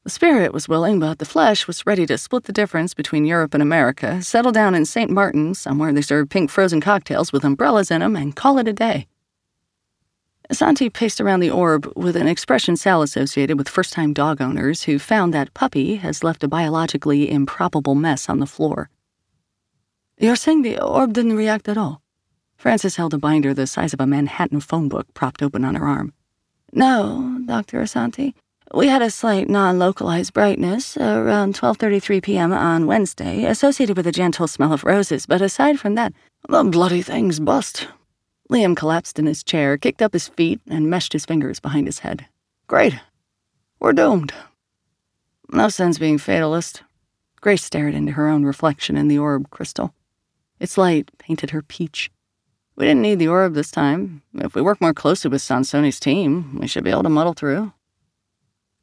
The 0.04 0.10
spirit 0.10 0.52
was 0.52 0.68
willing, 0.68 1.00
but 1.00 1.20
the 1.20 1.26
flesh 1.26 1.68
was 1.68 1.86
ready 1.86 2.08
to 2.08 2.18
split 2.18 2.46
the 2.46 2.52
difference 2.52 2.96
between 2.96 3.26
Europe 3.26 3.54
and 3.54 3.62
America, 3.62 4.20
settle 4.24 4.52
down 4.52 4.74
in 4.74 4.86
St. 4.86 5.12
Martin, 5.12 5.54
somewhere 5.54 5.94
they 5.94 6.02
serve 6.02 6.30
pink 6.30 6.50
frozen 6.50 6.82
cocktails 6.82 7.32
with 7.32 7.46
umbrellas 7.46 7.92
in 7.92 8.02
'em, 8.02 8.16
and 8.16 8.36
call 8.36 8.58
it 8.58 8.68
a 8.68 8.74
day. 8.74 9.06
Santi 10.52 10.90
paced 10.90 11.20
around 11.20 11.40
the 11.40 11.50
orb 11.50 11.92
with 11.96 12.16
an 12.16 12.28
expression 12.28 12.76
Sal 12.78 13.02
associated 13.02 13.58
with 13.58 13.70
first 13.70 13.94
time 13.94 14.14
dog 14.14 14.42
owners 14.42 14.84
who 14.84 15.00
found 15.00 15.34
that 15.34 15.54
puppy 15.54 15.96
has 15.96 16.24
left 16.24 16.44
a 16.44 16.48
biologically 16.48 17.30
improbable 17.30 17.96
mess 17.96 18.30
on 18.30 18.40
the 18.40 18.46
floor. 18.46 18.90
You're 20.18 20.36
saying 20.36 20.62
the 20.62 20.80
orb 20.80 21.14
didn't 21.14 21.36
react 21.36 21.68
at 21.68 21.78
all? 21.78 22.02
Frances 22.58 22.96
held 22.96 23.14
a 23.14 23.18
binder 23.18 23.54
the 23.54 23.68
size 23.68 23.94
of 23.94 24.00
a 24.00 24.08
Manhattan 24.08 24.62
phone 24.62 24.88
book 24.88 25.14
propped 25.14 25.42
open 25.42 25.66
on 25.66 25.76
her 25.76 25.86
arm. 25.86 26.14
No, 26.72 27.42
Dr. 27.46 27.82
Asanti. 27.82 28.34
We 28.74 28.88
had 28.88 29.02
a 29.02 29.12
slight 29.12 29.50
non-localized 29.50 30.34
brightness 30.34 30.98
around 30.98 31.56
12:33 31.56 32.24
p.m. 32.24 32.52
on 32.52 32.88
Wednesday, 32.88 33.46
associated 33.46 33.96
with 33.96 34.08
a 34.08 34.12
gentle 34.12 34.48
smell 34.48 34.74
of 34.74 34.84
roses, 34.84 35.26
but 35.26 35.42
aside 35.42 35.80
from 35.80 35.96
that, 35.96 36.14
the 36.50 36.64
bloody 36.64 37.02
thing's 37.02 37.40
bust. 37.40 37.88
Liam 38.50 38.76
collapsed 38.76 39.18
in 39.18 39.26
his 39.26 39.44
chair, 39.44 39.78
kicked 39.78 40.02
up 40.02 40.14
his 40.14 40.28
feet, 40.28 40.62
and 40.70 40.90
meshed 40.90 41.14
his 41.14 41.26
fingers 41.26 41.60
behind 41.60 41.88
his 41.88 42.00
head. 42.00 42.26
Great. 42.68 42.96
We're 43.80 43.94
doomed. 43.94 44.34
No 45.52 45.70
sense 45.70 45.98
being 45.98 46.18
fatalist. 46.18 46.84
Grace 47.42 47.64
stared 47.64 47.94
into 47.94 48.14
her 48.14 48.28
own 48.28 48.44
reflection 48.44 48.98
in 48.98 49.08
the 49.08 49.18
orb 49.18 49.50
crystal. 49.50 49.94
Its 50.60 50.78
light 50.78 51.12
painted 51.18 51.52
her 51.52 51.62
peach. 51.62 52.10
We 52.76 52.86
didn't 52.86 53.02
need 53.04 53.20
the 53.20 53.28
orb 53.28 53.54
this 53.54 53.72
time. 53.72 54.22
If 54.34 54.56
we 54.56 54.62
work 54.62 54.82
more 54.82 54.94
closely 54.94 55.30
with 55.30 55.42
Sansone's 55.42 56.00
team, 56.00 56.58
we 56.60 56.68
should 56.68 56.84
be 56.84 56.90
able 56.90 57.04
to 57.04 57.10
muddle 57.10 57.34
through. 57.34 57.72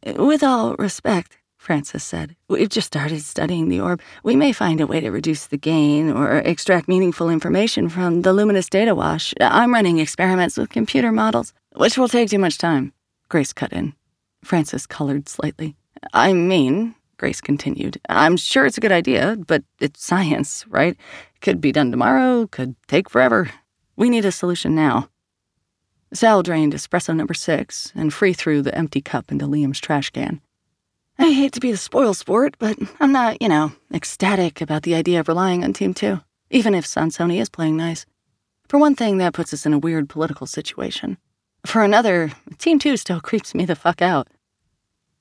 With 0.04 0.42
all 0.42 0.74
respect, 0.76 1.36
Francis 1.62 2.02
said, 2.02 2.34
we've 2.48 2.68
just 2.68 2.88
started 2.88 3.22
studying 3.22 3.68
the 3.68 3.78
orb. 3.78 4.00
We 4.24 4.34
may 4.34 4.52
find 4.52 4.80
a 4.80 4.86
way 4.86 4.98
to 4.98 5.12
reduce 5.12 5.46
the 5.46 5.56
gain 5.56 6.10
or 6.10 6.38
extract 6.38 6.88
meaningful 6.88 7.30
information 7.30 7.88
from 7.88 8.22
the 8.22 8.32
luminous 8.32 8.68
data 8.68 8.96
wash. 8.96 9.32
I'm 9.40 9.72
running 9.72 10.00
experiments 10.00 10.56
with 10.56 10.70
computer 10.70 11.12
models, 11.12 11.54
which 11.76 11.96
will 11.96 12.08
take 12.08 12.30
too 12.30 12.40
much 12.40 12.58
time. 12.58 12.92
Grace 13.28 13.52
cut 13.52 13.72
in. 13.72 13.94
Francis 14.42 14.86
colored 14.86 15.28
slightly. 15.28 15.76
I 16.12 16.32
mean, 16.32 16.96
Grace 17.16 17.40
continued, 17.40 18.00
I'm 18.08 18.36
sure 18.36 18.66
it's 18.66 18.76
a 18.76 18.80
good 18.80 18.90
idea, 18.90 19.36
but 19.46 19.62
it's 19.78 20.04
science, 20.04 20.66
right? 20.66 20.96
Could 21.42 21.60
be 21.60 21.70
done 21.70 21.92
tomorrow, 21.92 22.48
could 22.48 22.74
take 22.88 23.08
forever. 23.08 23.52
We 23.94 24.10
need 24.10 24.24
a 24.24 24.32
solution 24.32 24.74
now. 24.74 25.10
Sal 26.12 26.42
drained 26.42 26.72
espresso 26.72 27.14
number 27.14 27.34
six 27.34 27.92
and 27.94 28.12
free 28.12 28.32
threw 28.32 28.62
the 28.62 28.76
empty 28.76 29.00
cup 29.00 29.30
into 29.30 29.46
Liam's 29.46 29.78
trash 29.78 30.10
can. 30.10 30.40
I 31.18 31.30
hate 31.30 31.52
to 31.52 31.60
be 31.60 31.70
the 31.70 31.76
spoil 31.76 32.14
sport, 32.14 32.56
but 32.58 32.78
I'm 33.00 33.12
not, 33.12 33.40
you 33.40 33.48
know, 33.48 33.72
ecstatic 33.92 34.60
about 34.60 34.82
the 34.82 34.94
idea 34.94 35.20
of 35.20 35.28
relying 35.28 35.62
on 35.62 35.72
Team 35.72 35.94
2, 35.94 36.20
even 36.50 36.74
if 36.74 36.86
Sansone 36.86 37.38
is 37.38 37.48
playing 37.48 37.76
nice. 37.76 38.06
For 38.68 38.78
one 38.78 38.94
thing, 38.94 39.18
that 39.18 39.34
puts 39.34 39.52
us 39.52 39.66
in 39.66 39.74
a 39.74 39.78
weird 39.78 40.08
political 40.08 40.46
situation. 40.46 41.18
For 41.66 41.82
another, 41.82 42.32
Team 42.58 42.78
2 42.78 42.96
still 42.96 43.20
creeps 43.28 43.54
me 43.54 43.64
the 43.64 43.76
fuck 43.76 44.02
out. 44.02 44.28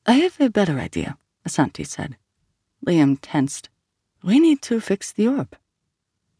I 0.05 0.13
have 0.13 0.39
a 0.39 0.49
better 0.49 0.79
idea, 0.79 1.17
Asanti 1.47 1.85
said. 1.85 2.17
Liam 2.85 3.17
tensed. 3.21 3.69
We 4.23 4.39
need 4.39 4.61
to 4.63 4.79
fix 4.79 5.11
the 5.11 5.27
orb. 5.27 5.55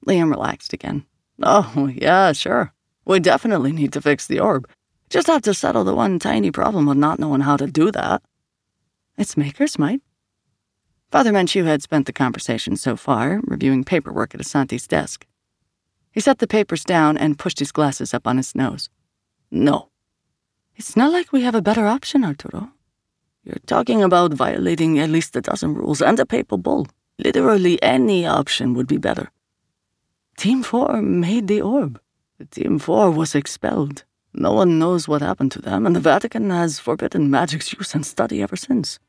Liam 0.07 0.31
relaxed 0.31 0.73
again. 0.73 1.05
Oh, 1.43 1.91
yeah, 1.93 2.31
sure. 2.31 2.73
We 3.05 3.19
definitely 3.19 3.71
need 3.71 3.93
to 3.93 4.01
fix 4.01 4.27
the 4.27 4.39
orb. 4.39 4.67
Just 5.09 5.27
have 5.27 5.41
to 5.43 5.53
settle 5.53 5.83
the 5.83 5.93
one 5.93 6.19
tiny 6.19 6.51
problem 6.51 6.87
of 6.87 6.97
not 6.97 7.19
knowing 7.19 7.41
how 7.41 7.57
to 7.57 7.67
do 7.67 7.91
that. 7.91 8.23
Its 9.17 9.37
makers 9.37 9.77
might. 9.77 10.01
Father 11.11 11.31
Menchu 11.31 11.65
had 11.65 11.81
spent 11.81 12.05
the 12.05 12.13
conversation 12.13 12.75
so 12.75 12.95
far 12.95 13.41
reviewing 13.43 13.83
paperwork 13.83 14.33
at 14.33 14.41
Asanti's 14.41 14.87
desk. 14.87 15.25
He 16.11 16.19
set 16.19 16.39
the 16.39 16.47
papers 16.47 16.83
down 16.83 17.17
and 17.17 17.37
pushed 17.37 17.59
his 17.59 17.71
glasses 17.71 18.13
up 18.13 18.27
on 18.27 18.37
his 18.37 18.55
nose. 18.55 18.89
No. 19.49 19.89
It's 20.75 20.95
not 20.95 21.11
like 21.11 21.31
we 21.31 21.43
have 21.43 21.55
a 21.55 21.61
better 21.61 21.85
option, 21.85 22.23
Arturo. 22.23 22.71
You're 23.43 23.57
talking 23.65 24.03
about 24.03 24.33
violating 24.33 24.99
at 24.99 25.09
least 25.09 25.35
a 25.35 25.41
dozen 25.41 25.73
rules 25.73 26.01
and 26.01 26.19
a 26.19 26.25
papal 26.25 26.57
bull. 26.57 26.87
Literally 27.17 27.81
any 27.81 28.25
option 28.25 28.73
would 28.73 28.87
be 28.87 28.97
better. 28.97 29.31
Team 30.37 30.63
4 30.63 31.01
made 31.01 31.47
the 31.47 31.61
orb. 31.61 31.99
Team 32.51 32.79
4 32.79 33.11
was 33.11 33.35
expelled. 33.35 34.05
No 34.33 34.53
one 34.53 34.79
knows 34.79 35.07
what 35.07 35.21
happened 35.21 35.51
to 35.53 35.61
them, 35.61 35.85
and 35.85 35.95
the 35.95 35.99
Vatican 35.99 36.49
has 36.49 36.79
forbidden 36.79 37.29
magic's 37.29 37.73
use 37.73 37.93
and 37.93 38.05
study 38.05 38.41
ever 38.41 38.55
since. 38.55 38.99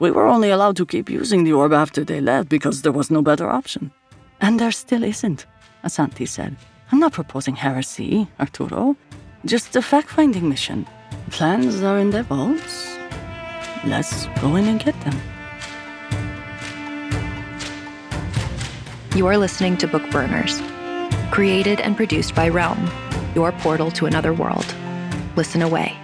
We 0.00 0.10
were 0.10 0.26
only 0.26 0.50
allowed 0.50 0.76
to 0.76 0.86
keep 0.86 1.08
using 1.08 1.44
the 1.44 1.52
orb 1.52 1.72
after 1.72 2.04
they 2.04 2.20
left 2.20 2.48
because 2.48 2.82
there 2.82 2.92
was 2.92 3.10
no 3.10 3.22
better 3.22 3.48
option. 3.48 3.92
And 4.40 4.58
there 4.58 4.72
still 4.72 5.04
isn't, 5.04 5.46
Asanti 5.84 6.28
said. 6.28 6.56
I'm 6.90 6.98
not 6.98 7.12
proposing 7.12 7.54
heresy, 7.54 8.26
Arturo. 8.40 8.96
Just 9.44 9.76
a 9.76 9.82
fact 9.82 10.10
finding 10.10 10.48
mission. 10.48 10.86
Plans 11.30 11.82
are 11.82 11.98
in 11.98 12.10
their 12.10 12.24
vaults. 12.24 12.98
Let's 13.84 14.26
go 14.40 14.56
in 14.56 14.66
and 14.66 14.82
get 14.82 14.98
them. 15.02 15.20
You're 19.14 19.38
listening 19.38 19.76
to 19.78 19.86
Bookburners 19.86 20.60
created 21.34 21.80
and 21.80 21.96
produced 21.96 22.32
by 22.32 22.48
Realm, 22.48 22.78
your 23.34 23.52
portal 23.52 23.90
to 23.92 24.06
another 24.06 24.32
world. 24.32 24.72
Listen 25.36 25.62
away. 25.62 26.03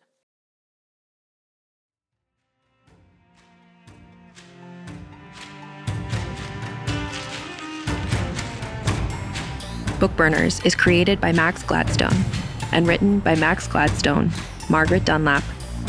Bookburners 10.01 10.65
is 10.65 10.73
created 10.73 11.21
by 11.21 11.31
Max 11.31 11.61
Gladstone 11.61 12.25
and 12.71 12.87
written 12.87 13.19
by 13.19 13.35
Max 13.35 13.67
Gladstone, 13.67 14.31
Margaret 14.67 15.05
Dunlap, 15.05 15.43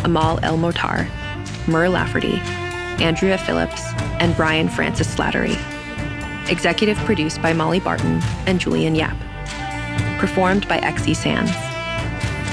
Amal 0.05 0.39
El-Mohtar, 0.43 1.09
Mur 1.67 1.89
Lafferty, 1.89 2.35
Andrea 3.03 3.39
Phillips, 3.39 3.81
and 4.21 4.37
Brian 4.37 4.69
Francis 4.69 5.15
Slattery. 5.15 5.57
Executive 6.51 6.99
produced 6.99 7.41
by 7.41 7.55
Molly 7.55 7.81
Barton 7.81 8.21
and 8.47 8.61
Julian 8.61 8.95
Yap. 8.95 9.17
Performed 10.19 10.69
by 10.69 10.79
XE 10.81 11.17
Sands. 11.17 11.51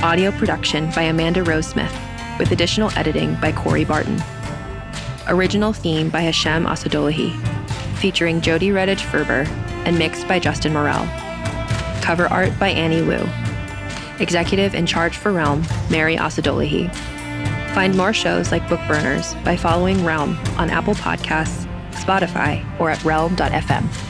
Audio 0.01 0.31
production 0.31 0.89
by 0.91 1.01
Amanda 1.01 1.43
Rose 1.43 1.67
Smith, 1.67 1.93
with 2.39 2.53
additional 2.53 2.89
editing 2.97 3.35
by 3.41 3.51
Corey 3.51 3.83
Barton. 3.83 4.23
Original 5.27 5.73
theme 5.73 6.09
by 6.09 6.21
Hashem 6.21 6.65
Assadullahi, 6.65 7.37
featuring 7.97 8.39
Jody 8.39 8.69
Redhage 8.69 9.01
Ferber 9.01 9.45
and 9.83 9.99
mixed 9.99 10.25
by 10.25 10.39
Justin 10.39 10.71
Morel. 10.71 11.05
Cover 12.09 12.25
art 12.33 12.57
by 12.57 12.69
Annie 12.69 13.03
Wu. 13.03 13.23
Executive 14.19 14.73
in 14.73 14.87
charge 14.87 15.15
for 15.15 15.31
Realm, 15.31 15.61
Mary 15.91 16.15
Asadolahi. 16.15 16.91
Find 17.75 17.95
more 17.95 18.13
shows 18.13 18.51
like 18.51 18.63
Bookburners 18.63 19.35
by 19.45 19.55
following 19.55 20.03
Realm 20.03 20.35
on 20.57 20.71
Apple 20.71 20.95
Podcasts, 20.95 21.67
Spotify, 21.91 22.65
or 22.79 22.89
at 22.89 23.05
realm.fm. 23.05 24.08